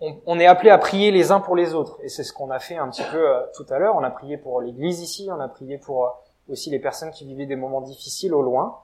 on, 0.00 0.38
est 0.38 0.46
appelé 0.46 0.70
à 0.70 0.76
prier 0.76 1.10
les 1.12 1.32
uns 1.32 1.40
pour 1.40 1.56
les 1.56 1.72
autres. 1.72 1.98
Et 2.02 2.08
c'est 2.08 2.24
ce 2.24 2.32
qu'on 2.32 2.50
a 2.50 2.58
fait 2.58 2.76
un 2.76 2.88
petit 2.90 3.04
peu 3.10 3.28
euh, 3.28 3.40
tout 3.54 3.64
à 3.70 3.78
l'heure. 3.78 3.94
On 3.96 4.02
a 4.02 4.10
prié 4.10 4.36
pour 4.36 4.60
l'Église 4.60 5.00
ici, 5.00 5.28
on 5.30 5.40
a 5.40 5.48
prié 5.48 5.78
pour 5.78 6.04
euh, 6.04 6.10
aussi 6.50 6.70
les 6.70 6.78
personnes 6.78 7.10
qui 7.10 7.24
vivaient 7.24 7.46
des 7.46 7.56
moments 7.56 7.80
difficiles 7.80 8.34
au 8.34 8.42
loin. 8.42 8.80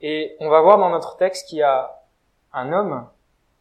Et 0.00 0.36
on 0.40 0.48
va 0.48 0.60
voir 0.60 0.78
dans 0.78 0.88
notre 0.88 1.16
texte 1.16 1.48
qu'il 1.48 1.58
y 1.58 1.62
a 1.62 2.02
un 2.52 2.72
homme 2.72 3.06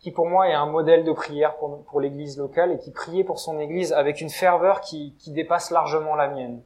qui 0.06 0.12
pour 0.12 0.28
moi 0.28 0.48
est 0.48 0.54
un 0.54 0.68
modèle 0.68 1.04
de 1.04 1.12
prière 1.12 1.56
pour, 1.56 2.00
l'église 2.00 2.38
locale 2.38 2.72
et 2.72 2.78
qui 2.78 2.92
priait 2.92 3.24
pour 3.24 3.40
son 3.40 3.60
église 3.60 3.92
avec 3.92 4.22
une 4.22 4.30
ferveur 4.30 4.82
qui, 4.82 5.16
qui 5.18 5.32
dépasse 5.32 5.72
largement 5.72 6.14
la 6.14 6.28
mienne. 6.28 6.62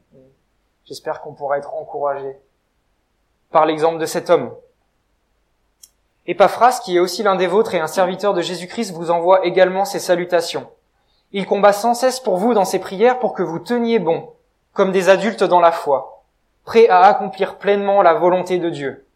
J'espère 0.84 1.22
qu'on 1.22 1.32
pourra 1.32 1.56
être 1.56 1.74
encouragé 1.74 2.36
par 3.50 3.64
l'exemple 3.64 3.96
de 3.96 4.04
cet 4.04 4.28
homme. 4.28 4.54
Epaphras, 6.26 6.80
qui 6.84 6.98
est 6.98 7.00
aussi 7.00 7.22
l'un 7.22 7.34
des 7.34 7.46
vôtres 7.46 7.74
et 7.74 7.80
un 7.80 7.86
serviteur 7.86 8.34
de 8.34 8.42
Jésus-Christ, 8.42 8.92
vous 8.92 9.10
envoie 9.10 9.46
également 9.46 9.86
ses 9.86 10.00
salutations. 10.00 10.68
Il 11.32 11.46
combat 11.46 11.72
sans 11.72 11.94
cesse 11.94 12.20
pour 12.20 12.36
vous 12.36 12.52
dans 12.52 12.66
ses 12.66 12.78
prières 12.78 13.20
pour 13.20 13.32
que 13.32 13.42
vous 13.42 13.58
teniez 13.58 14.00
bon, 14.00 14.34
comme 14.74 14.92
des 14.92 15.08
adultes 15.08 15.44
dans 15.44 15.60
la 15.60 15.72
foi, 15.72 16.24
prêts 16.66 16.90
à 16.90 17.04
accomplir 17.04 17.56
pleinement 17.56 18.02
la 18.02 18.12
volonté 18.12 18.58
de 18.58 18.68
Dieu. 18.68 19.06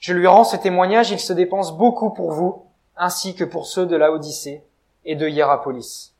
Je 0.00 0.12
lui 0.12 0.26
rends 0.26 0.44
ce 0.44 0.58
témoignage, 0.58 1.12
il 1.12 1.18
se 1.18 1.32
dépense 1.32 1.74
beaucoup 1.74 2.10
pour 2.10 2.32
vous 2.32 2.66
ainsi 3.02 3.34
que 3.34 3.42
pour 3.42 3.66
ceux 3.66 3.84
de 3.84 3.96
la 3.96 4.12
Odyssée 4.12 4.62
et 5.04 5.16
de 5.16 5.28
Hierapolis. 5.28 6.14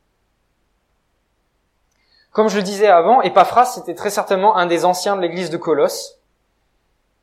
Comme 2.33 2.49
je 2.49 2.57
le 2.57 2.65
disais 2.65 2.89
avant, 2.89 3.23
Epaphras 3.23 3.67
c'était 3.67 3.95
très 3.95 4.11
certainement 4.11 4.57
un 4.57 4.67
des 4.67 4.85
anciens 4.85 5.15
de 5.15 5.21
l'église 5.21 5.51
de 5.51 5.57
Colosse. 5.57 6.19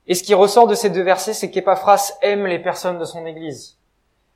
Et 0.07 0.15
ce 0.15 0.23
qui 0.23 0.33
ressort 0.33 0.67
de 0.67 0.75
ces 0.75 0.89
deux 0.89 1.03
versets, 1.03 1.33
c'est 1.33 1.51
qu'Epaphras 1.51 2.13
aime 2.21 2.45
les 2.45 2.59
personnes 2.59 2.99
de 2.99 3.05
son 3.05 3.25
église. 3.25 3.77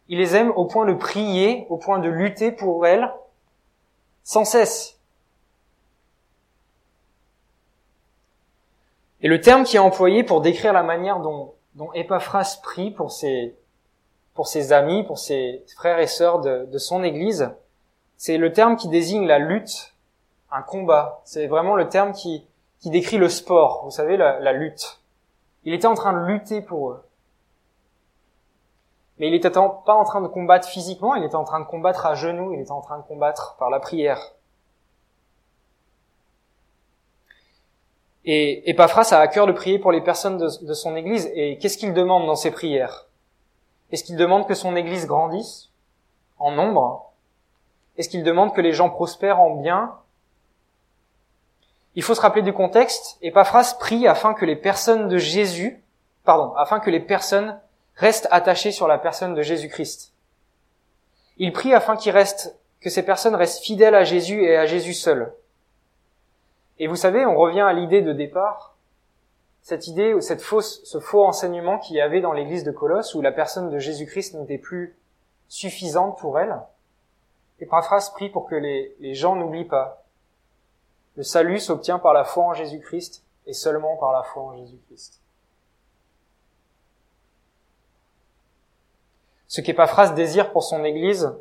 Il 0.09 0.17
les 0.17 0.35
aime 0.35 0.51
au 0.57 0.65
point 0.65 0.85
de 0.85 0.93
prier, 0.93 1.67
au 1.69 1.77
point 1.77 1.99
de 1.99 2.09
lutter 2.09 2.51
pour 2.51 2.85
elles, 2.85 3.09
sans 4.25 4.43
cesse. 4.43 4.99
Et 9.21 9.29
le 9.29 9.39
terme 9.39 9.63
qui 9.63 9.77
est 9.77 9.79
employé 9.79 10.25
pour 10.25 10.41
décrire 10.41 10.73
la 10.73 10.83
manière 10.83 11.21
dont, 11.21 11.53
dont 11.75 11.93
Epaphras 11.93 12.59
prie 12.61 12.91
pour 12.91 13.09
ses, 13.09 13.55
pour 14.33 14.47
ses 14.47 14.73
amis, 14.73 15.03
pour 15.03 15.19
ses 15.19 15.63
frères 15.75 15.99
et 15.99 16.07
sœurs 16.07 16.39
de, 16.39 16.77
son 16.77 17.03
Église. 17.03 17.51
C'est 18.17 18.37
le 18.37 18.51
terme 18.51 18.75
qui 18.75 18.87
désigne 18.87 19.27
la 19.27 19.39
lutte, 19.39 19.93
un 20.51 20.61
combat. 20.61 21.21
C'est 21.23 21.47
vraiment 21.47 21.75
le 21.75 21.89
terme 21.89 22.13
qui, 22.13 22.45
qui 22.79 22.89
décrit 22.89 23.17
le 23.17 23.29
sport, 23.29 23.81
vous 23.83 23.91
savez, 23.91 24.17
la, 24.17 24.39
la 24.39 24.53
lutte. 24.53 25.01
Il 25.65 25.73
était 25.73 25.87
en 25.87 25.95
train 25.95 26.13
de 26.13 26.25
lutter 26.25 26.61
pour 26.61 26.91
eux. 26.91 27.03
Mais 29.19 29.27
il 29.27 29.31
n'était 29.31 29.51
pas 29.51 29.61
en 29.61 30.03
train 30.03 30.21
de 30.21 30.27
combattre 30.27 30.67
physiquement, 30.67 31.15
il 31.15 31.23
était 31.23 31.35
en 31.35 31.43
train 31.43 31.59
de 31.59 31.65
combattre 31.65 32.05
à 32.05 32.15
genoux, 32.15 32.53
il 32.53 32.59
était 32.59 32.71
en 32.71 32.81
train 32.81 32.97
de 32.97 33.03
combattre 33.03 33.55
par 33.59 33.69
la 33.69 33.79
prière. 33.79 34.33
Et 38.25 38.69
Epaphras 38.69 39.09
a 39.11 39.19
à 39.19 39.27
cœur 39.27 39.47
de 39.47 39.51
prier 39.51 39.79
pour 39.79 39.91
les 39.91 40.01
personnes 40.01 40.37
de, 40.37 40.47
de 40.65 40.73
son 40.73 40.95
Église. 40.95 41.29
Et 41.35 41.57
qu'est-ce 41.57 41.77
qu'il 41.77 41.93
demande 41.93 42.25
dans 42.25 42.35
ses 42.35 42.51
prières? 42.51 43.07
Est-ce 43.93 44.03
qu'il 44.03 44.17
demande 44.17 44.47
que 44.47 44.55
son 44.55 44.75
Église 44.75 45.05
grandisse 45.05 45.69
en 46.39 46.49
nombre? 46.49 47.11
Est-ce 47.95 48.09
qu'il 48.09 48.23
demande 48.23 48.55
que 48.55 48.59
les 48.59 48.73
gens 48.73 48.89
prospèrent 48.89 49.39
en 49.39 49.51
bien? 49.57 49.93
Il 51.93 52.01
faut 52.01 52.15
se 52.15 52.21
rappeler 52.21 52.41
du 52.41 52.53
contexte. 52.53 53.19
Epaphras 53.21 53.75
prie 53.79 54.07
afin 54.07 54.33
que 54.33 54.45
les 54.45 54.55
personnes 54.55 55.09
de 55.09 55.19
Jésus, 55.19 55.83
pardon, 56.23 56.55
afin 56.55 56.79
que 56.79 56.89
les 56.89 57.01
personnes 57.01 57.59
restent 57.95 58.27
attachées 58.31 58.71
sur 58.71 58.87
la 58.87 58.97
personne 58.97 59.35
de 59.35 59.43
Jésus-Christ. 59.43 60.11
Il 61.37 61.53
prie 61.53 61.75
afin 61.75 61.95
qu'il 61.95 62.13
reste, 62.13 62.57
que 62.81 62.89
ces 62.89 63.05
personnes 63.05 63.35
restent 63.35 63.63
fidèles 63.63 63.93
à 63.93 64.03
Jésus 64.03 64.43
et 64.43 64.57
à 64.57 64.65
Jésus 64.65 64.95
seul. 64.95 65.35
Et 66.79 66.87
vous 66.87 66.95
savez, 66.95 67.27
on 67.27 67.37
revient 67.37 67.61
à 67.61 67.73
l'idée 67.73 68.01
de 68.01 68.11
départ 68.11 68.72
cette 69.63 69.87
idée 69.87 70.13
ou 70.13 70.19
cette 70.19 70.41
fausse, 70.41 70.81
ce 70.83 70.99
faux 70.99 71.25
enseignement 71.25 71.79
qu'il 71.79 71.95
y 71.95 72.01
avait 72.01 72.21
dans 72.21 72.33
l'église 72.33 72.65
de 72.65 72.71
Colosse 72.71 73.15
où 73.15 73.21
la 73.21 73.31
personne 73.31 73.69
de 73.69 73.79
Jésus-Christ 73.79 74.35
n'était 74.35 74.57
plus 74.57 74.95
suffisante 75.47 76.19
pour 76.19 76.37
elle. 76.37 76.59
Et 77.59 77.65
prie 78.13 78.29
pour 78.29 78.45
que 78.45 78.55
les, 78.55 78.93
les 78.99 79.15
gens 79.15 79.37
n'oublient 79.37 79.63
pas. 79.63 80.03
Le 81.15 81.23
salut 81.23 81.59
s'obtient 81.59 81.97
par 81.97 82.11
la 82.11 82.25
foi 82.25 82.43
en 82.43 82.53
Jésus-Christ 82.53 83.23
et 83.47 83.53
seulement 83.53 83.95
par 83.95 84.11
la 84.11 84.23
foi 84.23 84.43
en 84.43 84.57
Jésus-Christ. 84.57 85.21
Ce 89.47 89.61
qu'Épaphras 89.61 90.09
désire 90.09 90.51
pour 90.51 90.63
son 90.63 90.83
Église, 90.83 91.31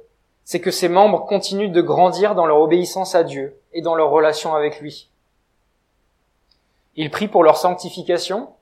c'est 0.44 0.60
que 0.60 0.70
ses 0.70 0.88
membres 0.88 1.26
continuent 1.26 1.72
de 1.72 1.82
grandir 1.82 2.34
dans 2.36 2.46
leur 2.46 2.60
obéissance 2.60 3.14
à 3.16 3.24
Dieu 3.24 3.58
et 3.72 3.82
dans 3.82 3.94
leur 3.96 4.10
relation 4.10 4.54
avec 4.54 4.80
lui. 4.80 5.08
Il 6.96 7.10
prie 7.10 7.28
pour 7.28 7.42
leur 7.42 7.56
sanctification 7.56 8.52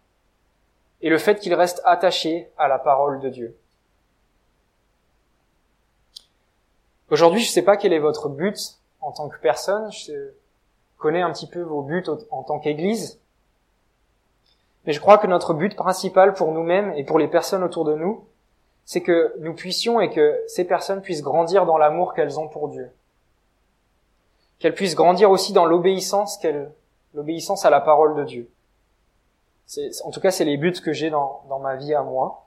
et 1.01 1.09
le 1.09 1.19
fait 1.19 1.41
qu'ils 1.41 1.55
restent 1.55 1.83
attachés 1.85 2.51
à 2.57 2.69
la 2.69 2.79
parole 2.79 3.21
de 3.21 3.29
Dieu. 3.29 3.57
Aujourd'hui, 7.11 7.41
je 7.41 7.49
ne 7.49 7.53
sais 7.53 7.63
pas 7.63 7.77
quel 7.77 7.93
est 7.93 7.99
votre 7.99 8.29
but 8.29 8.79
en 9.01 9.11
tant 9.11 9.29
que 9.29 9.39
personne. 9.39 9.91
Je 9.91 10.31
connais 10.97 11.23
un 11.23 11.33
petit 11.33 11.49
peu 11.49 11.61
vos 11.61 11.83
buts 11.83 12.05
en 12.31 12.43
tant 12.45 12.61
qu'Église. 12.61 13.21
Mais 14.87 14.93
je 14.93 15.01
crois 15.01 15.19
que 15.19 15.27
notre 15.27 15.53
but 15.53 15.75
principal 15.75 16.35
pour 16.35 16.53
nous-mêmes 16.53 16.93
et 16.95 17.05
pour 17.05 17.19
les 17.19 17.29
personnes 17.29 17.65
autour 17.65 17.85
de 17.85 17.95
nous, 17.95 18.25
c'est 18.85 19.03
que 19.03 19.35
nous 19.39 19.55
puissions 19.55 20.01
et 20.01 20.11
que 20.11 20.41
ces 20.47 20.65
personnes 20.65 21.03
puissent 21.03 21.23
grandir 21.23 21.67
dans 21.67 21.79
l'amour 21.79 22.15
qu'elles 22.15 22.39
ont 22.39 22.49
pour 22.49 22.69
Dieu. 22.69 22.91
Qu'elles 24.59 24.75
puissent 24.75 24.95
grandir 24.95 25.31
aussi 25.31 25.53
dans 25.53 25.65
l'obéissance 25.65 26.39
qu'elles, 26.39 26.73
l'obéissance 27.15 27.65
à 27.65 27.71
la 27.71 27.81
parole 27.81 28.15
de 28.17 28.25
Dieu. 28.25 28.51
en 30.05 30.11
tout 30.11 30.21
cas, 30.21 30.31
c'est 30.31 30.45
les 30.45 30.57
buts 30.57 30.73
que 30.73 30.93
j'ai 30.93 31.11
dans, 31.11 31.43
dans 31.49 31.59
ma 31.59 31.77
vie 31.77 31.95
à 31.95 32.03
moi. 32.03 32.47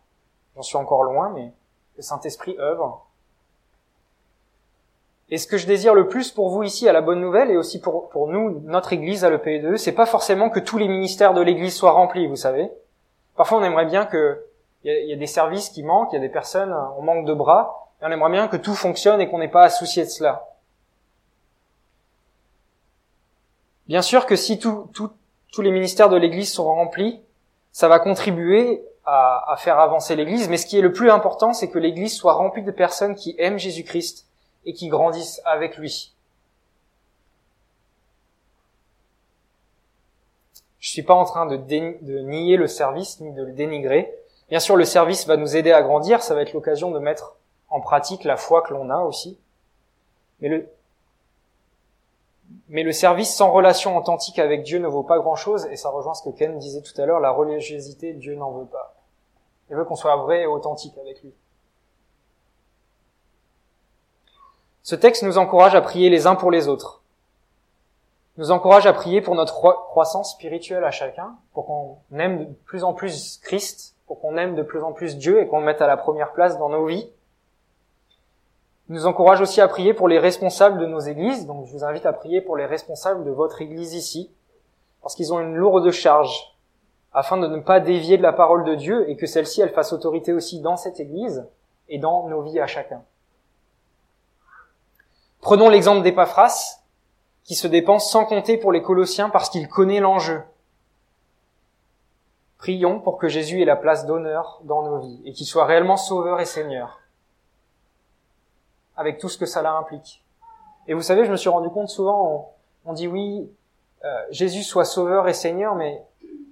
J'en 0.55 0.61
suis 0.61 0.77
encore 0.77 1.03
loin, 1.03 1.31
mais 1.33 1.51
le 1.97 2.03
Saint-Esprit 2.03 2.55
œuvre. 2.59 3.05
Et 5.29 5.37
ce 5.37 5.47
que 5.47 5.57
je 5.57 5.65
désire 5.65 5.95
le 5.95 6.07
plus 6.07 6.31
pour 6.31 6.49
vous 6.49 6.63
ici 6.63 6.87
à 6.87 6.93
la 6.93 7.01
Bonne 7.01 7.21
Nouvelle 7.21 7.49
et 7.49 7.57
aussi 7.57 7.81
pour, 7.81 8.09
pour 8.09 8.27
nous, 8.27 8.61
notre 8.65 8.93
Église 8.93 9.25
à 9.25 9.29
l'EPE2, 9.29 9.77
c'est 9.77 9.93
pas 9.93 10.05
forcément 10.05 10.49
que 10.49 10.59
tous 10.59 10.77
les 10.77 10.87
ministères 10.87 11.33
de 11.33 11.41
l'Église 11.41 11.75
soient 11.75 11.91
remplis, 11.91 12.27
vous 12.27 12.35
savez. 12.35 12.69
Parfois, 13.35 13.57
on 13.57 13.63
aimerait 13.63 13.85
bien 13.87 14.05
que 14.05 14.45
il 14.83 15.09
y, 15.09 15.13
a 15.13 15.15
des 15.15 15.27
services 15.27 15.69
qui 15.69 15.81
manquent, 15.81 16.11
il 16.11 16.15
y 16.15 16.17
a 16.17 16.21
des 16.21 16.29
personnes, 16.29 16.75
on 16.97 17.01
manque 17.01 17.25
de 17.25 17.33
bras, 17.33 17.89
et 18.01 18.05
on 18.05 18.11
aimerait 18.11 18.31
bien 18.31 18.49
que 18.49 18.57
tout 18.57 18.75
fonctionne 18.75 19.21
et 19.21 19.29
qu'on 19.29 19.39
n'ait 19.39 19.47
pas 19.47 19.63
à 19.63 19.69
soucier 19.69 20.03
de 20.03 20.09
cela. 20.09 20.52
Bien 23.87 24.01
sûr 24.01 24.25
que 24.25 24.35
si 24.35 24.59
tous 24.59 25.61
les 25.61 25.71
ministères 25.71 26.09
de 26.09 26.17
l'Église 26.17 26.51
sont 26.51 26.65
remplis, 26.65 27.21
ça 27.71 27.87
va 27.87 27.99
contribuer 27.99 28.83
à, 29.05 29.55
faire 29.57 29.79
avancer 29.79 30.15
l'Église, 30.15 30.47
mais 30.47 30.57
ce 30.57 30.65
qui 30.65 30.77
est 30.77 30.81
le 30.81 30.93
plus 30.93 31.11
important, 31.11 31.53
c'est 31.53 31.69
que 31.69 31.79
l'Église 31.79 32.15
soit 32.15 32.33
remplie 32.33 32.63
de 32.63 32.71
personnes 32.71 33.15
qui 33.15 33.35
aiment 33.37 33.59
Jésus-Christ 33.59 34.27
et 34.65 34.73
qui 34.73 34.87
grandissent 34.87 35.41
avec 35.43 35.77
lui. 35.77 36.13
Je 40.79 40.89
suis 40.89 41.03
pas 41.03 41.13
en 41.13 41.25
train 41.25 41.45
de, 41.45 41.57
de, 41.57 42.19
nier 42.19 42.57
le 42.57 42.67
service 42.67 43.19
ni 43.19 43.33
de 43.33 43.43
le 43.43 43.51
dénigrer. 43.51 44.13
Bien 44.49 44.59
sûr, 44.59 44.75
le 44.75 44.85
service 44.85 45.25
va 45.27 45.37
nous 45.37 45.55
aider 45.55 45.71
à 45.71 45.81
grandir. 45.81 46.21
Ça 46.21 46.35
va 46.35 46.41
être 46.41 46.53
l'occasion 46.53 46.91
de 46.91 46.99
mettre 46.99 47.37
en 47.69 47.79
pratique 47.79 48.23
la 48.23 48.37
foi 48.37 48.61
que 48.61 48.73
l'on 48.73 48.89
a 48.89 48.99
aussi. 48.99 49.37
Mais 50.41 50.49
le, 50.49 50.67
mais 52.69 52.83
le 52.83 52.91
service 52.91 53.35
sans 53.35 53.51
relation 53.51 53.97
authentique 53.97 54.39
avec 54.39 54.63
Dieu 54.63 54.79
ne 54.79 54.87
vaut 54.87 55.03
pas 55.03 55.19
grand 55.19 55.35
chose. 55.35 55.67
Et 55.71 55.75
ça 55.75 55.89
rejoint 55.89 56.13
ce 56.13 56.23
que 56.23 56.35
Ken 56.35 56.57
disait 56.57 56.81
tout 56.81 56.99
à 57.01 57.05
l'heure. 57.05 57.19
La 57.19 57.31
religiosité, 57.31 58.13
Dieu 58.13 58.35
n'en 58.35 58.51
veut 58.51 58.65
pas. 58.65 58.95
Il 59.69 59.75
veut 59.75 59.85
qu'on 59.85 59.95
soit 59.95 60.15
vrai 60.17 60.41
et 60.41 60.45
authentique 60.45 60.97
avec 60.97 61.21
lui. 61.23 61.33
Ce 64.81 64.95
texte 64.95 65.23
nous 65.23 65.37
encourage 65.37 65.75
à 65.75 65.81
prier 65.81 66.09
les 66.09 66.27
uns 66.27 66.35
pour 66.35 66.51
les 66.51 66.67
autres. 66.67 67.01
Nous 68.37 68.51
encourage 68.51 68.85
à 68.87 68.93
prier 68.93 69.21
pour 69.21 69.35
notre 69.35 69.53
croissance 69.53 70.31
spirituelle 70.31 70.83
à 70.83 70.91
chacun, 70.91 71.35
pour 71.53 71.67
qu'on 71.67 71.97
aime 72.17 72.45
de 72.45 72.53
plus 72.65 72.83
en 72.83 72.93
plus 72.93 73.39
Christ, 73.43 73.95
pour 74.07 74.19
qu'on 74.19 74.37
aime 74.37 74.55
de 74.55 74.63
plus 74.63 74.83
en 74.83 74.91
plus 74.91 75.17
Dieu 75.17 75.39
et 75.41 75.47
qu'on 75.47 75.59
le 75.59 75.65
mette 75.65 75.81
à 75.81 75.87
la 75.87 75.97
première 75.97 76.33
place 76.33 76.57
dans 76.57 76.69
nos 76.69 76.85
vies. 76.85 77.09
Nous 78.89 79.05
encourage 79.05 79.41
aussi 79.41 79.61
à 79.61 79.67
prier 79.67 79.93
pour 79.93 80.07
les 80.07 80.19
responsables 80.19 80.79
de 80.79 80.85
nos 80.85 80.99
églises, 80.99 81.45
donc 81.45 81.65
je 81.65 81.71
vous 81.71 81.85
invite 81.85 82.05
à 82.05 82.13
prier 82.13 82.41
pour 82.41 82.57
les 82.57 82.65
responsables 82.65 83.23
de 83.23 83.31
votre 83.31 83.61
église 83.61 83.93
ici, 83.93 84.29
parce 85.01 85.15
qu'ils 85.15 85.33
ont 85.33 85.39
une 85.39 85.55
lourde 85.55 85.89
charge, 85.91 86.57
afin 87.13 87.37
de 87.37 87.47
ne 87.47 87.59
pas 87.59 87.79
dévier 87.79 88.17
de 88.17 88.23
la 88.23 88.33
parole 88.33 88.65
de 88.65 88.75
Dieu 88.75 89.09
et 89.09 89.15
que 89.15 89.25
celle-ci, 89.25 89.61
elle 89.61 89.73
fasse 89.73 89.93
autorité 89.93 90.33
aussi 90.33 90.59
dans 90.59 90.75
cette 90.75 90.99
église 90.99 91.47
et 91.87 91.99
dans 91.99 92.27
nos 92.27 92.41
vies 92.41 92.59
à 92.59 92.67
chacun. 92.67 93.03
Prenons 95.41 95.69
l'exemple 95.69 96.01
d'Epaphras, 96.01 96.79
qui 97.43 97.55
se 97.55 97.67
dépense 97.67 98.09
sans 98.09 98.25
compter 98.25 98.57
pour 98.57 98.71
les 98.71 98.81
Colossiens 98.81 99.29
parce 99.29 99.49
qu'il 99.49 99.67
connaît 99.67 99.99
l'enjeu. 99.99 100.41
Prions 102.57 103.01
pour 103.01 103.17
que 103.17 103.27
Jésus 103.27 103.61
ait 103.61 103.65
la 103.65 103.75
place 103.75 104.05
d'honneur 104.05 104.61
dans 104.63 104.83
nos 104.83 104.99
vies 104.99 105.21
et 105.25 105.33
qu'il 105.33 105.45
soit 105.45 105.65
réellement 105.65 105.97
sauveur 105.97 106.39
et 106.39 106.45
seigneur, 106.45 107.01
avec 108.95 109.17
tout 109.17 109.29
ce 109.29 109.37
que 109.37 109.45
cela 109.45 109.73
implique. 109.73 110.23
Et 110.87 110.93
vous 110.93 111.01
savez, 111.01 111.25
je 111.25 111.31
me 111.31 111.37
suis 111.37 111.49
rendu 111.49 111.69
compte 111.69 111.89
souvent, 111.89 112.53
on, 112.85 112.93
dit 112.93 113.07
oui, 113.07 113.49
euh, 114.03 114.25
Jésus 114.29 114.63
soit 114.63 114.85
sauveur 114.85 115.27
et 115.27 115.33
seigneur, 115.33 115.75
mais 115.75 116.03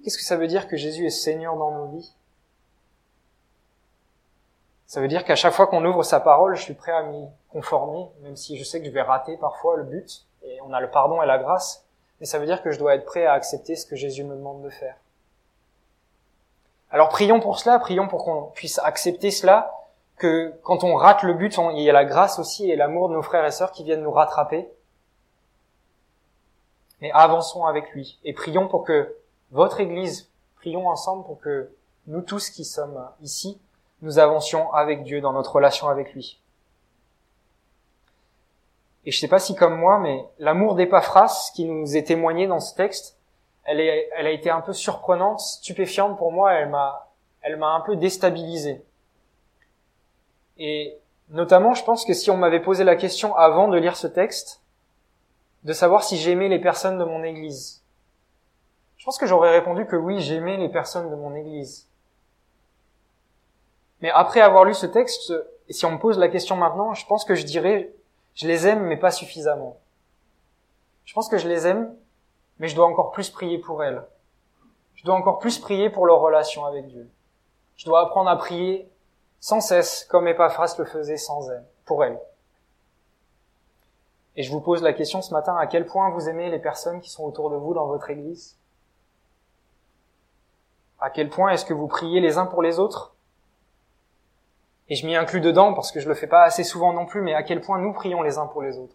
qu'est-ce 0.02 0.16
que 0.16 0.24
ça 0.24 0.36
veut 0.36 0.46
dire 0.46 0.68
que 0.68 0.76
Jésus 0.76 1.06
est 1.06 1.10
seigneur 1.10 1.56
dans 1.56 1.70
nos 1.70 1.86
vies? 1.86 2.14
Ça 4.86 5.00
veut 5.00 5.08
dire 5.08 5.24
qu'à 5.24 5.36
chaque 5.36 5.54
fois 5.54 5.66
qu'on 5.66 5.84
ouvre 5.84 6.02
sa 6.02 6.20
parole, 6.20 6.54
je 6.54 6.62
suis 6.62 6.74
prêt 6.74 6.92
à 6.92 7.02
m'y 7.02 7.26
conformer, 7.50 8.08
même 8.22 8.36
si 8.36 8.58
je 8.58 8.64
sais 8.64 8.80
que 8.80 8.86
je 8.86 8.90
vais 8.90 9.02
rater 9.02 9.36
parfois 9.36 9.76
le 9.76 9.84
but, 9.84 10.26
et 10.42 10.58
on 10.62 10.72
a 10.72 10.80
le 10.80 10.90
pardon 10.90 11.22
et 11.22 11.26
la 11.26 11.38
grâce, 11.38 11.84
mais 12.20 12.26
ça 12.26 12.38
veut 12.38 12.46
dire 12.46 12.62
que 12.62 12.70
je 12.70 12.78
dois 12.78 12.94
être 12.94 13.04
prêt 13.04 13.26
à 13.26 13.32
accepter 13.32 13.74
ce 13.74 13.86
que 13.86 13.96
Jésus 13.96 14.24
me 14.24 14.34
demande 14.34 14.62
de 14.62 14.68
faire. 14.70 14.96
Alors 16.90 17.08
prions 17.08 17.40
pour 17.40 17.58
cela, 17.58 17.78
prions 17.78 18.06
pour 18.06 18.24
qu'on 18.24 18.42
puisse 18.54 18.78
accepter 18.78 19.30
cela, 19.30 19.74
que 20.22 20.54
quand 20.62 20.84
on 20.84 20.94
rate 20.94 21.24
le 21.24 21.34
but, 21.34 21.58
il 21.74 21.82
y 21.82 21.90
a 21.90 21.92
la 21.92 22.04
grâce 22.04 22.38
aussi 22.38 22.70
et 22.70 22.76
l'amour 22.76 23.08
de 23.08 23.14
nos 23.14 23.22
frères 23.22 23.44
et 23.44 23.50
sœurs 23.50 23.72
qui 23.72 23.82
viennent 23.82 24.02
nous 24.02 24.12
rattraper. 24.12 24.68
Mais 27.00 27.10
avançons 27.10 27.66
avec 27.66 27.90
lui 27.90 28.20
et 28.24 28.32
prions 28.32 28.68
pour 28.68 28.84
que 28.84 29.16
votre 29.50 29.80
Église, 29.80 30.30
prions 30.56 30.88
ensemble 30.88 31.24
pour 31.24 31.40
que 31.40 31.70
nous 32.06 32.22
tous 32.22 32.50
qui 32.50 32.64
sommes 32.64 33.04
ici, 33.20 33.60
nous 34.00 34.20
avancions 34.20 34.72
avec 34.72 35.02
Dieu 35.02 35.20
dans 35.20 35.32
notre 35.32 35.56
relation 35.56 35.88
avec 35.88 36.14
lui. 36.14 36.40
Et 39.04 39.10
je 39.10 39.18
sais 39.18 39.28
pas 39.28 39.40
si 39.40 39.56
comme 39.56 39.76
moi, 39.76 39.98
mais 39.98 40.24
l'amour 40.38 40.76
d'Epaphras 40.76 41.50
qui 41.54 41.64
nous 41.64 41.96
est 41.96 42.04
témoigné 42.04 42.46
dans 42.46 42.60
ce 42.60 42.76
texte, 42.76 43.18
elle, 43.64 43.80
est, 43.80 44.08
elle 44.16 44.28
a 44.28 44.30
été 44.30 44.50
un 44.50 44.60
peu 44.60 44.72
surprenante, 44.72 45.40
stupéfiante 45.40 46.16
pour 46.16 46.30
moi. 46.30 46.52
Elle 46.52 46.68
m'a, 46.68 47.08
elle 47.40 47.56
m'a 47.56 47.74
un 47.74 47.80
peu 47.80 47.96
déstabilisé. 47.96 48.84
Et 50.64 50.96
notamment, 51.30 51.74
je 51.74 51.82
pense 51.82 52.04
que 52.04 52.14
si 52.14 52.30
on 52.30 52.36
m'avait 52.36 52.62
posé 52.62 52.84
la 52.84 52.94
question 52.94 53.34
avant 53.34 53.66
de 53.66 53.76
lire 53.76 53.96
ce 53.96 54.06
texte, 54.06 54.62
de 55.64 55.72
savoir 55.72 56.04
si 56.04 56.16
j'aimais 56.16 56.48
les 56.48 56.60
personnes 56.60 56.98
de 56.98 57.04
mon 57.04 57.24
Église, 57.24 57.82
je 58.96 59.04
pense 59.04 59.18
que 59.18 59.26
j'aurais 59.26 59.50
répondu 59.50 59.86
que 59.86 59.96
oui, 59.96 60.20
j'aimais 60.20 60.56
les 60.56 60.68
personnes 60.68 61.10
de 61.10 61.16
mon 61.16 61.34
Église. 61.34 61.88
Mais 64.02 64.10
après 64.10 64.40
avoir 64.40 64.64
lu 64.64 64.72
ce 64.72 64.86
texte, 64.86 65.32
et 65.68 65.72
si 65.72 65.84
on 65.84 65.90
me 65.90 65.98
pose 65.98 66.16
la 66.16 66.28
question 66.28 66.54
maintenant, 66.54 66.94
je 66.94 67.04
pense 67.06 67.24
que 67.24 67.34
je 67.34 67.42
dirais 67.44 67.90
je 68.36 68.46
les 68.46 68.68
aime, 68.68 68.84
mais 68.84 68.96
pas 68.96 69.10
suffisamment. 69.10 69.78
Je 71.04 71.12
pense 71.12 71.28
que 71.28 71.38
je 71.38 71.48
les 71.48 71.66
aime, 71.66 71.92
mais 72.60 72.68
je 72.68 72.76
dois 72.76 72.86
encore 72.86 73.10
plus 73.10 73.30
prier 73.30 73.58
pour 73.58 73.82
elles. 73.82 74.02
Je 74.94 75.04
dois 75.04 75.16
encore 75.16 75.40
plus 75.40 75.58
prier 75.58 75.90
pour 75.90 76.06
leur 76.06 76.20
relation 76.20 76.64
avec 76.64 76.86
Dieu. 76.86 77.10
Je 77.76 77.84
dois 77.84 78.02
apprendre 78.02 78.30
à 78.30 78.36
prier 78.36 78.88
sans 79.42 79.60
cesse, 79.60 80.04
comme 80.04 80.28
Epaphras 80.28 80.76
le 80.78 80.84
faisait 80.84 81.16
sans 81.16 81.50
elle, 81.50 81.64
pour 81.84 82.04
elle. 82.04 82.18
Et 84.36 84.44
je 84.44 84.52
vous 84.52 84.60
pose 84.60 84.82
la 84.82 84.92
question 84.92 85.20
ce 85.20 85.34
matin, 85.34 85.56
à 85.56 85.66
quel 85.66 85.84
point 85.84 86.10
vous 86.10 86.28
aimez 86.28 86.48
les 86.48 86.60
personnes 86.60 87.00
qui 87.00 87.10
sont 87.10 87.24
autour 87.24 87.50
de 87.50 87.56
vous 87.56 87.74
dans 87.74 87.86
votre 87.86 88.08
église? 88.08 88.56
À 91.00 91.10
quel 91.10 91.28
point 91.28 91.50
est-ce 91.50 91.64
que 91.64 91.74
vous 91.74 91.88
priez 91.88 92.20
les 92.20 92.38
uns 92.38 92.46
pour 92.46 92.62
les 92.62 92.78
autres? 92.78 93.14
Et 94.88 94.94
je 94.94 95.04
m'y 95.04 95.16
inclus 95.16 95.40
dedans 95.40 95.74
parce 95.74 95.90
que 95.90 95.98
je 95.98 96.08
le 96.08 96.14
fais 96.14 96.28
pas 96.28 96.44
assez 96.44 96.62
souvent 96.62 96.92
non 96.92 97.04
plus, 97.04 97.20
mais 97.20 97.34
à 97.34 97.42
quel 97.42 97.60
point 97.60 97.78
nous 97.78 97.92
prions 97.92 98.22
les 98.22 98.38
uns 98.38 98.46
pour 98.46 98.62
les 98.62 98.78
autres? 98.78 98.94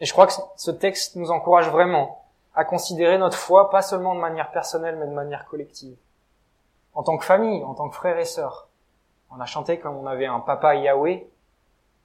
Et 0.00 0.04
je 0.04 0.12
crois 0.12 0.26
que 0.26 0.32
ce 0.56 0.70
texte 0.72 1.14
nous 1.14 1.30
encourage 1.30 1.70
vraiment 1.70 2.24
à 2.56 2.64
considérer 2.64 3.18
notre 3.18 3.38
foi 3.38 3.70
pas 3.70 3.82
seulement 3.82 4.16
de 4.16 4.20
manière 4.20 4.50
personnelle, 4.50 4.96
mais 4.96 5.06
de 5.06 5.14
manière 5.14 5.46
collective. 5.46 5.96
En 6.98 7.04
tant 7.04 7.16
que 7.16 7.24
famille, 7.24 7.62
en 7.62 7.74
tant 7.74 7.88
que 7.88 7.94
frères 7.94 8.18
et 8.18 8.24
sœurs. 8.24 8.66
On 9.30 9.38
a 9.38 9.46
chanté 9.46 9.78
comme 9.78 9.96
on 9.96 10.06
avait 10.08 10.26
un 10.26 10.40
papa 10.40 10.74
Yahweh. 10.74 11.30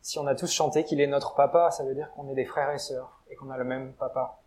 Si 0.04 0.20
on 0.20 0.28
a 0.28 0.36
tous 0.36 0.54
chanté 0.54 0.84
qu'il 0.84 1.02
est 1.02 1.08
notre 1.08 1.34
papa, 1.34 1.72
ça 1.72 1.84
veut 1.84 1.96
dire 1.96 2.12
qu'on 2.12 2.30
est 2.30 2.36
des 2.36 2.46
frères 2.46 2.70
et 2.70 2.78
sœurs 2.78 3.24
et 3.32 3.36
qu'on 3.36 3.50
a 3.50 3.58
le 3.58 3.64
même 3.64 3.94
papa. 3.94 4.38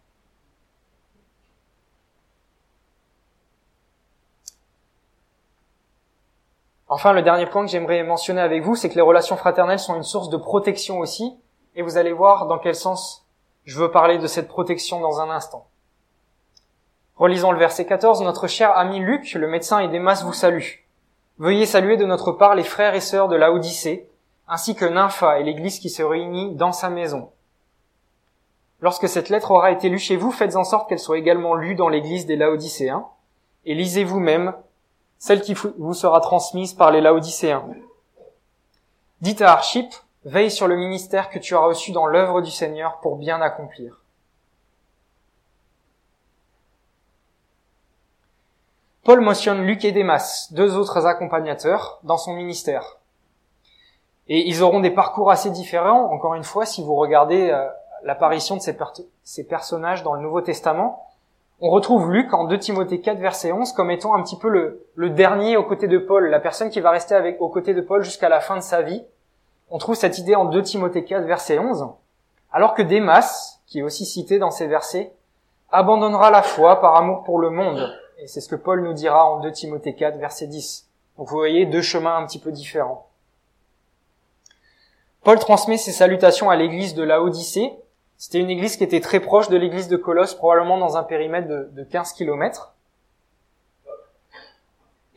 Enfin, 6.86 7.12
le 7.12 7.22
dernier 7.22 7.46
point 7.46 7.64
que 7.64 7.70
j'aimerais 7.72 8.04
mentionner 8.04 8.40
avec 8.40 8.62
vous, 8.62 8.76
c'est 8.76 8.88
que 8.88 8.94
les 8.94 9.00
relations 9.00 9.36
fraternelles 9.36 9.80
sont 9.80 9.96
une 9.96 10.04
source 10.04 10.28
de 10.28 10.36
protection 10.36 11.00
aussi, 11.00 11.36
et 11.74 11.82
vous 11.82 11.96
allez 11.96 12.12
voir 12.12 12.46
dans 12.46 12.60
quel 12.60 12.76
sens 12.76 13.26
je 13.64 13.80
veux 13.80 13.90
parler 13.90 14.18
de 14.18 14.28
cette 14.28 14.46
protection 14.46 15.00
dans 15.00 15.18
un 15.20 15.28
instant. 15.28 15.66
Relisons 17.16 17.50
le 17.50 17.58
verset 17.58 17.86
14. 17.86 18.20
Notre 18.22 18.46
cher 18.46 18.76
ami 18.76 19.00
Luc, 19.00 19.32
le 19.32 19.48
médecin 19.48 19.78
et 19.78 19.98
masses 19.98 20.22
vous 20.22 20.34
salue. 20.34 20.64
Veuillez 21.38 21.64
saluer 21.64 21.96
de 21.96 22.04
notre 22.04 22.32
part 22.32 22.54
les 22.54 22.62
frères 22.62 22.94
et 22.94 23.00
sœurs 23.00 23.28
de 23.28 23.36
la 23.36 23.52
Odyssée, 23.52 24.10
ainsi 24.48 24.74
que 24.74 24.84
Nympha 24.84 25.40
et 25.40 25.42
l'église 25.42 25.78
qui 25.78 25.88
se 25.88 26.02
réunit 26.02 26.54
dans 26.56 26.72
sa 26.72 26.90
maison. 26.90 27.30
Lorsque 28.82 29.08
cette 29.08 29.30
lettre 29.30 29.50
aura 29.50 29.70
été 29.70 29.88
lue 29.88 29.98
chez 29.98 30.16
vous, 30.16 30.30
faites 30.30 30.56
en 30.56 30.64
sorte 30.64 30.90
qu'elle 30.90 30.98
soit 30.98 31.16
également 31.16 31.54
lue 31.54 31.74
dans 31.74 31.88
l'église 31.88 32.26
des 32.26 32.36
Laodicéens, 32.36 33.06
et 33.64 33.74
lisez 33.74 34.04
vous-même 34.04 34.52
celle 35.18 35.40
qui 35.40 35.54
vous 35.54 35.94
sera 35.94 36.20
transmise 36.20 36.74
par 36.74 36.90
les 36.90 37.00
Laodicéens. 37.00 37.64
Dites 39.22 39.40
à 39.40 39.52
Archip, 39.52 39.90
veille 40.26 40.50
sur 40.50 40.68
le 40.68 40.76
ministère 40.76 41.30
que 41.30 41.38
tu 41.38 41.54
as 41.54 41.60
reçu 41.60 41.92
dans 41.92 42.06
l'œuvre 42.06 42.42
du 42.42 42.50
Seigneur 42.50 43.00
pour 43.00 43.16
bien 43.16 43.40
accomplir. 43.40 44.02
Paul 49.06 49.20
mentionne 49.20 49.62
Luc 49.62 49.84
et 49.84 49.92
Démas, 49.92 50.48
deux 50.50 50.76
autres 50.76 51.06
accompagnateurs, 51.06 52.00
dans 52.02 52.16
son 52.16 52.32
ministère. 52.32 52.98
Et 54.26 54.48
ils 54.48 54.64
auront 54.64 54.80
des 54.80 54.90
parcours 54.90 55.30
assez 55.30 55.50
différents, 55.50 56.12
encore 56.12 56.34
une 56.34 56.42
fois, 56.42 56.66
si 56.66 56.82
vous 56.82 56.96
regardez 56.96 57.50
euh, 57.50 57.68
l'apparition 58.02 58.56
de 58.56 58.62
ces, 59.22 59.44
personnages 59.44 60.02
dans 60.02 60.14
le 60.14 60.22
Nouveau 60.22 60.40
Testament. 60.40 61.08
On 61.60 61.70
retrouve 61.70 62.10
Luc 62.10 62.34
en 62.34 62.46
2 62.46 62.58
Timothée 62.58 63.00
4, 63.00 63.18
verset 63.18 63.52
11, 63.52 63.74
comme 63.74 63.92
étant 63.92 64.12
un 64.12 64.24
petit 64.24 64.36
peu 64.36 64.48
le, 64.48 65.10
dernier 65.10 65.56
aux 65.56 65.62
côtés 65.62 65.86
de 65.86 65.98
Paul, 65.98 66.28
la 66.28 66.40
personne 66.40 66.70
qui 66.70 66.80
va 66.80 66.90
rester 66.90 67.36
aux 67.38 67.48
côtés 67.48 67.74
de 67.74 67.82
Paul 67.82 68.02
jusqu'à 68.02 68.28
la 68.28 68.40
fin 68.40 68.56
de 68.56 68.60
sa 68.60 68.82
vie. 68.82 69.04
On 69.70 69.78
trouve 69.78 69.94
cette 69.94 70.18
idée 70.18 70.34
en 70.34 70.46
2 70.46 70.62
Timothée 70.62 71.04
4, 71.04 71.22
verset 71.26 71.60
11, 71.60 71.90
alors 72.50 72.74
que 72.74 72.82
Démas, 72.82 73.60
qui 73.68 73.78
est 73.78 73.82
aussi 73.84 74.04
cité 74.04 74.40
dans 74.40 74.50
ces 74.50 74.66
versets, 74.66 75.12
abandonnera 75.70 76.32
la 76.32 76.42
foi 76.42 76.80
par 76.80 76.96
amour 76.96 77.22
pour 77.22 77.38
le 77.38 77.50
monde 77.50 77.88
et 78.18 78.26
c'est 78.28 78.40
ce 78.40 78.48
que 78.48 78.56
Paul 78.56 78.82
nous 78.82 78.92
dira 78.92 79.30
en 79.30 79.40
2 79.40 79.52
Timothée 79.52 79.94
4, 79.94 80.18
verset 80.18 80.46
10. 80.46 80.88
Donc 81.18 81.28
vous 81.28 81.36
voyez 81.36 81.66
deux 81.66 81.82
chemins 81.82 82.16
un 82.16 82.26
petit 82.26 82.38
peu 82.38 82.50
différents. 82.50 83.08
Paul 85.22 85.38
transmet 85.38 85.76
ses 85.76 85.92
salutations 85.92 86.50
à 86.50 86.56
l'église 86.56 86.94
de 86.94 87.02
Laodicée. 87.02 87.72
C'était 88.16 88.38
une 88.38 88.50
église 88.50 88.76
qui 88.76 88.84
était 88.84 89.00
très 89.00 89.20
proche 89.20 89.48
de 89.48 89.56
l'église 89.56 89.88
de 89.88 89.96
Colosse, 89.96 90.34
probablement 90.34 90.78
dans 90.78 90.96
un 90.96 91.02
périmètre 91.02 91.48
de, 91.48 91.68
de 91.72 91.84
15 91.84 92.12
kilomètres. 92.12 92.74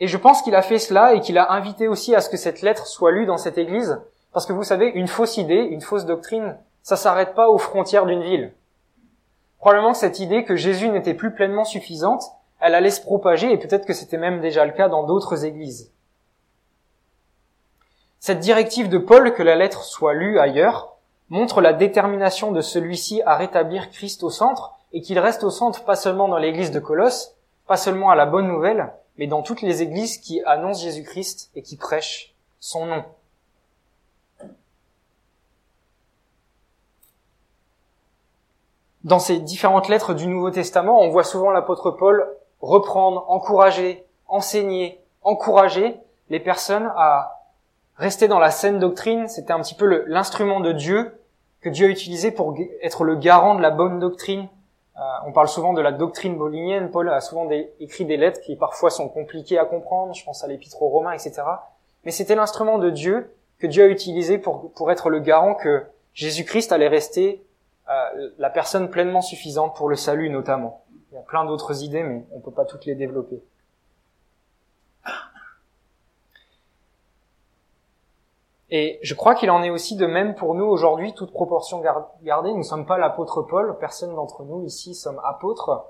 Et 0.02 0.08
je 0.08 0.18
pense 0.18 0.41
qu'il 0.41 0.56
a 0.56 0.62
fait 0.62 0.80
cela 0.80 1.14
et 1.14 1.22
qu'il 1.22 1.38
a 1.38 1.52
invité 1.52 1.88
aussi 1.88 2.16
à 2.16 2.22
ce 2.22 2.30
que 2.30 2.38
cette 2.38 2.62
lettre 2.62 2.88
soit 2.88 3.12
lue 3.12 3.26
dans 3.26 3.38
cette 3.38 3.58
église, 3.58 4.02
parce 4.34 4.45
que 4.45 4.54
vous 4.54 4.64
savez, 4.64 4.88
une 4.88 5.08
fausse 5.08 5.38
idée, 5.38 5.56
une 5.56 5.82
fausse 5.82 6.06
doctrine, 6.06 6.58
ça 6.84 6.95
s'arrête 6.95 7.36
pas 7.36 7.50
aux 7.50 7.58
frontières 7.58 8.06
d'une 8.06 8.24
ville. 8.24 8.54
Probablement 9.60 9.91
que 9.91 9.97
cette 9.97 10.20
idée 10.20 10.45
que 10.45 10.56
Jésus 10.56 10.89
n'était 10.89 11.14
plus 11.14 11.34
pleinement 11.34 11.66
suffisante, 11.66 12.24
elle 12.60 12.76
allait 12.76 12.89
se 12.89 13.01
propager 13.01 13.51
et 13.51 13.57
peut-être 13.57 13.86
que 13.86 13.93
c'était 13.93 14.18
même 14.18 14.41
déjà 14.41 14.66
le 14.66 14.74
cas 14.74 14.89
dans 14.89 15.03
d'autres 15.03 15.45
églises. 15.45 15.91
Cette 18.20 18.39
directive 18.39 18.89
de 18.89 18.97
Paul 18.97 19.34
que 19.34 19.43
la 19.43 19.55
lettre 19.55 19.84
soit 19.84 20.14
lue 20.14 20.39
ailleurs 20.39 20.97
montre 21.30 21.62
la 21.62 21.74
détermination 21.74 22.51
de 22.51 22.62
celui-ci 22.62 23.22
à 23.26 23.38
rétablir 23.38 23.89
Christ 23.91 24.24
au 24.24 24.30
centre 24.30 24.74
et 24.91 25.01
qu'il 25.01 25.20
reste 25.20 25.43
au 25.43 25.49
centre 25.49 25.86
pas 25.86 25.95
seulement 25.95 26.28
dans 26.28 26.38
l'église 26.38 26.72
de 26.72 26.80
Colosse, 26.80 27.36
pas 27.68 27.78
seulement 27.78 28.10
à 28.10 28.16
la 28.16 28.26
bonne 28.26 28.47
nouvelle, 28.47 28.91
mais 29.18 29.28
dans 29.28 29.41
toutes 29.41 29.62
les 29.62 29.82
églises 29.82 30.18
qui 30.18 30.41
annoncent 30.43 30.82
Jésus-Christ 30.82 31.51
et 31.55 31.62
qui 31.62 31.78
prêchent 31.78 32.34
son 32.60 32.88
nom. 32.88 33.03
Dans 39.05 39.20
ces 39.20 39.39
différentes 39.39 39.88
lettres 39.88 40.14
du 40.14 40.28
Nouveau 40.28 40.51
Testament, 40.51 40.99
on 40.99 41.10
voit 41.10 41.24
souvent 41.24 41.51
l'apôtre 41.51 41.91
Paul 41.91 42.28
reprendre, 42.62 43.26
encourager, 43.30 44.05
enseigner, 44.28 44.99
encourager 45.24 45.97
les 46.30 46.39
personnes 46.39 46.91
à 46.95 47.45
rester 47.95 48.28
dans 48.28 48.39
la 48.39 48.51
saine 48.51 48.80
doctrine. 48.80 49.28
C'était 49.28 49.53
un 49.53 49.62
petit 49.62 49.76
peu 49.76 50.05
l'instrument 50.07 50.60
de 50.60 50.72
Dieu 50.72 51.20
que 51.62 51.70
Dieu 51.70 51.88
a 51.88 51.89
utilisé 51.89 52.32
pour 52.32 52.55
être 52.82 53.03
le 53.03 53.16
garant 53.16 53.55
de 53.55 53.62
la 53.62 53.72
bonne 53.72 53.99
doctrine. 53.99 54.47
Euh, 54.97 55.01
on 55.26 55.32
parle 55.32 55.47
souvent 55.47 55.74
de 55.74 55.82
la 55.82 55.91
doctrine 55.91 56.38
bolinienne. 56.38 56.89
Paul 56.91 57.10
a 57.10 57.22
souvent 57.22 57.49
écrit 57.80 58.05
des 58.05 58.18
lettres 58.18 58.41
qui 58.41 58.55
parfois 58.55 58.89
sont 58.89 59.10
compliquées 59.10 59.57
à 59.57 59.66
comprendre. 59.66 60.14
Je 60.14 60.24
pense 60.24 60.43
à 60.43 60.47
l'épître 60.47 60.82
aux 60.82 60.89
Romains, 60.89 61.14
etc. 61.14 61.41
Mais 62.03 62.12
c'était 62.12 62.36
l'instrument 62.36 62.78
de 62.78 62.89
Dieu 62.89 63.34
que 63.60 63.68
Dieu 63.68 63.84
a 63.84 63.88
utilisé 63.88 64.38
pour, 64.38 64.72
pour 64.74 64.91
être 64.91 65.10
le 65.10 65.20
garant 65.20 65.53
que 65.53 65.86
Jésus-Christ 66.14 66.72
allait 66.72 66.88
rester 66.88 67.43
euh, 67.89 68.30
la 68.38 68.49
personne 68.49 68.89
pleinement 68.89 69.22
suffisante 69.22 69.76
pour 69.76 69.89
le 69.89 69.95
salut 69.95 70.30
notamment. 70.30 70.84
Il 71.12 71.16
y 71.16 71.18
a 71.18 71.22
plein 71.22 71.45
d'autres 71.45 71.84
idées, 71.84 72.03
mais 72.03 72.26
on 72.32 72.38
ne 72.38 72.41
peut 72.41 72.51
pas 72.51 72.66
toutes 72.66 72.86
les 72.86 72.95
développer. 72.95 73.41
Et 78.72 78.99
je 79.01 79.16
crois 79.16 79.34
qu'il 79.34 79.49
en 79.49 79.64
est 79.64 79.72
aussi 79.72 79.95
de 79.95 80.05
même 80.05 80.36
pour 80.36 80.53
nous 80.53 80.66
aujourd'hui, 80.66 81.14
toute 81.14 81.32
proportion 81.32 81.82
gardée. 82.22 82.51
Nous 82.51 82.60
ne 82.60 82.64
sommes 82.64 82.86
pas 82.86 82.99
l'apôtre 82.99 83.41
Paul, 83.41 83.76
personne 83.80 84.14
d'entre 84.14 84.43
nous 84.43 84.64
ici 84.64 84.93
sommes 84.93 85.20
apôtres. 85.24 85.88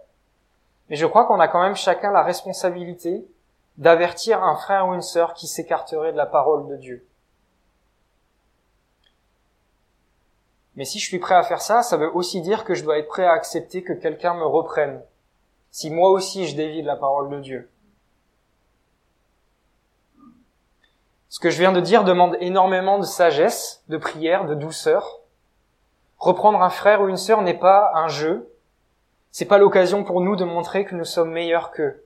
Mais 0.90 0.96
je 0.96 1.06
crois 1.06 1.26
qu'on 1.26 1.42
a 1.42 1.50
quand 1.50 1.62
même 1.62 1.76
chacun 1.76 2.12
la 2.12 2.24
responsabilité 2.24 3.28
d'avertir 3.78 4.44
un 4.44 4.56
frère 4.56 4.88
ou 4.88 4.94
une 4.94 5.02
sœur 5.02 5.34
qui 5.34 5.48
s'écarterait 5.48 6.14
de 6.14 6.18
la 6.18 6.26
parole 6.26 6.68
de 6.68 6.78
Dieu. 6.78 7.09
Mais 10.76 10.86
si 10.86 11.00
je 11.00 11.06
suis 11.06 11.20
prêt 11.20 11.36
à 11.36 11.44
faire 11.44 11.62
ça, 11.62 11.84
ça 11.84 11.98
veut 11.98 12.14
aussi 12.14 12.42
dire 12.42 12.64
que 12.64 12.74
je 12.74 12.84
dois 12.84 12.98
être 13.00 13.08
prêt 13.08 13.26
à 13.26 13.34
accepter 13.34 13.84
que 13.84 13.94
quelqu'un 13.94 14.34
me 14.34 14.46
reprenne. 14.46 15.02
Si 15.72 15.90
moi 15.90 16.10
aussi 16.10 16.48
je 16.48 16.56
dévie 16.56 16.82
de 16.82 16.88
la 16.88 16.96
parole 16.96 17.30
de 17.30 17.40
Dieu. 17.40 17.70
Ce 21.30 21.40
que 21.40 21.52
je 21.52 21.60
viens 21.60 21.72
de 21.72 21.80
dire 21.80 22.04
demande 22.04 22.38
énormément 22.40 22.98
de 22.98 23.06
sagesse, 23.06 23.84
de 23.88 23.98
prière, 23.98 24.46
de 24.46 24.56
douceur. 24.56 25.20
Reprendre 26.18 26.62
un 26.62 26.72
frère 26.72 27.02
ou 27.02 27.08
une 27.08 27.18
sœur 27.18 27.44
n'est 27.44 27.54
pas 27.58 27.92
un 27.94 28.08
jeu. 28.08 28.52
C'est 29.32 29.46
pas 29.46 29.60
l'occasion 29.60 30.04
pour 30.04 30.22
nous 30.22 30.36
de 30.36 30.44
montrer 30.44 30.86
que 30.86 30.96
nous 30.96 31.06
sommes 31.06 31.32
meilleurs 31.32 31.72
qu'eux. 31.72 32.04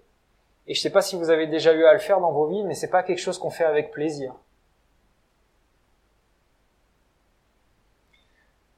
Et 0.67 0.73
je 0.73 0.81
sais 0.81 0.89
pas 0.89 1.01
si 1.01 1.15
vous 1.15 1.29
avez 1.29 1.47
déjà 1.47 1.73
eu 1.73 1.85
à 1.85 1.93
le 1.93 1.99
faire 1.99 2.19
dans 2.19 2.31
vos 2.31 2.47
vies, 2.47 2.63
mais 2.63 2.73
c'est 2.73 2.89
pas 2.89 3.03
quelque 3.03 3.19
chose 3.19 3.37
qu'on 3.37 3.49
fait 3.49 3.63
avec 3.63 3.91
plaisir. 3.91 4.33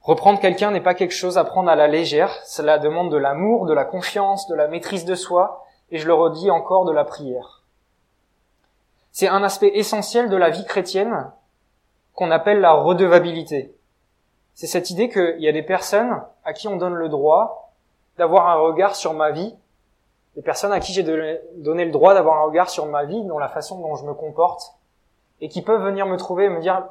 Reprendre 0.05 0.39
quelqu'un 0.39 0.69
n'est 0.69 0.81
pas 0.81 0.93
quelque 0.93 1.15
chose 1.15 1.39
à 1.39 1.43
prendre 1.43 1.67
à 1.67 1.75
la 1.75 1.87
légère, 1.87 2.31
cela 2.45 2.77
demande 2.77 3.11
de 3.11 3.17
l'amour, 3.17 3.65
de 3.65 3.73
la 3.73 3.85
confiance, 3.85 4.47
de 4.47 4.53
la 4.53 4.67
maîtrise 4.67 5.03
de 5.03 5.15
soi, 5.15 5.65
et 5.89 5.97
je 5.97 6.05
le 6.05 6.13
redis 6.13 6.51
encore, 6.51 6.85
de 6.85 6.91
la 6.91 7.05
prière. 7.05 7.63
C'est 9.11 9.27
un 9.27 9.41
aspect 9.41 9.71
essentiel 9.73 10.29
de 10.29 10.37
la 10.37 10.51
vie 10.51 10.63
chrétienne 10.63 11.31
qu'on 12.13 12.29
appelle 12.29 12.59
la 12.59 12.73
redevabilité. 12.73 13.75
C'est 14.53 14.67
cette 14.67 14.91
idée 14.91 15.09
qu'il 15.09 15.39
y 15.39 15.47
a 15.47 15.51
des 15.51 15.63
personnes 15.63 16.21
à 16.43 16.53
qui 16.53 16.67
on 16.67 16.75
donne 16.75 16.93
le 16.93 17.09
droit 17.09 17.73
d'avoir 18.19 18.47
un 18.47 18.55
regard 18.57 18.95
sur 18.95 19.13
ma 19.13 19.31
vie, 19.31 19.55
des 20.35 20.43
personnes 20.43 20.71
à 20.71 20.79
qui 20.79 20.93
j'ai 20.93 21.01
donné 21.01 21.85
le 21.85 21.91
droit 21.91 22.13
d'avoir 22.13 22.37
un 22.37 22.45
regard 22.45 22.69
sur 22.69 22.85
ma 22.85 23.05
vie, 23.05 23.23
dans 23.23 23.39
la 23.39 23.49
façon 23.49 23.79
dont 23.79 23.95
je 23.95 24.05
me 24.05 24.13
comporte, 24.13 24.75
et 25.41 25.49
qui 25.49 25.63
peuvent 25.63 25.83
venir 25.83 26.05
me 26.05 26.17
trouver 26.17 26.45
et 26.45 26.49
me 26.49 26.61
dire 26.61 26.85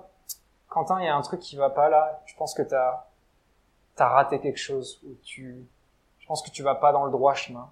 Quentin, 0.75 1.01
il 1.01 1.07
y 1.07 1.09
a 1.09 1.15
un 1.15 1.23
truc 1.23 1.39
qui 1.39 1.55
va 1.55 1.71
pas 1.71 1.89
là. 1.89 2.21
Je 2.27 2.35
pense 2.35 2.53
que 2.53 2.63
t'as 2.63 3.05
as 3.97 4.09
raté 4.09 4.41
quelque 4.41 4.59
chose 4.59 5.01
ou 5.07 5.15
tu, 5.23 5.65
je 6.19 6.27
pense 6.27 6.43
que 6.43 6.51
tu 6.51 6.65
vas 6.65 6.75
pas 6.75 6.91
dans 6.91 7.05
le 7.05 7.13
droit 7.13 7.33
chemin. 7.35 7.71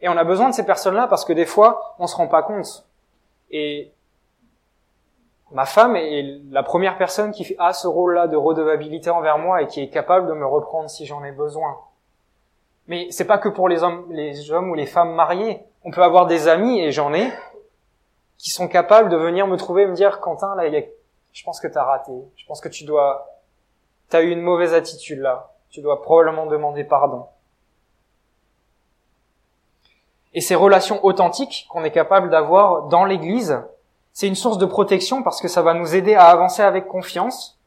Et 0.00 0.08
on 0.08 0.16
a 0.16 0.22
besoin 0.22 0.48
de 0.48 0.54
ces 0.54 0.64
personnes-là 0.64 1.08
parce 1.08 1.24
que 1.24 1.32
des 1.32 1.44
fois, 1.44 1.96
on 1.98 2.06
se 2.06 2.14
rend 2.14 2.28
pas 2.28 2.44
compte. 2.44 2.86
Et 3.50 3.92
ma 5.50 5.66
femme 5.66 5.96
est 5.96 6.40
la 6.50 6.62
première 6.62 6.96
personne 6.98 7.32
qui 7.32 7.56
a 7.58 7.72
ce 7.72 7.88
rôle-là 7.88 8.28
de 8.28 8.36
redevabilité 8.36 9.10
envers 9.10 9.38
moi 9.38 9.62
et 9.62 9.66
qui 9.66 9.80
est 9.80 9.90
capable 9.90 10.28
de 10.28 10.32
me 10.32 10.46
reprendre 10.46 10.88
si 10.88 11.06
j'en 11.06 11.24
ai 11.24 11.32
besoin. 11.32 11.80
Mais 12.86 13.08
c'est 13.10 13.26
pas 13.26 13.38
que 13.38 13.48
pour 13.48 13.68
les 13.68 13.82
hommes, 13.82 14.06
les 14.10 14.52
hommes 14.52 14.70
ou 14.70 14.74
les 14.74 14.86
femmes 14.86 15.14
mariés. 15.14 15.64
On 15.82 15.90
peut 15.90 16.02
avoir 16.02 16.26
des 16.26 16.46
amis, 16.46 16.80
et 16.80 16.92
j'en 16.92 17.12
ai, 17.12 17.32
qui 18.38 18.50
sont 18.50 18.68
capables 18.68 19.08
de 19.08 19.16
venir 19.16 19.46
me 19.46 19.56
trouver 19.56 19.82
et 19.82 19.86
me 19.86 19.94
dire, 19.94 20.20
Quentin, 20.20 20.54
là, 20.54 20.66
il 20.66 20.74
y 20.74 20.76
a 20.76 20.82
je 21.32 21.44
pense 21.44 21.60
que 21.60 21.68
tu 21.68 21.78
as 21.78 21.84
raté. 21.84 22.12
Je 22.36 22.46
pense 22.46 22.60
que 22.60 22.68
tu 22.68 22.84
dois, 22.84 23.28
tu 24.10 24.16
as 24.16 24.22
eu 24.22 24.30
une 24.30 24.42
mauvaise 24.42 24.74
attitude 24.74 25.20
là. 25.20 25.52
Tu 25.70 25.80
dois 25.80 26.02
probablement 26.02 26.46
demander 26.46 26.84
pardon. 26.84 27.26
Et 30.32 30.40
ces 30.40 30.54
relations 30.54 31.04
authentiques 31.04 31.66
qu'on 31.70 31.84
est 31.84 31.90
capable 31.90 32.30
d'avoir 32.30 32.84
dans 32.84 33.04
l'église, 33.04 33.62
c'est 34.12 34.28
une 34.28 34.36
source 34.36 34.58
de 34.58 34.66
protection 34.66 35.22
parce 35.22 35.40
que 35.40 35.48
ça 35.48 35.62
va 35.62 35.74
nous 35.74 35.94
aider 35.94 36.14
à 36.14 36.26
avancer 36.26 36.62
avec 36.62 36.86
confiance. 36.86 37.58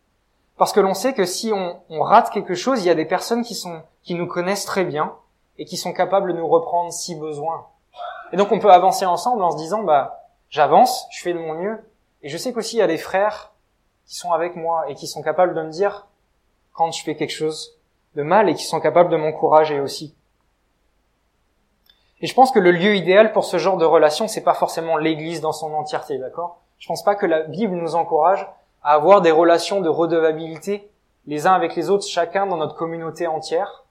Parce 0.58 0.72
que 0.72 0.80
l'on 0.80 0.94
sait 0.94 1.14
que 1.14 1.26
si 1.26 1.52
on, 1.52 1.82
on, 1.90 2.02
rate 2.02 2.30
quelque 2.30 2.54
chose, 2.54 2.84
il 2.84 2.88
y 2.88 2.92
a 2.92 2.96
des 2.96 3.06
personnes 3.06 3.44
qui 3.44 3.56
sont, 3.56 3.82
qui 4.04 4.14
nous 4.14 4.28
connaissent 4.28 4.66
très 4.66 4.86
bien 4.86 5.16
et 5.58 5.66
qui 5.66 5.78
sont 5.78 5.94
capables 5.94 6.32
de 6.32 6.38
nous 6.38 6.48
reprendre 6.48 6.94
si 6.94 7.16
besoin. 7.16 7.66
Et 8.32 8.38
donc 8.38 8.52
on 8.52 8.60
peut 8.60 8.72
avancer 8.72 9.06
ensemble 9.06 9.44
en 9.44 9.52
se 9.52 9.58
disant, 9.58 9.84
bah, 9.84 10.28
j'avance, 10.50 11.08
je 11.12 11.22
fais 11.22 11.34
de 11.34 11.40
mon 11.40 11.56
mieux. 11.56 11.84
Et 12.22 12.30
je 12.30 12.38
sais 12.38 12.54
qu'aussi 12.54 12.76
il 12.78 12.80
y 12.80 12.84
a 12.84 12.88
des 12.88 12.98
frères 12.98 13.53
qui 14.06 14.16
sont 14.16 14.32
avec 14.32 14.56
moi 14.56 14.90
et 14.90 14.96
qui 14.96 15.08
sont 15.08 15.22
capables 15.22 15.54
de 15.54 15.62
me 15.62 15.70
dire 15.70 16.08
quand 16.74 16.92
je 16.92 17.04
fais 17.04 17.16
quelque 17.16 17.32
chose 17.32 17.78
de 18.16 18.24
mal 18.24 18.50
et 18.50 18.54
qui 18.54 18.64
sont 18.64 18.80
capables 18.80 19.10
de 19.10 19.18
m'encourager 19.18 19.80
aussi. 19.80 20.16
Et 22.22 22.28
je 22.28 22.34
pense 22.34 22.52
que 22.52 22.60
le 22.60 22.72
lieu 22.72 22.96
idéal 22.96 23.34
pour 23.34 23.44
ce 23.44 23.58
genre 23.58 23.78
de 23.78 23.86
relation, 23.86 24.28
c'est 24.28 24.44
pas 24.44 24.54
forcément 24.54 24.98
l'église 24.98 25.42
dans 25.42 25.52
son 25.52 25.74
entièreté, 25.74 26.18
d'accord? 26.18 26.62
Je 26.80 26.88
pense 26.88 27.04
pas 27.04 27.16
que 27.16 27.26
la 27.26 27.42
Bible 27.42 27.76
nous 27.76 27.96
encourage 27.96 28.48
à 28.82 28.94
avoir 28.94 29.22
des 29.22 29.32
relations 29.32 29.82
de 29.82 29.90
redevabilité 29.90 30.90
les 31.26 31.48
uns 31.48 31.54
avec 31.54 31.76
les 31.76 31.90
autres, 31.90 32.06
chacun 32.06 32.46
dans 32.46 32.58
notre 32.58 32.76
communauté 32.76 33.28
entière. 33.28 33.86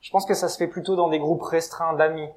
Je 0.00 0.10
pense 0.10 0.24
que 0.24 0.34
ça 0.34 0.48
se 0.48 0.56
fait 0.56 0.68
plutôt 0.68 0.96
dans 0.96 1.08
des 1.08 1.18
groupes 1.18 1.42
restreints 1.42 1.94
d'amis. 1.94 2.28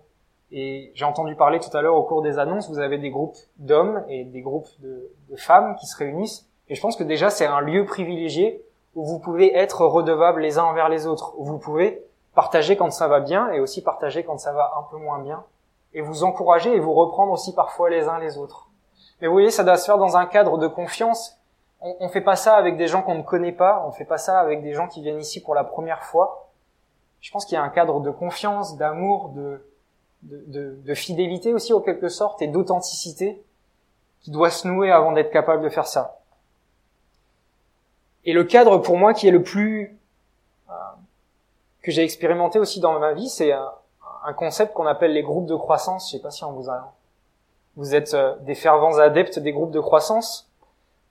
Et 0.51 0.91
j'ai 0.95 1.05
entendu 1.05 1.35
parler 1.35 1.59
tout 1.59 1.75
à 1.75 1.81
l'heure 1.81 1.95
au 1.95 2.03
cours 2.03 2.21
des 2.21 2.37
annonces, 2.37 2.69
vous 2.69 2.79
avez 2.79 2.97
des 2.97 3.09
groupes 3.09 3.37
d'hommes 3.57 4.03
et 4.09 4.25
des 4.25 4.41
groupes 4.41 4.67
de, 4.79 5.09
de, 5.29 5.35
femmes 5.37 5.77
qui 5.77 5.85
se 5.85 5.95
réunissent. 5.95 6.49
Et 6.71 6.75
je 6.75 6.81
pense 6.81 6.95
que 6.95 7.03
déjà 7.03 7.29
c'est 7.29 7.45
un 7.45 7.59
lieu 7.59 7.85
privilégié 7.85 8.65
où 8.95 9.05
vous 9.05 9.19
pouvez 9.19 9.53
être 9.53 9.85
redevables 9.85 10.39
les 10.39 10.57
uns 10.57 10.63
envers 10.63 10.87
les 10.87 11.05
autres, 11.05 11.33
où 11.37 11.43
vous 11.43 11.59
pouvez 11.59 12.01
partager 12.33 12.77
quand 12.77 12.91
ça 12.91 13.09
va 13.09 13.19
bien 13.19 13.51
et 13.51 13.59
aussi 13.59 13.83
partager 13.83 14.23
quand 14.23 14.37
ça 14.37 14.53
va 14.53 14.71
un 14.79 14.83
peu 14.89 14.95
moins 14.95 15.19
bien, 15.19 15.43
et 15.93 15.99
vous 15.99 16.23
encourager 16.23 16.73
et 16.73 16.79
vous 16.79 16.93
reprendre 16.93 17.33
aussi 17.33 17.53
parfois 17.53 17.89
les 17.89 18.07
uns 18.07 18.19
les 18.19 18.37
autres. 18.37 18.69
Mais 19.19 19.27
vous 19.27 19.33
voyez, 19.33 19.51
ça 19.51 19.65
doit 19.65 19.75
se 19.75 19.85
faire 19.85 19.97
dans 19.97 20.15
un 20.15 20.25
cadre 20.25 20.57
de 20.57 20.67
confiance. 20.67 21.37
On, 21.81 21.93
on 21.99 22.07
fait 22.07 22.21
pas 22.21 22.37
ça 22.37 22.55
avec 22.55 22.77
des 22.77 22.87
gens 22.87 23.01
qu'on 23.01 23.15
ne 23.15 23.21
connaît 23.21 23.51
pas, 23.51 23.83
on 23.85 23.91
fait 23.91 24.05
pas 24.05 24.17
ça 24.17 24.39
avec 24.39 24.63
des 24.63 24.73
gens 24.73 24.87
qui 24.87 25.01
viennent 25.01 25.19
ici 25.19 25.43
pour 25.43 25.53
la 25.53 25.65
première 25.65 26.03
fois. 26.03 26.47
Je 27.19 27.31
pense 27.31 27.43
qu'il 27.43 27.55
y 27.55 27.57
a 27.57 27.63
un 27.63 27.69
cadre 27.69 27.99
de 27.99 28.11
confiance, 28.11 28.77
d'amour, 28.77 29.33
de, 29.33 30.93
fidélité 30.93 31.53
aussi, 31.53 31.73
en 31.73 31.81
quelque 31.81 32.07
sorte, 32.07 32.41
et 32.41 32.47
d'authenticité 32.47 33.43
qui 34.21 34.31
doit 34.31 34.51
se 34.51 34.69
nouer 34.69 34.89
avant 34.89 35.11
d'être 35.11 35.31
capable 35.31 35.63
de 35.63 35.69
faire 35.69 35.85
ça. 35.87 36.20
Et 38.25 38.33
le 38.33 38.43
cadre 38.43 38.77
pour 38.77 38.97
moi 38.97 39.13
qui 39.13 39.27
est 39.27 39.31
le 39.31 39.43
plus 39.43 39.97
euh, 40.69 40.73
que 41.81 41.91
j'ai 41.91 42.03
expérimenté 42.03 42.59
aussi 42.59 42.79
dans 42.79 42.97
ma 42.99 43.13
vie, 43.13 43.29
c'est 43.29 43.51
un, 43.51 43.71
un, 44.25 44.33
concept 44.33 44.73
qu'on 44.73 44.85
appelle 44.85 45.13
les 45.13 45.23
groupes 45.23 45.47
de 45.47 45.55
croissance. 45.55 46.07
Je 46.07 46.17
sais 46.17 46.21
pas 46.21 46.31
si 46.31 46.43
on 46.43 46.51
vous 46.51 46.69
a, 46.69 46.93
vous 47.75 47.95
êtes 47.95 48.13
euh, 48.13 48.35
des 48.41 48.55
fervents 48.55 48.99
adeptes 48.99 49.39
des 49.39 49.51
groupes 49.51 49.71
de 49.71 49.79
croissance, 49.79 50.49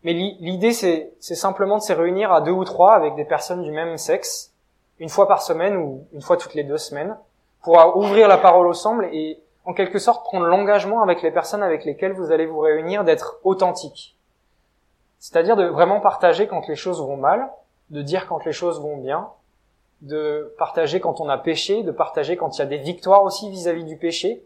mais 0.03 0.13
l'idée 0.13 0.73
c'est, 0.73 1.13
c'est 1.21 1.35
simplement 1.35 1.79
de 1.79 1.83
se 1.83 1.93
réunir 1.93 2.33
à 2.33 2.41
deux 2.41 2.53
ou 2.53 2.65
trois 2.65 2.95
avec 2.95 3.17
des 3.17 3.25
personnes 3.25 3.63
du 3.63 3.71
même 3.71 3.97
sexe, 3.99 4.53
une 4.99 5.09
fois 5.09 5.27
par 5.27 5.43
semaine 5.43 5.77
ou 5.77 6.07
une 6.13 6.23
fois 6.23 6.37
toutes 6.37 6.55
les 6.55 6.65
deux 6.65 6.79
semaines, 6.79 7.17
pour 7.63 7.97
ouvrir 7.97 8.29
la 8.29 8.39
parole 8.39 8.69
ensemble 8.69 9.09
et 9.13 9.41
en 9.65 9.75
quelque 9.75 9.99
sorte 9.99 10.25
prendre 10.25 10.47
l'engagement 10.47 11.03
avec 11.03 11.23
les 11.23 11.31
personnes 11.31 11.63
avec 11.63 11.85
lesquelles 11.85 12.13
vous 12.13 12.33
allez 12.33 12.47
vous 12.47 12.61
réunir 12.61 13.05
d'être 13.05 13.39
authentique. 13.45 14.17
C'est-à-dire 15.21 15.55
de 15.55 15.67
vraiment 15.67 16.01
partager 16.01 16.49
quand 16.49 16.67
les 16.67 16.77
choses 16.77 17.01
vont 17.01 17.17
mal, 17.17 17.51
de 17.91 18.03
dire 18.03 18.27
quand 18.27 18.45
les 18.45 18.53
choses 18.53 18.81
vont 18.81 18.97
bien, 18.97 19.29
de 20.01 20.55
partager 20.59 20.99
quand 20.99 21.21
on 21.21 21.29
a 21.29 21.37
péché, 21.37 21.83
de 21.83 21.93
partager 21.93 22.37
quand 22.37 22.57
il 22.57 22.61
y 22.61 22.63
a 22.63 22.67
des 22.67 22.79
victoires 22.79 23.23
aussi 23.23 23.51
vis-à-vis 23.51 23.85
du 23.85 23.97
péché, 23.97 24.43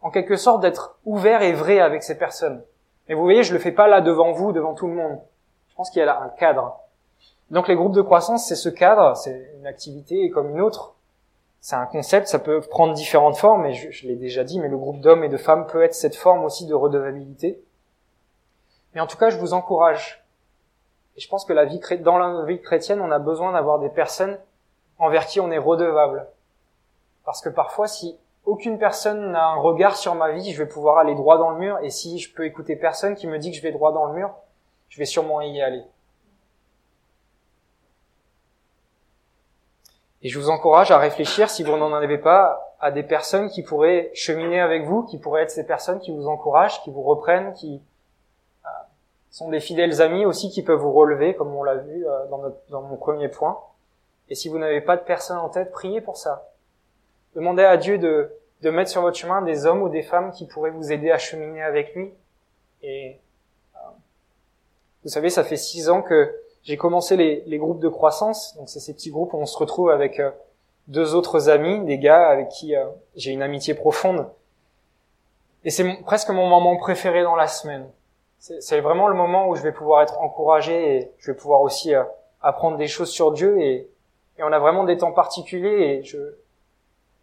en 0.00 0.10
quelque 0.10 0.36
sorte 0.36 0.62
d'être 0.62 0.96
ouvert 1.04 1.42
et 1.42 1.52
vrai 1.52 1.80
avec 1.80 2.04
ces 2.04 2.16
personnes. 2.16 2.62
Mais 3.08 3.16
vous 3.16 3.22
voyez, 3.22 3.42
je 3.42 3.52
le 3.52 3.58
fais 3.58 3.72
pas 3.72 3.88
là 3.88 4.00
devant 4.00 4.30
vous, 4.30 4.52
devant 4.52 4.74
tout 4.74 4.86
le 4.86 4.94
monde. 4.94 5.18
Je 5.70 5.74
pense 5.74 5.90
qu'il 5.90 5.98
y 5.98 6.02
a 6.02 6.06
là 6.06 6.20
un 6.22 6.28
cadre. 6.28 6.78
Donc 7.50 7.66
les 7.66 7.74
groupes 7.74 7.94
de 7.94 8.02
croissance, 8.02 8.46
c'est 8.46 8.54
ce 8.54 8.68
cadre, 8.68 9.16
c'est 9.16 9.50
une 9.58 9.66
activité 9.66 10.30
comme 10.30 10.50
une 10.50 10.60
autre. 10.60 10.94
C'est 11.60 11.76
un 11.76 11.86
concept, 11.86 12.28
ça 12.28 12.38
peut 12.38 12.60
prendre 12.60 12.94
différentes 12.94 13.36
formes, 13.36 13.66
et 13.66 13.74
je 13.74 14.06
l'ai 14.06 14.16
déjà 14.16 14.42
dit, 14.44 14.60
mais 14.60 14.68
le 14.68 14.76
groupe 14.76 15.00
d'hommes 15.00 15.22
et 15.24 15.28
de 15.28 15.36
femmes 15.36 15.66
peut 15.66 15.82
être 15.82 15.94
cette 15.94 16.16
forme 16.16 16.44
aussi 16.44 16.66
de 16.66 16.74
redevabilité. 16.74 17.62
Mais 18.94 19.00
en 19.00 19.06
tout 19.06 19.16
cas, 19.16 19.30
je 19.30 19.38
vous 19.38 19.54
encourage. 19.54 20.24
Et 21.16 21.20
je 21.20 21.28
pense 21.28 21.44
que 21.44 21.52
la 21.52 21.64
vie, 21.64 21.80
dans 22.00 22.18
la 22.18 22.44
vie 22.44 22.60
chrétienne, 22.60 23.00
on 23.00 23.10
a 23.10 23.18
besoin 23.18 23.52
d'avoir 23.52 23.78
des 23.78 23.88
personnes 23.88 24.38
envers 24.98 25.26
qui 25.26 25.40
on 25.40 25.50
est 25.50 25.58
redevable. 25.58 26.26
Parce 27.24 27.40
que 27.40 27.48
parfois, 27.48 27.86
si 27.88 28.18
aucune 28.44 28.78
personne 28.78 29.32
n'a 29.32 29.46
un 29.46 29.56
regard 29.56 29.96
sur 29.96 30.14
ma 30.14 30.32
vie, 30.32 30.52
je 30.52 30.62
vais 30.62 30.68
pouvoir 30.68 30.98
aller 30.98 31.14
droit 31.14 31.38
dans 31.38 31.50
le 31.50 31.58
mur. 31.58 31.78
Et 31.82 31.90
si 31.90 32.18
je 32.18 32.32
peux 32.32 32.44
écouter 32.44 32.76
personne 32.76 33.14
qui 33.14 33.26
me 33.26 33.38
dit 33.38 33.50
que 33.50 33.56
je 33.56 33.62
vais 33.62 33.72
droit 33.72 33.92
dans 33.92 34.06
le 34.06 34.14
mur, 34.14 34.34
je 34.88 34.98
vais 34.98 35.04
sûrement 35.04 35.40
y 35.40 35.60
aller. 35.60 35.84
Et 40.22 40.28
je 40.28 40.38
vous 40.38 40.50
encourage 40.50 40.90
à 40.90 40.98
réfléchir, 40.98 41.50
si 41.50 41.64
vous 41.64 41.76
n'en 41.76 41.92
avez 41.92 42.18
pas, 42.18 42.76
à 42.80 42.90
des 42.90 43.02
personnes 43.02 43.48
qui 43.48 43.62
pourraient 43.62 44.10
cheminer 44.14 44.60
avec 44.60 44.84
vous, 44.84 45.02
qui 45.02 45.18
pourraient 45.18 45.42
être 45.42 45.50
ces 45.50 45.66
personnes 45.66 45.98
qui 45.98 46.12
vous 46.12 46.28
encouragent, 46.28 46.82
qui 46.82 46.90
vous 46.90 47.02
reprennent, 47.02 47.54
qui, 47.54 47.80
sont 49.32 49.48
des 49.48 49.60
fidèles 49.60 50.00
amis 50.00 50.26
aussi 50.26 50.50
qui 50.50 50.62
peuvent 50.62 50.78
vous 50.78 50.92
relever, 50.92 51.34
comme 51.34 51.52
on 51.56 51.64
l'a 51.64 51.76
vu 51.76 52.06
euh, 52.06 52.26
dans, 52.26 52.38
notre, 52.38 52.58
dans 52.68 52.82
mon 52.82 52.96
premier 52.96 53.28
point. 53.28 53.58
Et 54.28 54.34
si 54.34 54.48
vous 54.48 54.58
n'avez 54.58 54.82
pas 54.82 54.96
de 54.96 55.02
personne 55.02 55.38
en 55.38 55.48
tête, 55.48 55.72
priez 55.72 56.00
pour 56.00 56.18
ça. 56.18 56.52
Demandez 57.34 57.64
à 57.64 57.78
Dieu 57.78 57.96
de, 57.96 58.30
de 58.60 58.70
mettre 58.70 58.90
sur 58.90 59.00
votre 59.00 59.16
chemin 59.16 59.40
des 59.40 59.64
hommes 59.64 59.82
ou 59.82 59.88
des 59.88 60.02
femmes 60.02 60.32
qui 60.32 60.46
pourraient 60.46 60.70
vous 60.70 60.92
aider 60.92 61.10
à 61.10 61.16
cheminer 61.16 61.62
avec 61.62 61.94
lui. 61.94 62.12
Et 62.82 63.18
euh, 63.74 63.78
vous 65.02 65.08
savez, 65.08 65.30
ça 65.30 65.44
fait 65.44 65.56
six 65.56 65.88
ans 65.88 66.02
que 66.02 66.34
j'ai 66.62 66.76
commencé 66.76 67.16
les, 67.16 67.42
les, 67.46 67.58
groupes 67.58 67.80
de 67.80 67.88
croissance. 67.88 68.54
Donc 68.58 68.68
c'est 68.68 68.80
ces 68.80 68.92
petits 68.92 69.10
groupes 69.10 69.32
où 69.32 69.38
on 69.38 69.46
se 69.46 69.56
retrouve 69.56 69.90
avec 69.90 70.20
euh, 70.20 70.30
deux 70.88 71.14
autres 71.14 71.48
amis, 71.48 71.82
des 71.86 71.96
gars 71.96 72.28
avec 72.28 72.50
qui 72.50 72.74
j'ai 73.16 73.30
une 73.30 73.42
amitié 73.42 73.72
profonde. 73.72 74.28
Et 75.64 75.70
c'est 75.70 75.84
presque 76.02 76.28
mon 76.28 76.48
moment 76.48 76.76
préféré 76.76 77.22
dans 77.22 77.36
la 77.36 77.46
semaine 77.46 77.88
c'est 78.42 78.80
vraiment 78.80 79.06
le 79.06 79.14
moment 79.14 79.46
où 79.48 79.54
je 79.54 79.62
vais 79.62 79.70
pouvoir 79.70 80.02
être 80.02 80.20
encouragé 80.20 80.96
et 80.96 81.12
je 81.18 81.30
vais 81.30 81.36
pouvoir 81.36 81.60
aussi 81.60 81.94
euh, 81.94 82.02
apprendre 82.40 82.76
des 82.76 82.88
choses 82.88 83.08
sur 83.08 83.30
Dieu 83.30 83.60
et, 83.60 83.88
et, 84.36 84.42
on 84.42 84.50
a 84.50 84.58
vraiment 84.58 84.82
des 84.82 84.96
temps 84.96 85.12
particuliers 85.12 86.00
et 86.00 86.02
je, 86.02 86.18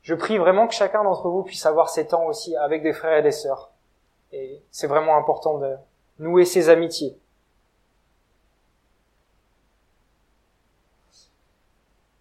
je 0.02 0.16
prie 0.16 0.38
vraiment 0.38 0.66
que 0.66 0.74
chacun 0.74 1.04
d'entre 1.04 1.28
vous 1.28 1.44
puisse 1.44 1.66
avoir 1.66 1.90
ces 1.90 2.08
temps 2.08 2.26
aussi 2.28 2.56
avec 2.56 2.84
des 2.84 2.94
frères 2.94 3.18
et 3.18 3.22
des 3.22 3.34
sœurs. 3.34 3.70
Et 4.32 4.62
c'est 4.72 4.88
vraiment 4.88 5.18
important 5.18 5.58
de 5.58 5.76
nouer 6.20 6.46
ces 6.46 6.70
amitiés. 6.70 7.18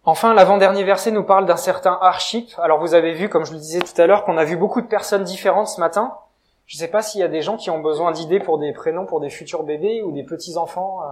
Enfin, 0.03 0.33
l'avant-dernier 0.33 0.83
verset 0.83 1.11
nous 1.11 1.23
parle 1.23 1.45
d'un 1.45 1.55
certain 1.55 1.97
Archip. 2.01 2.51
Alors 2.57 2.79
vous 2.79 2.95
avez 2.95 3.13
vu, 3.13 3.29
comme 3.29 3.45
je 3.45 3.53
le 3.53 3.59
disais 3.59 3.79
tout 3.79 4.01
à 4.01 4.07
l'heure, 4.07 4.25
qu'on 4.25 4.37
a 4.37 4.43
vu 4.43 4.57
beaucoup 4.57 4.81
de 4.81 4.87
personnes 4.87 5.23
différentes 5.23 5.69
ce 5.69 5.79
matin. 5.79 6.17
Je 6.69 6.75
ne 6.77 6.81
sais 6.81 6.87
pas 6.87 7.01
s'il 7.01 7.19
y 7.19 7.23
a 7.23 7.27
des 7.27 7.41
gens 7.41 7.57
qui 7.57 7.71
ont 7.71 7.79
besoin 7.79 8.11
d'idées 8.11 8.39
pour 8.39 8.59
des 8.59 8.73
prénoms 8.73 9.07
pour 9.07 9.19
des 9.19 9.31
futurs 9.31 9.63
bébés 9.63 10.03
ou 10.03 10.11
des 10.11 10.21
petits-enfants. 10.21 11.01
Euh, 11.01 11.07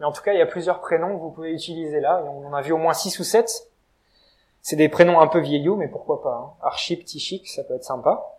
mais 0.00 0.06
en 0.06 0.12
tout 0.12 0.22
cas, 0.22 0.32
il 0.32 0.38
y 0.38 0.42
a 0.42 0.46
plusieurs 0.46 0.80
prénoms 0.80 1.14
que 1.14 1.20
vous 1.20 1.30
pouvez 1.30 1.52
utiliser 1.52 2.00
là. 2.00 2.22
Et 2.24 2.28
on 2.28 2.46
en 2.46 2.54
a 2.54 2.62
vu 2.62 2.72
au 2.72 2.78
moins 2.78 2.94
six 2.94 3.18
ou 3.18 3.22
sept. 3.22 3.68
C'est 4.62 4.76
des 4.76 4.88
prénoms 4.88 5.20
un 5.20 5.26
peu 5.26 5.40
vieillots, 5.40 5.76
mais 5.76 5.88
pourquoi 5.88 6.22
pas. 6.22 6.34
Hein. 6.34 6.52
Archip, 6.62 7.04
Tichik, 7.04 7.46
ça 7.50 7.64
peut 7.64 7.74
être 7.74 7.84
sympa. 7.84 8.38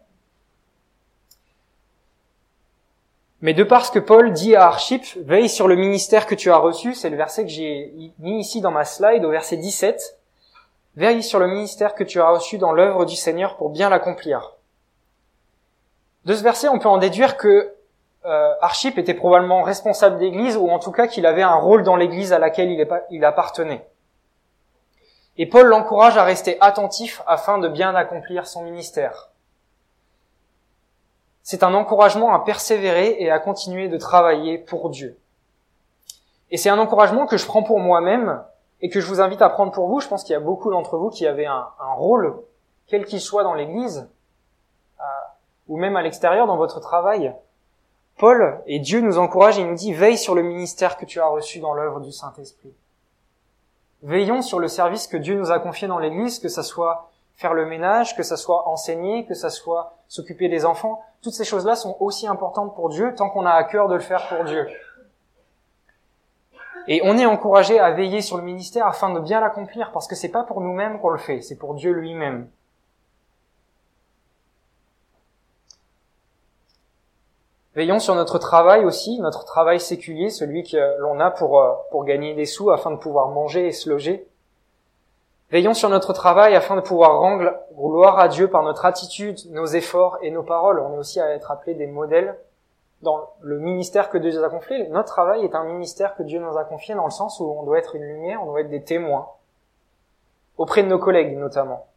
Mais 3.41 3.53
de 3.53 3.63
par 3.63 3.85
ce 3.85 3.91
que 3.91 3.99
Paul 3.99 4.33
dit 4.33 4.55
à 4.55 4.65
Archip, 4.65 5.03
veille 5.17 5.49
sur 5.49 5.67
le 5.67 5.75
ministère 5.75 6.25
que 6.25 6.33
tu 6.33 6.49
as 6.49 6.57
reçu, 6.57 6.95
c'est 6.95 7.11
le 7.11 7.17
verset 7.17 7.43
que 7.43 7.51
j'ai 7.51 7.93
mis 8.17 8.39
ici 8.39 8.61
dans 8.61 8.71
ma 8.71 8.85
slide, 8.85 9.23
au 9.23 9.29
verset 9.29 9.57
17. 9.57 10.17
Veille 10.95 11.21
sur 11.21 11.37
le 11.37 11.47
ministère 11.47 11.93
que 11.93 12.03
tu 12.03 12.19
as 12.19 12.27
reçu 12.27 12.57
dans 12.57 12.71
l'œuvre 12.71 13.05
du 13.05 13.15
Seigneur 13.15 13.55
pour 13.55 13.69
bien 13.69 13.91
l'accomplir. 13.91 14.54
De 16.25 16.33
ce 16.33 16.43
verset, 16.43 16.67
on 16.69 16.79
peut 16.79 16.89
en 16.89 16.97
déduire 16.97 17.37
que 17.37 17.75
euh, 18.25 18.53
Archip 18.59 18.97
était 18.97 19.13
probablement 19.13 19.61
responsable 19.61 20.17
d'église, 20.17 20.57
ou 20.57 20.69
en 20.69 20.79
tout 20.79 20.91
cas 20.91 21.05
qu'il 21.05 21.27
avait 21.27 21.43
un 21.43 21.55
rôle 21.55 21.83
dans 21.83 21.95
l'église 21.95 22.33
à 22.33 22.39
laquelle 22.39 22.71
il, 23.11 23.23
appartenait. 23.23 23.87
Et 25.37 25.45
Paul 25.45 25.67
l'encourage 25.67 26.17
à 26.17 26.23
rester 26.23 26.57
attentif 26.61 27.21
afin 27.27 27.59
de 27.59 27.67
bien 27.67 27.93
accomplir 27.93 28.47
son 28.47 28.63
ministère. 28.63 29.29
C'est 31.43 31.61
un 31.61 31.75
encouragement 31.75 32.33
à 32.33 32.43
persévérer 32.43 33.17
et 33.19 33.29
à 33.29 33.37
continuer 33.37 33.87
de 33.87 33.97
travailler 33.97 34.57
pour 34.57 34.89
Dieu. 34.89 35.19
Et 36.49 36.57
c'est 36.57 36.69
un 36.69 36.79
encouragement 36.79 37.27
que 37.27 37.37
je 37.37 37.45
prends 37.45 37.61
pour 37.61 37.79
moi-même 37.79 38.41
et 38.81 38.89
que 38.89 38.99
je 38.99 39.05
vous 39.05 39.21
invite 39.21 39.43
à 39.43 39.49
prendre 39.49 39.71
pour 39.71 39.87
vous. 39.87 39.99
Je 39.99 40.07
pense 40.07 40.23
qu'il 40.23 40.33
y 40.33 40.37
a 40.37 40.39
beaucoup 40.39 40.71
d'entre 40.71 40.97
vous 40.97 41.11
qui 41.11 41.27
avaient 41.27 41.45
un 41.45 41.93
rôle, 41.95 42.41
quel 42.87 43.05
qu'il 43.05 43.21
soit 43.21 43.43
dans 43.43 43.53
l'Église, 43.53 44.09
ou 45.67 45.77
même 45.77 45.95
à 45.95 46.01
l'extérieur 46.01 46.47
dans 46.47 46.57
votre 46.57 46.79
travail. 46.79 47.33
Paul 48.17 48.61
et 48.65 48.79
Dieu 48.79 49.01
nous 49.01 49.17
encourage 49.17 49.59
et 49.59 49.63
nous 49.63 49.75
dit 49.75 49.93
veille 49.93 50.17
sur 50.17 50.35
le 50.35 50.41
ministère 50.41 50.97
que 50.97 51.05
tu 51.05 51.19
as 51.19 51.27
reçu 51.27 51.59
dans 51.59 51.73
l'œuvre 51.73 51.99
du 51.99 52.11
Saint-Esprit. 52.11 52.73
Veillons 54.03 54.41
sur 54.41 54.59
le 54.59 54.67
service 54.67 55.07
que 55.07 55.17
Dieu 55.17 55.35
nous 55.35 55.51
a 55.51 55.59
confié 55.59 55.87
dans 55.87 55.99
l'Église, 55.99 56.39
que 56.39 56.47
ça 56.47 56.63
soit 56.63 57.09
faire 57.35 57.53
le 57.53 57.65
ménage, 57.65 58.15
que 58.15 58.23
ça 58.23 58.37
soit 58.37 58.67
enseigner, 58.69 59.25
que 59.25 59.33
ça 59.33 59.49
soit 59.49 59.97
s'occuper 60.07 60.47
des 60.47 60.65
enfants. 60.65 61.03
Toutes 61.21 61.33
ces 61.33 61.43
choses-là 61.43 61.75
sont 61.75 61.97
aussi 61.99 62.27
importantes 62.27 62.75
pour 62.75 62.89
Dieu 62.89 63.13
tant 63.15 63.29
qu'on 63.29 63.45
a 63.45 63.51
à 63.51 63.63
cœur 63.63 63.87
de 63.87 63.95
le 63.95 63.99
faire 63.99 64.27
pour 64.29 64.45
Dieu. 64.45 64.67
Et 66.87 67.01
on 67.03 67.17
est 67.17 67.25
encouragé 67.25 67.79
à 67.79 67.91
veiller 67.91 68.21
sur 68.21 68.37
le 68.37 68.43
ministère 68.43 68.85
afin 68.85 69.11
de 69.11 69.19
bien 69.19 69.41
l'accomplir 69.41 69.91
parce 69.91 70.07
que 70.07 70.15
c'est 70.15 70.29
pas 70.29 70.43
pour 70.43 70.61
nous-mêmes 70.61 70.99
qu'on 70.99 71.09
le 71.09 71.17
fait, 71.17 71.41
c'est 71.41 71.57
pour 71.57 71.73
Dieu 71.73 71.91
lui-même. 71.91 72.47
Veillons 77.75 77.99
sur 77.99 78.15
notre 78.15 78.39
travail 78.39 78.85
aussi, 78.85 79.19
notre 79.19 79.43
travail 79.43 79.79
séculier, 79.79 80.29
celui 80.29 80.63
que 80.63 80.97
l'on 80.99 81.19
a 81.19 81.29
pour, 81.29 81.59
euh, 81.59 81.73
pour 81.91 82.05
gagner 82.05 82.33
des 82.33 82.45
sous 82.45 82.71
afin 82.71 82.91
de 82.91 82.95
pouvoir 82.95 83.29
manger 83.29 83.67
et 83.67 83.71
se 83.73 83.89
loger. 83.89 84.27
Veillons 85.51 85.73
sur 85.73 85.89
notre 85.89 86.13
travail 86.13 86.55
afin 86.55 86.75
de 86.75 86.81
pouvoir 86.81 87.19
rendre 87.19 87.53
gloire 87.75 88.17
à 88.17 88.29
Dieu 88.29 88.49
par 88.49 88.63
notre 88.63 88.85
attitude, 88.85 89.39
nos 89.51 89.65
efforts 89.65 90.17
et 90.21 90.31
nos 90.31 90.43
paroles. 90.43 90.79
On 90.79 90.95
est 90.95 90.97
aussi 90.97 91.19
à 91.19 91.29
être 91.31 91.51
appelés 91.51 91.75
des 91.75 91.87
modèles 91.87 92.37
dans 93.01 93.29
le 93.41 93.59
ministère 93.59 94.09
que 94.09 94.17
Dieu 94.17 94.31
nous 94.31 94.43
a 94.43 94.49
confié, 94.49 94.87
notre 94.87 95.09
travail 95.09 95.43
est 95.43 95.55
un 95.55 95.63
ministère 95.63 96.15
que 96.15 96.23
Dieu 96.23 96.39
nous 96.39 96.57
a 96.57 96.63
confié 96.63 96.95
dans 96.95 97.05
le 97.05 97.11
sens 97.11 97.39
où 97.39 97.45
on 97.45 97.63
doit 97.63 97.77
être 97.77 97.95
une 97.95 98.03
lumière, 98.03 98.41
on 98.41 98.47
doit 98.47 98.61
être 98.61 98.69
des 98.69 98.83
témoins, 98.83 99.27
auprès 100.57 100.81
de 100.81 100.87
nos 100.87 100.97
collègues 100.97 101.37
notamment. 101.37 101.87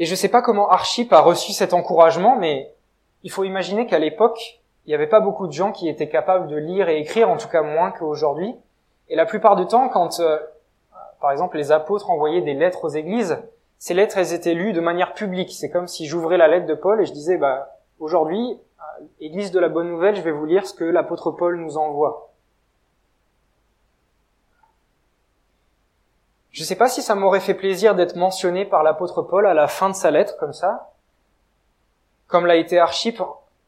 Et 0.00 0.06
je 0.06 0.12
ne 0.12 0.16
sais 0.16 0.30
pas 0.30 0.40
comment 0.40 0.70
Archip 0.70 1.12
a 1.12 1.20
reçu 1.20 1.52
cet 1.52 1.74
encouragement, 1.74 2.34
mais 2.34 2.72
il 3.22 3.30
faut 3.30 3.44
imaginer 3.44 3.86
qu'à 3.86 3.98
l'époque, 3.98 4.62
il 4.86 4.88
n'y 4.88 4.94
avait 4.94 5.06
pas 5.06 5.20
beaucoup 5.20 5.46
de 5.46 5.52
gens 5.52 5.72
qui 5.72 5.90
étaient 5.90 6.08
capables 6.08 6.48
de 6.48 6.56
lire 6.56 6.88
et 6.88 6.98
écrire, 6.98 7.28
en 7.28 7.36
tout 7.36 7.48
cas 7.48 7.60
moins 7.60 7.90
qu'aujourd'hui. 7.90 8.56
Et 9.10 9.14
la 9.14 9.26
plupart 9.26 9.56
du 9.56 9.66
temps, 9.66 9.90
quand, 9.90 10.18
euh, 10.20 10.38
par 11.20 11.32
exemple, 11.32 11.58
les 11.58 11.70
apôtres 11.70 12.08
envoyaient 12.08 12.40
des 12.40 12.54
lettres 12.54 12.86
aux 12.86 12.88
églises, 12.88 13.42
ces 13.78 13.92
lettres, 13.92 14.16
elles 14.16 14.32
étaient 14.32 14.54
lues 14.54 14.72
de 14.72 14.80
manière 14.80 15.12
publique. 15.12 15.52
C'est 15.52 15.68
comme 15.68 15.86
si 15.86 16.06
j'ouvrais 16.06 16.38
la 16.38 16.48
lettre 16.48 16.66
de 16.66 16.74
Paul 16.74 17.02
et 17.02 17.04
je 17.04 17.12
disais, 17.12 17.36
bah, 17.36 17.76
aujourd'hui, 17.98 18.58
Église 19.20 19.50
de 19.50 19.60
la 19.60 19.68
Bonne 19.68 19.88
Nouvelle, 19.88 20.16
je 20.16 20.22
vais 20.22 20.32
vous 20.32 20.46
lire 20.46 20.66
ce 20.66 20.72
que 20.72 20.84
l'apôtre 20.84 21.30
Paul 21.30 21.60
nous 21.60 21.76
envoie. 21.76 22.29
Je 26.50 26.62
ne 26.62 26.66
sais 26.66 26.76
pas 26.76 26.88
si 26.88 27.02
ça 27.02 27.14
m'aurait 27.14 27.40
fait 27.40 27.54
plaisir 27.54 27.94
d'être 27.94 28.16
mentionné 28.16 28.64
par 28.64 28.82
l'apôtre 28.82 29.22
Paul 29.22 29.46
à 29.46 29.54
la 29.54 29.68
fin 29.68 29.88
de 29.88 29.94
sa 29.94 30.10
lettre, 30.10 30.36
comme 30.38 30.52
ça, 30.52 30.92
comme 32.26 32.46
l'a 32.46 32.56
été 32.56 32.78
Archip, 32.78 33.22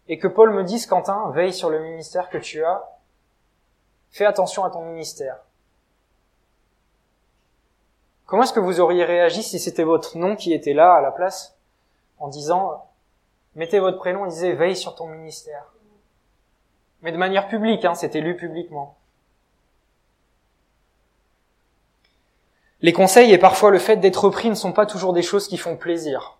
et 0.09 0.19
que 0.19 0.29
Paul 0.29 0.53
me 0.53 0.65
dise, 0.65 0.87
Quentin, 0.87 1.31
veille 1.31 1.53
sur 1.53 1.71
le 1.71 1.79
ministère 1.79 2.29
que 2.29 2.39
tu 2.39 2.65
as, 2.65 2.85
fais 4.11 4.25
attention 4.25 4.65
à 4.65 4.71
ton 4.71 4.83
ministère. 4.83 5.39
Comment 8.27 8.45
est-ce 8.45 8.53
que 8.53 8.61
vous 8.61 8.81
auriez 8.81 9.05
réagi 9.05 9.43
si 9.43 9.59
c'était 9.59 9.85
votre 9.85 10.17
nom 10.17 10.37
qui 10.37 10.53
était 10.53 10.73
là 10.73 10.95
à 10.95 11.01
la 11.01 11.13
place 11.13 11.57
en 12.19 12.29
disant 12.29 12.87
mettez 13.55 13.79
votre 13.79 13.99
prénom 13.99 14.25
et 14.25 14.31
disait 14.31 14.55
veille 14.55 14.77
sur 14.77 14.95
ton 14.95 15.07
ministère? 15.07 15.73
Mais 17.03 17.13
de 17.13 17.17
manière 17.17 17.49
publique, 17.49 17.85
hein, 17.85 17.95
c'était 17.95 18.21
lu 18.21 18.37
publiquement. 18.37 18.97
Les 22.83 22.93
conseils 22.93 23.33
et 23.33 23.39
parfois 23.39 23.71
le 23.71 23.79
fait 23.79 23.97
d'être 23.97 24.29
pris 24.29 24.51
ne 24.51 24.55
sont 24.55 24.73
pas 24.73 24.87
toujours 24.87 25.13
des 25.13 25.23
choses 25.23 25.49
qui 25.49 25.57
font 25.57 25.77
plaisir. 25.77 26.39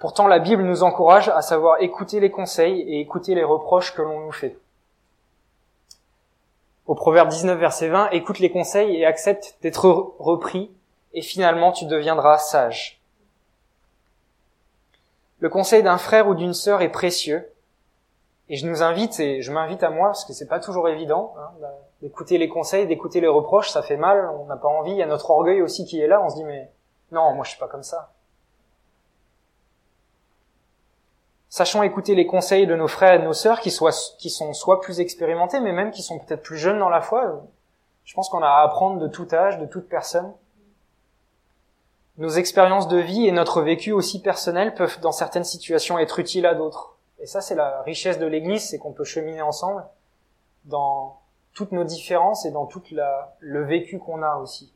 Pourtant, 0.00 0.26
la 0.26 0.38
Bible 0.38 0.62
nous 0.62 0.82
encourage 0.82 1.28
à 1.30 1.40
savoir 1.42 1.80
écouter 1.80 2.20
les 2.20 2.30
conseils 2.30 2.80
et 2.82 3.00
écouter 3.00 3.34
les 3.34 3.44
reproches 3.44 3.94
que 3.94 4.02
l'on 4.02 4.20
nous 4.20 4.32
fait 4.32 4.58
au 6.86 6.94
Proverbe 6.94 7.28
19, 7.28 7.58
verset 7.58 7.88
20, 7.88 8.10
écoute 8.10 8.38
les 8.38 8.50
conseils 8.50 8.96
et 8.96 9.04
accepte 9.04 9.56
d'être 9.60 10.14
repris, 10.18 10.70
et 11.14 11.22
finalement 11.22 11.72
tu 11.72 11.84
deviendras 11.84 12.38
sage. 12.38 13.00
Le 15.40 15.48
conseil 15.48 15.82
d'un 15.82 15.98
frère 15.98 16.28
ou 16.28 16.34
d'une 16.34 16.54
sœur 16.54 16.82
est 16.82 16.90
précieux, 16.90 17.50
et 18.48 18.56
je 18.56 18.66
nous 18.66 18.82
invite, 18.82 19.18
et 19.18 19.42
je 19.42 19.50
m'invite 19.50 19.82
à 19.82 19.90
moi, 19.90 20.08
parce 20.08 20.24
que 20.24 20.32
c'est 20.32 20.46
pas 20.46 20.60
toujours 20.60 20.88
évident, 20.88 21.34
hein, 21.38 21.50
d'écouter 22.02 22.38
les 22.38 22.48
conseils, 22.48 22.86
d'écouter 22.86 23.20
les 23.20 23.28
reproches, 23.28 23.70
ça 23.70 23.82
fait 23.82 23.96
mal, 23.96 24.30
on 24.38 24.46
n'a 24.46 24.56
pas 24.56 24.68
envie, 24.68 24.92
il 24.92 24.98
y 24.98 25.02
a 25.02 25.06
notre 25.06 25.30
orgueil 25.30 25.62
aussi 25.62 25.84
qui 25.84 26.00
est 26.00 26.06
là, 26.06 26.22
on 26.22 26.28
se 26.28 26.36
dit 26.36 26.44
mais 26.44 26.70
non, 27.12 27.34
moi 27.34 27.44
je 27.44 27.50
suis 27.50 27.58
pas 27.58 27.68
comme 27.68 27.82
ça. 27.82 28.12
Sachons 31.48 31.82
écouter 31.82 32.14
les 32.14 32.26
conseils 32.26 32.66
de 32.66 32.76
nos 32.76 32.88
frères 32.88 33.14
et 33.14 33.18
de 33.18 33.24
nos 33.24 33.32
sœurs 33.32 33.60
qui, 33.60 33.74
qui 34.18 34.30
sont 34.30 34.52
soit 34.52 34.80
plus 34.80 35.00
expérimentés, 35.00 35.58
mais 35.60 35.72
même 35.72 35.90
qui 35.90 36.02
sont 36.02 36.18
peut-être 36.18 36.42
plus 36.42 36.58
jeunes 36.58 36.78
dans 36.78 36.90
la 36.90 37.00
foi. 37.00 37.44
Je 38.04 38.14
pense 38.14 38.28
qu'on 38.28 38.42
a 38.42 38.48
à 38.48 38.62
apprendre 38.62 39.00
de 39.00 39.08
tout 39.08 39.26
âge, 39.32 39.58
de 39.58 39.64
toute 39.64 39.88
personne. 39.88 40.34
Nos 42.18 42.28
expériences 42.28 42.88
de 42.88 42.98
vie 42.98 43.26
et 43.26 43.32
notre 43.32 43.62
vécu 43.62 43.92
aussi 43.92 44.20
personnel 44.20 44.74
peuvent, 44.74 45.00
dans 45.00 45.12
certaines 45.12 45.44
situations, 45.44 45.98
être 45.98 46.18
utiles 46.18 46.44
à 46.44 46.54
d'autres. 46.54 46.96
Et 47.20 47.26
ça, 47.26 47.40
c'est 47.40 47.54
la 47.54 47.80
richesse 47.82 48.18
de 48.18 48.26
l'Église, 48.26 48.68
c'est 48.68 48.78
qu'on 48.78 48.92
peut 48.92 49.04
cheminer 49.04 49.40
ensemble 49.40 49.82
dans 50.64 51.20
toutes 51.56 51.72
nos 51.72 51.84
différences 51.84 52.44
et 52.44 52.50
dans 52.50 52.66
tout 52.66 52.82
le 53.40 53.64
vécu 53.64 53.98
qu'on 53.98 54.22
a 54.22 54.36
aussi. 54.36 54.70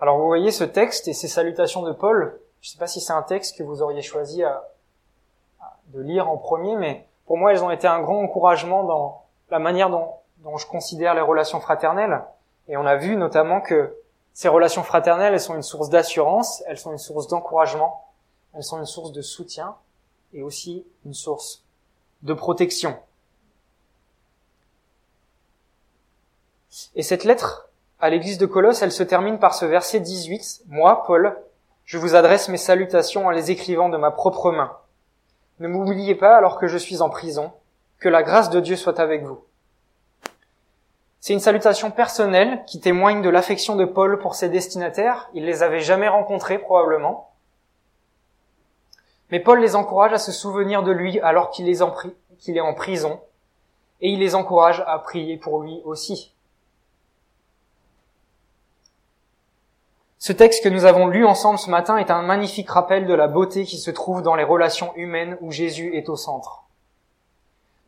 Alors 0.00 0.18
vous 0.18 0.26
voyez 0.26 0.50
ce 0.50 0.64
texte 0.64 1.06
et 1.06 1.12
ces 1.12 1.28
salutations 1.28 1.82
de 1.82 1.92
Paul, 1.92 2.40
je 2.60 2.68
ne 2.68 2.72
sais 2.72 2.78
pas 2.78 2.88
si 2.88 3.00
c'est 3.00 3.12
un 3.12 3.22
texte 3.22 3.56
que 3.56 3.62
vous 3.62 3.80
auriez 3.80 4.02
choisi 4.02 4.42
de 5.86 6.00
lire 6.00 6.28
en 6.28 6.36
premier, 6.36 6.74
mais 6.74 7.06
pour 7.26 7.38
moi 7.38 7.52
elles 7.52 7.62
ont 7.62 7.70
été 7.70 7.86
un 7.86 8.00
grand 8.00 8.20
encouragement 8.20 8.82
dans 8.82 9.24
la 9.50 9.60
manière 9.60 9.88
dont, 9.88 10.08
dont 10.38 10.56
je 10.56 10.66
considère 10.66 11.14
les 11.14 11.20
relations 11.20 11.60
fraternelles. 11.60 12.24
Et 12.66 12.76
on 12.76 12.86
a 12.86 12.96
vu 12.96 13.16
notamment 13.16 13.60
que 13.60 13.96
ces 14.32 14.48
relations 14.48 14.82
fraternelles, 14.82 15.34
elles 15.34 15.40
sont 15.40 15.54
une 15.54 15.62
source 15.62 15.90
d'assurance, 15.90 16.64
elles 16.66 16.78
sont 16.78 16.90
une 16.90 16.98
source 16.98 17.28
d'encouragement, 17.28 18.04
elles 18.54 18.64
sont 18.64 18.78
une 18.78 18.86
source 18.86 19.12
de 19.12 19.22
soutien 19.22 19.76
et 20.32 20.42
aussi 20.42 20.84
une 21.04 21.14
source 21.14 21.62
de 22.22 22.34
protection. 22.34 22.96
Et 26.94 27.02
cette 27.02 27.24
lettre, 27.24 27.68
à 28.00 28.10
l'église 28.10 28.38
de 28.38 28.46
Colosse, 28.46 28.82
elle 28.82 28.92
se 28.92 29.02
termine 29.02 29.38
par 29.38 29.54
ce 29.54 29.66
verset 29.66 30.00
18. 30.00 30.62
Moi, 30.68 31.04
Paul, 31.06 31.36
je 31.84 31.98
vous 31.98 32.14
adresse 32.14 32.48
mes 32.48 32.56
salutations 32.56 33.26
en 33.26 33.30
les 33.30 33.50
écrivant 33.50 33.88
de 33.88 33.96
ma 33.96 34.10
propre 34.10 34.50
main. 34.50 34.76
Ne 35.60 35.68
m'oubliez 35.68 36.14
pas 36.14 36.36
alors 36.36 36.58
que 36.58 36.66
je 36.66 36.78
suis 36.78 37.02
en 37.02 37.10
prison. 37.10 37.52
Que 37.98 38.08
la 38.08 38.22
grâce 38.22 38.50
de 38.50 38.60
Dieu 38.60 38.76
soit 38.76 38.98
avec 38.98 39.24
vous. 39.24 39.44
C'est 41.20 41.34
une 41.34 41.40
salutation 41.40 41.92
personnelle 41.92 42.64
qui 42.66 42.80
témoigne 42.80 43.22
de 43.22 43.28
l'affection 43.28 43.76
de 43.76 43.84
Paul 43.84 44.18
pour 44.18 44.34
ses 44.34 44.48
destinataires. 44.48 45.30
Il 45.34 45.44
les 45.44 45.62
avait 45.62 45.80
jamais 45.80 46.08
rencontrés 46.08 46.58
probablement. 46.58 47.31
Mais 49.32 49.40
Paul 49.40 49.60
les 49.60 49.74
encourage 49.76 50.12
à 50.12 50.18
se 50.18 50.30
souvenir 50.30 50.82
de 50.82 50.92
lui 50.92 51.18
alors 51.18 51.50
qu'il 51.50 51.66
est 51.66 51.80
en 51.80 52.74
prison. 52.74 53.18
Et 54.02 54.10
il 54.10 54.18
les 54.18 54.34
encourage 54.34 54.84
à 54.86 54.98
prier 54.98 55.38
pour 55.38 55.62
lui 55.62 55.80
aussi. 55.86 56.34
Ce 60.18 60.34
texte 60.34 60.62
que 60.62 60.68
nous 60.68 60.84
avons 60.84 61.08
lu 61.08 61.24
ensemble 61.24 61.58
ce 61.58 61.70
matin 61.70 61.96
est 61.96 62.10
un 62.10 62.20
magnifique 62.20 62.68
rappel 62.68 63.06
de 63.06 63.14
la 63.14 63.26
beauté 63.26 63.64
qui 63.64 63.78
se 63.78 63.90
trouve 63.90 64.20
dans 64.20 64.34
les 64.34 64.44
relations 64.44 64.94
humaines 64.96 65.38
où 65.40 65.50
Jésus 65.50 65.96
est 65.96 66.10
au 66.10 66.16
centre. 66.16 66.64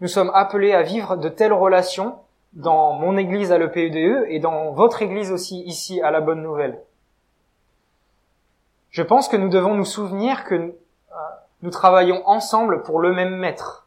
Nous 0.01 0.09
sommes 0.09 0.33
appelés 0.35 0.73
à 0.73 0.83
vivre 0.83 1.17
de 1.17 1.29
telles 1.29 1.53
relations 1.53 2.17
dans 2.55 2.95
mon 2.95 3.19
église 3.19 3.53
à 3.53 3.59
l'EPUDE 3.59 3.97
e 3.97 4.27
et 4.31 4.39
dans 4.39 4.73
votre 4.73 5.03
église 5.03 5.31
aussi 5.31 5.61
ici 5.65 6.01
à 6.01 6.11
la 6.11 6.23
Bonne 6.23 6.43
Nouvelle. 6.43 6.81
Je 8.91 9.03
pense 9.03 9.29
que 9.29 9.37
nous 9.37 9.51
devons 9.51 9.75
nous 9.75 9.85
souvenir 9.85 10.45
que 10.45 10.75
nous 11.63 11.71
travaillons 11.71 12.27
ensemble 12.27 12.83
pour 12.83 13.01
le 13.01 13.13
même 13.13 13.37
maître. 13.37 13.87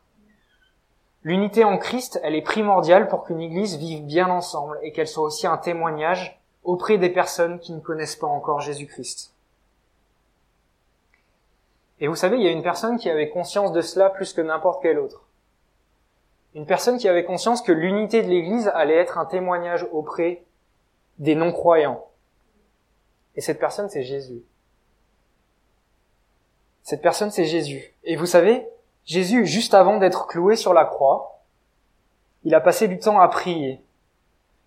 L'unité 1.23 1.63
en 1.63 1.77
Christ, 1.77 2.19
elle 2.23 2.35
est 2.35 2.41
primordiale 2.41 3.07
pour 3.07 3.23
qu'une 3.23 3.41
église 3.41 3.77
vive 3.77 4.05
bien 4.05 4.29
ensemble 4.29 4.79
et 4.81 4.91
qu'elle 4.91 5.07
soit 5.07 5.25
aussi 5.25 5.45
un 5.45 5.57
témoignage 5.57 6.41
auprès 6.63 6.97
des 6.97 7.09
personnes 7.09 7.59
qui 7.59 7.73
ne 7.73 7.79
connaissent 7.79 8.15
pas 8.15 8.27
encore 8.27 8.61
Jésus-Christ. 8.61 9.33
Et 11.99 12.07
vous 12.07 12.15
savez, 12.15 12.37
il 12.37 12.43
y 12.43 12.47
a 12.47 12.51
une 12.51 12.63
personne 12.63 12.97
qui 12.97 13.09
avait 13.09 13.29
conscience 13.29 13.71
de 13.71 13.81
cela 13.81 14.09
plus 14.09 14.33
que 14.33 14.41
n'importe 14.41 14.81
quelle 14.81 14.99
autre. 14.99 15.27
Une 16.55 16.65
personne 16.65 16.97
qui 16.97 17.07
avait 17.07 17.25
conscience 17.25 17.61
que 17.61 17.71
l'unité 17.71 18.23
de 18.23 18.29
l'Église 18.29 18.69
allait 18.73 18.95
être 18.97 19.17
un 19.17 19.25
témoignage 19.25 19.85
auprès 19.91 20.43
des 21.19 21.35
non-croyants. 21.35 22.05
Et 23.35 23.41
cette 23.41 23.59
personne, 23.59 23.89
c'est 23.89 24.03
Jésus. 24.03 24.43
Cette 26.87 27.01
personne, 27.01 27.31
c'est 27.31 27.43
Jésus. 27.43 27.93
Et 28.05 28.15
vous 28.15 28.25
savez, 28.25 28.65
Jésus, 29.03 29.45
juste 29.45 29.73
avant 29.73 29.97
d'être 29.97 30.25
cloué 30.25 30.55
sur 30.55 30.73
la 30.73 30.85
croix, 30.85 31.41
il 32.45 32.55
a 32.55 32.61
passé 32.61 32.87
du 32.87 32.97
temps 32.97 33.19
à 33.19 33.27
prier. 33.27 33.83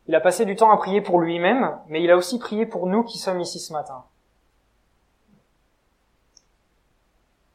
Il 0.06 0.14
a 0.14 0.20
passé 0.20 0.44
du 0.44 0.54
temps 0.54 0.70
à 0.70 0.76
prier 0.76 1.00
pour 1.00 1.18
lui-même, 1.18 1.78
mais 1.88 2.02
il 2.02 2.10
a 2.10 2.18
aussi 2.18 2.38
prié 2.38 2.66
pour 2.66 2.86
nous 2.88 3.04
qui 3.04 3.16
sommes 3.16 3.40
ici 3.40 3.58
ce 3.58 3.72
matin. 3.72 4.04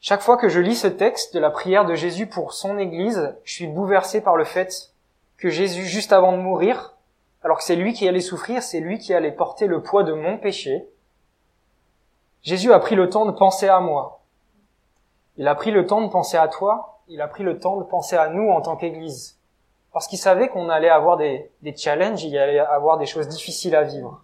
Chaque 0.01 0.23
fois 0.23 0.35
que 0.35 0.49
je 0.49 0.59
lis 0.59 0.77
ce 0.77 0.87
texte 0.87 1.35
de 1.35 1.39
la 1.39 1.51
prière 1.51 1.85
de 1.85 1.93
Jésus 1.93 2.25
pour 2.25 2.53
son 2.53 2.79
Église, 2.79 3.35
je 3.43 3.53
suis 3.53 3.67
bouleversé 3.67 4.19
par 4.19 4.35
le 4.35 4.45
fait 4.45 4.91
que 5.37 5.49
Jésus, 5.49 5.85
juste 5.85 6.11
avant 6.11 6.31
de 6.31 6.41
mourir, 6.41 6.95
alors 7.43 7.59
que 7.59 7.63
c'est 7.63 7.75
lui 7.75 7.93
qui 7.93 8.07
allait 8.07 8.19
souffrir, 8.19 8.63
c'est 8.63 8.79
lui 8.79 8.97
qui 8.97 9.13
allait 9.13 9.31
porter 9.31 9.67
le 9.67 9.83
poids 9.83 10.01
de 10.01 10.13
mon 10.13 10.39
péché, 10.39 10.89
Jésus 12.41 12.73
a 12.73 12.79
pris 12.79 12.95
le 12.95 13.11
temps 13.11 13.27
de 13.27 13.31
penser 13.31 13.67
à 13.67 13.79
moi. 13.79 14.24
Il 15.37 15.47
a 15.47 15.55
pris 15.55 15.71
le 15.71 15.85
temps 15.85 16.01
de 16.01 16.09
penser 16.09 16.37
à 16.37 16.47
toi, 16.47 16.99
il 17.07 17.21
a 17.21 17.27
pris 17.27 17.43
le 17.43 17.59
temps 17.59 17.77
de 17.77 17.83
penser 17.83 18.15
à 18.15 18.29
nous 18.29 18.49
en 18.49 18.61
tant 18.61 18.75
qu'Église 18.75 19.35
parce 19.95 20.07
qu'il 20.07 20.19
savait 20.19 20.49
qu'on 20.49 20.67
allait 20.67 20.89
avoir 20.89 21.15
des, 21.15 21.49
des 21.61 21.73
challenges, 21.73 22.21
il 22.25 22.37
allait 22.37 22.59
avoir 22.59 22.97
des 22.97 23.05
choses 23.05 23.29
difficiles 23.29 23.77
à 23.77 23.83
vivre. 23.83 24.21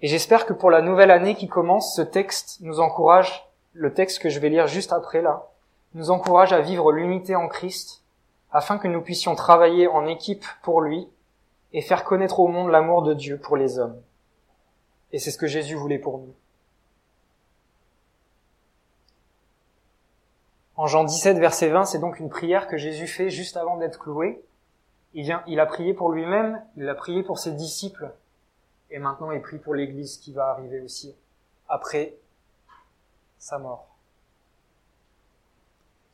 Et 0.00 0.06
j'espère 0.06 0.46
que 0.46 0.52
pour 0.52 0.70
la 0.70 0.80
nouvelle 0.80 1.10
année 1.10 1.34
qui 1.34 1.48
commence, 1.48 1.96
ce 1.96 2.02
texte 2.02 2.58
nous 2.60 2.78
encourage, 2.78 3.50
le 3.72 3.92
texte 3.92 4.20
que 4.20 4.28
je 4.28 4.38
vais 4.38 4.48
lire 4.48 4.68
juste 4.68 4.92
après 4.92 5.22
là, 5.22 5.48
nous 5.94 6.12
encourage 6.12 6.52
à 6.52 6.60
vivre 6.60 6.92
l'unité 6.92 7.34
en 7.34 7.48
Christ, 7.48 8.04
afin 8.52 8.78
que 8.78 8.86
nous 8.86 9.02
puissions 9.02 9.34
travailler 9.34 9.88
en 9.88 10.06
équipe 10.06 10.46
pour 10.62 10.80
lui, 10.80 11.08
et 11.72 11.82
faire 11.82 12.04
connaître 12.04 12.38
au 12.38 12.46
monde 12.46 12.70
l'amour 12.70 13.02
de 13.02 13.12
Dieu 13.12 13.38
pour 13.38 13.56
les 13.56 13.80
hommes. 13.80 14.00
Et 15.10 15.18
c'est 15.18 15.32
ce 15.32 15.38
que 15.38 15.48
Jésus 15.48 15.74
voulait 15.74 15.98
pour 15.98 16.18
nous. 16.18 16.32
En 20.80 20.86
Jean 20.86 21.04
17, 21.04 21.36
verset 21.36 21.68
20, 21.68 21.84
c'est 21.84 21.98
donc 21.98 22.20
une 22.20 22.30
prière 22.30 22.66
que 22.66 22.78
Jésus 22.78 23.06
fait 23.06 23.28
juste 23.28 23.58
avant 23.58 23.76
d'être 23.76 23.98
cloué. 23.98 24.42
Il 25.12 25.24
vient, 25.24 25.42
il 25.46 25.60
a 25.60 25.66
prié 25.66 25.92
pour 25.92 26.10
lui-même, 26.10 26.64
il 26.78 26.88
a 26.88 26.94
prié 26.94 27.22
pour 27.22 27.38
ses 27.38 27.52
disciples, 27.52 28.10
et 28.90 28.98
maintenant 28.98 29.30
il 29.30 29.42
prie 29.42 29.58
pour 29.58 29.74
l'Église 29.74 30.16
qui 30.16 30.32
va 30.32 30.46
arriver 30.46 30.80
aussi 30.80 31.14
après 31.68 32.14
sa 33.38 33.58
mort. 33.58 33.88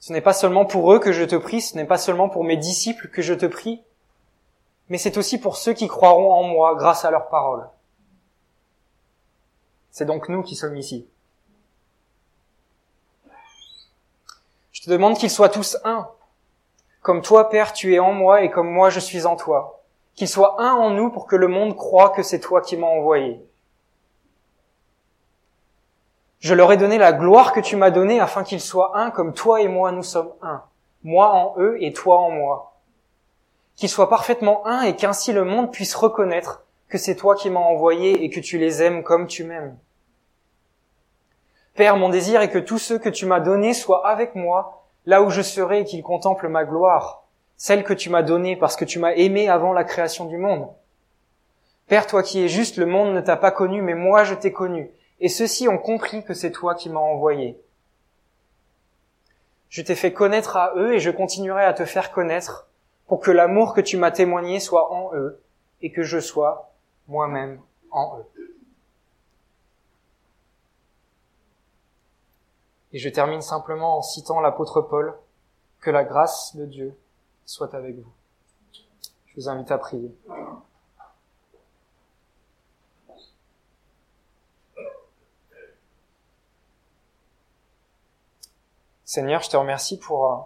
Ce 0.01 0.12
n'est 0.12 0.21
pas 0.21 0.33
seulement 0.33 0.64
pour 0.64 0.93
eux 0.93 0.99
que 0.99 1.12
je 1.12 1.23
te 1.23 1.37
prie, 1.37 1.61
ce 1.61 1.77
n'est 1.77 1.85
pas 1.85 1.97
seulement 1.97 2.29
pour 2.29 2.43
mes 2.43 2.57
disciples 2.57 3.07
que 3.07 3.23
je 3.23 3.35
te 3.35 3.47
prie, 3.47 3.85
mais 4.89 4.99
c'est 4.99 5.17
aussi 5.17 5.39
pour 5.39 5.59
ceux 5.59 5.75
qui 5.75 5.87
croiront 5.87 6.33
en 6.33 6.43
moi 6.43 6.75
grâce 6.75 7.05
à 7.05 7.12
leur 7.12 7.29
parole. 7.29 7.69
C'est 9.93 10.07
donc 10.07 10.29
nous 10.29 10.43
qui 10.43 10.57
sommes 10.57 10.77
ici. 10.77 11.07
Je 14.87 14.93
demande 14.93 15.18
qu'ils 15.18 15.30
soient 15.30 15.49
tous 15.49 15.76
un. 15.82 16.07
Comme 17.03 17.20
toi, 17.20 17.49
Père, 17.49 17.72
tu 17.72 17.95
es 17.95 17.99
en 17.99 18.12
moi 18.12 18.43
et 18.43 18.51
comme 18.51 18.70
moi, 18.70 18.89
je 18.89 19.01
suis 19.01 19.26
en 19.26 19.34
toi. 19.34 19.82
Qu'ils 20.14 20.28
soient 20.28 20.62
un 20.62 20.74
en 20.74 20.91
nous 20.91 21.11
pour 21.11 21.26
que 21.26 21.34
le 21.34 21.49
monde 21.49 21.74
croit 21.74 22.11
que 22.11 22.22
c'est 22.22 22.39
toi 22.39 22.61
qui 22.61 22.76
m'as 22.76 22.87
envoyé. 22.87 23.45
Je 26.39 26.55
leur 26.55 26.70
ai 26.70 26.76
donné 26.76 26.99
la 26.99 27.12
gloire 27.12 27.53
que 27.53 27.59
tu 27.59 27.74
m'as 27.74 27.91
donnée 27.91 28.20
afin 28.20 28.45
qu'ils 28.45 28.61
soient 28.61 28.97
un 28.97 29.11
comme 29.11 29.34
toi 29.34 29.61
et 29.61 29.66
moi 29.66 29.91
nous 29.91 30.05
sommes 30.05 30.32
un. 30.41 30.62
Moi 31.03 31.32
en 31.32 31.57
eux 31.59 31.76
et 31.80 31.93
toi 31.93 32.20
en 32.20 32.30
moi. 32.30 32.76
Qu'ils 33.74 33.89
soient 33.89 34.09
parfaitement 34.09 34.64
un 34.66 34.82
et 34.82 34.95
qu'ainsi 34.95 35.32
le 35.32 35.45
monde 35.45 35.72
puisse 35.72 35.97
reconnaître 35.97 36.62
que 36.89 36.99
c'est 36.99 37.16
toi 37.16 37.34
qui 37.34 37.51
m'as 37.51 37.59
envoyé 37.59 38.22
et 38.22 38.30
que 38.30 38.39
tu 38.39 38.59
les 38.59 38.82
aimes 38.82 39.03
comme 39.03 39.26
tu 39.26 39.43
m'aimes. 39.43 39.76
Père, 41.77 41.97
mon 41.99 42.09
désir 42.09 42.41
est 42.41 42.51
que 42.51 42.59
tous 42.59 42.79
ceux 42.79 42.99
que 42.99 43.11
tu 43.11 43.27
m'as 43.27 43.41
donnés 43.41 43.74
soient 43.74 44.09
avec 44.09 44.35
moi, 44.35 44.87
là 45.05 45.22
où 45.22 45.29
je 45.29 45.43
serai, 45.43 45.81
et 45.81 45.85
qu'ils 45.85 46.03
contemplent 46.03 46.49
ma 46.49 46.64
gloire, 46.64 47.24
celle 47.59 47.85
que 47.85 47.93
tu 47.93 48.09
m'as 48.09 48.22
donnée 48.22 48.57
parce 48.57 48.77
que 48.77 48.87
tu 48.87 48.99
m'as 48.99 49.12
aimé 49.12 49.49
avant 49.49 49.74
la 49.74 49.85
création 49.85 50.24
du 50.24 50.39
monde. 50.39 50.68
Père, 51.87 52.07
toi 52.07 52.22
qui 52.22 52.43
es 52.43 52.49
juste, 52.49 52.79
le 52.79 52.87
monde 52.87 53.14
ne 53.14 53.20
t'a 53.20 53.37
pas 53.37 53.51
connu, 53.51 53.83
mais 53.83 53.95
moi 53.95 54.24
je 54.24 54.35
t'ai 54.35 54.53
connu, 54.53 54.91
et 55.20 55.29
ceux-ci 55.29 55.68
ont 55.68 55.79
compris 55.79 56.24
que 56.24 56.35
c'est 56.35 56.51
toi 56.51 56.74
qui 56.74 56.89
m'as 56.89 56.99
envoyé. 56.99 57.61
Je 59.68 59.83
t'ai 59.83 59.95
fait 59.95 60.12
connaître 60.12 60.57
à 60.57 60.72
eux 60.77 60.95
et 60.95 60.99
je 60.99 61.11
continuerai 61.11 61.64
à 61.64 61.74
te 61.74 61.85
faire 61.85 62.11
connaître 62.11 62.68
pour 63.07 63.20
que 63.20 63.31
l'amour 63.31 63.74
que 63.74 63.81
tu 63.83 63.99
m'as 63.99 64.11
témoigné 64.11 64.61
soit 64.61 64.93
en 64.93 65.14
eux 65.14 65.43
et 65.83 65.93
que 65.93 66.03
je 66.03 66.18
sois 66.20 66.72
moi-même 67.09 67.61
en 67.91 68.18
eux. 68.18 68.36
Et 72.97 72.99
je 72.99 73.11
termine 73.11 73.43
simplement 73.43 73.99
en 73.99 74.01
citant 74.01 74.41
l'apôtre 74.41 74.81
Paul, 74.81 75.15
que 75.83 75.91
la 75.91 76.03
grâce 76.03 76.57
de 76.57 76.65
Dieu 76.65 76.99
soit 77.45 77.75
avec 77.75 77.95
vous. 77.95 78.11
Je 79.27 79.35
vous 79.37 79.51
invite 79.51 79.71
à 79.71 79.77
prier. 79.77 80.17
Seigneur, 89.05 89.43
je 89.43 89.51
te 89.51 89.59
remercie 89.59 89.99
pour 89.99 90.33
euh, 90.33 90.39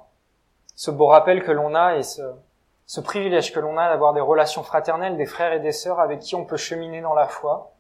ce 0.75 0.91
beau 0.91 1.07
rappel 1.07 1.45
que 1.45 1.53
l'on 1.53 1.77
a 1.77 1.99
et 1.99 2.03
ce, 2.03 2.35
ce 2.85 3.01
privilège 3.01 3.53
que 3.53 3.61
l'on 3.61 3.79
a 3.79 3.89
d'avoir 3.91 4.13
des 4.13 4.21
relations 4.21 4.65
fraternelles, 4.65 5.17
des 5.17 5.25
frères 5.25 5.53
et 5.53 5.61
des 5.61 5.71
sœurs 5.71 6.01
avec 6.01 6.19
qui 6.19 6.35
on 6.35 6.45
peut 6.45 6.57
cheminer 6.57 7.01
dans 7.01 7.15
la 7.15 7.29
foi 7.29 7.77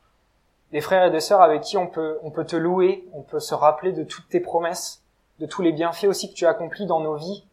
des 0.73 0.81
frères 0.81 1.05
et 1.05 1.11
des 1.11 1.21
sœurs 1.21 1.41
avec 1.41 1.62
qui 1.62 1.77
on 1.77 1.87
peut, 1.87 2.18
on 2.23 2.31
peut 2.31 2.45
te 2.45 2.57
louer, 2.57 3.09
on 3.12 3.23
peut 3.23 3.41
se 3.41 3.55
rappeler 3.55 3.93
de 3.93 4.05
toutes 4.05 4.29
tes 4.29 4.41
promesses, 4.41 5.03
de 5.39 5.47
tous 5.47 5.62
les 5.62 5.73
bienfaits 5.73 6.05
aussi 6.05 6.31
que 6.31 6.35
tu 6.35 6.47
accomplis 6.47 6.87
dans 6.87 7.01
nos 7.01 7.16
vies. 7.16 7.45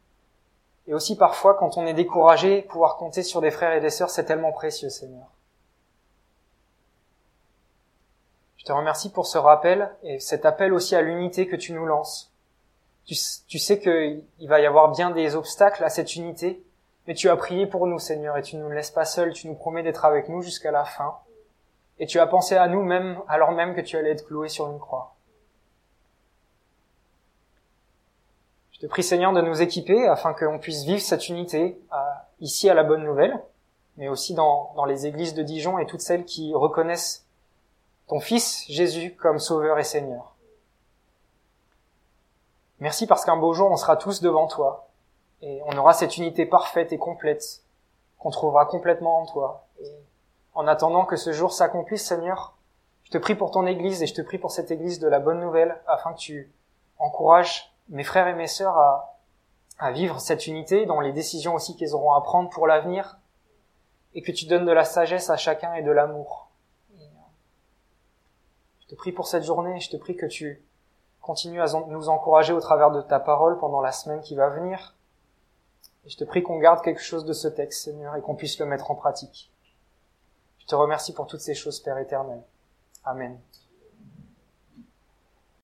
Et 0.87 0.93
aussi 0.93 1.17
parfois, 1.17 1.55
quand 1.55 1.77
on 1.77 1.85
est 1.85 1.93
découragé, 1.93 2.61
pouvoir 2.61 2.95
compter 2.95 3.23
sur 3.23 3.41
des 3.41 3.51
frères 3.51 3.73
et 3.73 3.81
des 3.81 3.89
sœurs, 3.89 4.09
c'est 4.09 4.25
tellement 4.25 4.51
précieux, 4.51 4.89
Seigneur. 4.89 5.25
Je 8.57 8.65
te 8.65 8.71
remercie 8.71 9.11
pour 9.11 9.25
ce 9.25 9.37
rappel 9.37 9.91
et 10.03 10.19
cet 10.19 10.45
appel 10.45 10.73
aussi 10.73 10.95
à 10.95 11.01
l'unité 11.01 11.47
que 11.47 11.55
tu 11.55 11.73
nous 11.73 11.85
lances. 11.85 12.31
Tu, 13.05 13.15
tu 13.47 13.59
sais 13.59 13.79
qu'il 13.79 14.47
va 14.47 14.59
y 14.59 14.65
avoir 14.65 14.91
bien 14.91 15.11
des 15.11 15.35
obstacles 15.35 15.83
à 15.83 15.89
cette 15.89 16.15
unité, 16.15 16.61
mais 17.07 17.13
tu 17.13 17.29
as 17.29 17.37
prié 17.37 17.65
pour 17.65 17.87
nous, 17.87 17.99
Seigneur, 17.99 18.37
et 18.37 18.41
tu 18.41 18.57
ne 18.57 18.63
nous 18.63 18.69
laisses 18.69 18.91
pas 18.91 19.05
seuls, 19.05 19.31
tu 19.31 19.47
nous 19.47 19.55
promets 19.55 19.83
d'être 19.83 20.03
avec 20.03 20.27
nous 20.27 20.41
jusqu'à 20.41 20.71
la 20.71 20.83
fin. 20.83 21.17
Et 21.99 22.05
tu 22.05 22.19
as 22.19 22.27
pensé 22.27 22.55
à 22.55 22.67
nous 22.67 22.83
même 22.83 23.19
alors 23.27 23.51
même 23.51 23.75
que 23.75 23.81
tu 23.81 23.97
allais 23.97 24.11
être 24.11 24.25
cloué 24.25 24.49
sur 24.49 24.69
une 24.69 24.79
croix. 24.79 25.15
Je 28.71 28.79
te 28.79 28.85
prie 28.85 29.01
Seigneur 29.01 29.33
de 29.33 29.41
nous 29.41 29.61
équiper 29.61 30.07
afin 30.07 30.33
qu'on 30.33 30.59
puisse 30.59 30.83
vivre 30.83 31.01
cette 31.01 31.29
unité 31.29 31.79
ici 32.39 32.69
à 32.69 32.75
la 32.75 32.83
bonne 32.83 33.03
nouvelle, 33.03 33.41
mais 33.97 34.07
aussi 34.07 34.35
dans, 34.35 34.71
dans 34.75 34.85
les 34.85 35.07
églises 35.07 35.33
de 35.33 35.41
Dijon 35.41 35.79
et 35.79 35.87
toutes 35.87 36.01
celles 36.01 36.25
qui 36.25 36.53
reconnaissent 36.53 37.25
ton 38.07 38.19
Fils 38.19 38.65
Jésus 38.69 39.15
comme 39.15 39.39
Sauveur 39.39 39.79
et 39.79 39.83
Seigneur. 39.83 40.35
Merci 42.79 43.07
parce 43.07 43.25
qu'un 43.25 43.37
beau 43.37 43.53
jour 43.53 43.71
on 43.71 43.77
sera 43.77 43.97
tous 43.97 44.21
devant 44.21 44.45
toi 44.45 44.87
et 45.41 45.61
on 45.65 45.75
aura 45.77 45.93
cette 45.93 46.17
unité 46.17 46.45
parfaite 46.45 46.93
et 46.93 46.99
complète 46.99 47.63
qu'on 48.19 48.29
trouvera 48.29 48.65
complètement 48.65 49.21
en 49.21 49.25
toi. 49.25 49.65
En 50.57 50.65
attendant 50.65 51.05
que 51.05 51.17
ce 51.17 51.33
jour 51.33 51.53
s'accomplisse, 51.53 52.03
Seigneur, 52.03 52.57
je 53.03 53.11
te 53.11 53.19
prie 53.19 53.35
pour 53.35 53.51
ton 53.51 53.67
Église 53.67 54.01
et 54.01 54.07
je 54.07 54.15
te 54.15 54.23
prie 54.23 54.39
pour 54.39 54.49
cette 54.49 54.71
Église 54.71 54.97
de 54.97 55.07
la 55.07 55.19
bonne 55.19 55.39
nouvelle, 55.39 55.79
afin 55.85 56.13
que 56.13 56.17
tu 56.17 56.51
encourages 56.97 57.71
mes 57.89 58.03
frères 58.03 58.27
et 58.27 58.33
mes 58.33 58.47
sœurs 58.47 58.75
à, 58.75 59.91
vivre 59.91 60.19
cette 60.19 60.47
unité 60.47 60.87
dans 60.87 60.99
les 60.99 61.11
décisions 61.11 61.53
aussi 61.53 61.75
qu'ils 61.75 61.93
auront 61.93 62.13
à 62.13 62.21
prendre 62.21 62.49
pour 62.49 62.65
l'avenir, 62.65 63.19
et 64.15 64.23
que 64.23 64.31
tu 64.31 64.47
donnes 64.47 64.65
de 64.65 64.71
la 64.71 64.83
sagesse 64.83 65.29
à 65.29 65.37
chacun 65.37 65.75
et 65.75 65.83
de 65.83 65.91
l'amour. 65.91 66.49
Je 68.79 68.87
te 68.87 68.95
prie 68.95 69.11
pour 69.11 69.27
cette 69.27 69.43
journée, 69.43 69.79
je 69.79 69.91
te 69.91 69.97
prie 69.97 70.15
que 70.15 70.25
tu 70.25 70.65
continues 71.21 71.61
à 71.61 71.67
nous 71.87 72.09
encourager 72.09 72.53
au 72.53 72.61
travers 72.61 72.89
de 72.89 73.01
ta 73.01 73.19
parole 73.19 73.59
pendant 73.59 73.81
la 73.81 73.91
semaine 73.91 74.21
qui 74.21 74.33
va 74.33 74.49
venir. 74.49 74.95
Je 76.07 76.17
te 76.17 76.23
prie 76.23 76.41
qu'on 76.41 76.57
garde 76.57 76.81
quelque 76.81 77.03
chose 77.03 77.25
de 77.25 77.33
ce 77.33 77.47
texte, 77.47 77.83
Seigneur, 77.83 78.15
et 78.15 78.21
qu'on 78.21 78.33
puisse 78.33 78.57
le 78.57 78.65
mettre 78.65 78.89
en 78.89 78.95
pratique. 78.95 79.51
Te 80.67 80.75
remercie 80.75 81.13
pour 81.13 81.27
toutes 81.27 81.39
ces 81.39 81.55
choses, 81.55 81.79
Père 81.79 81.97
éternel. 81.97 82.41
Amen. 83.05 83.39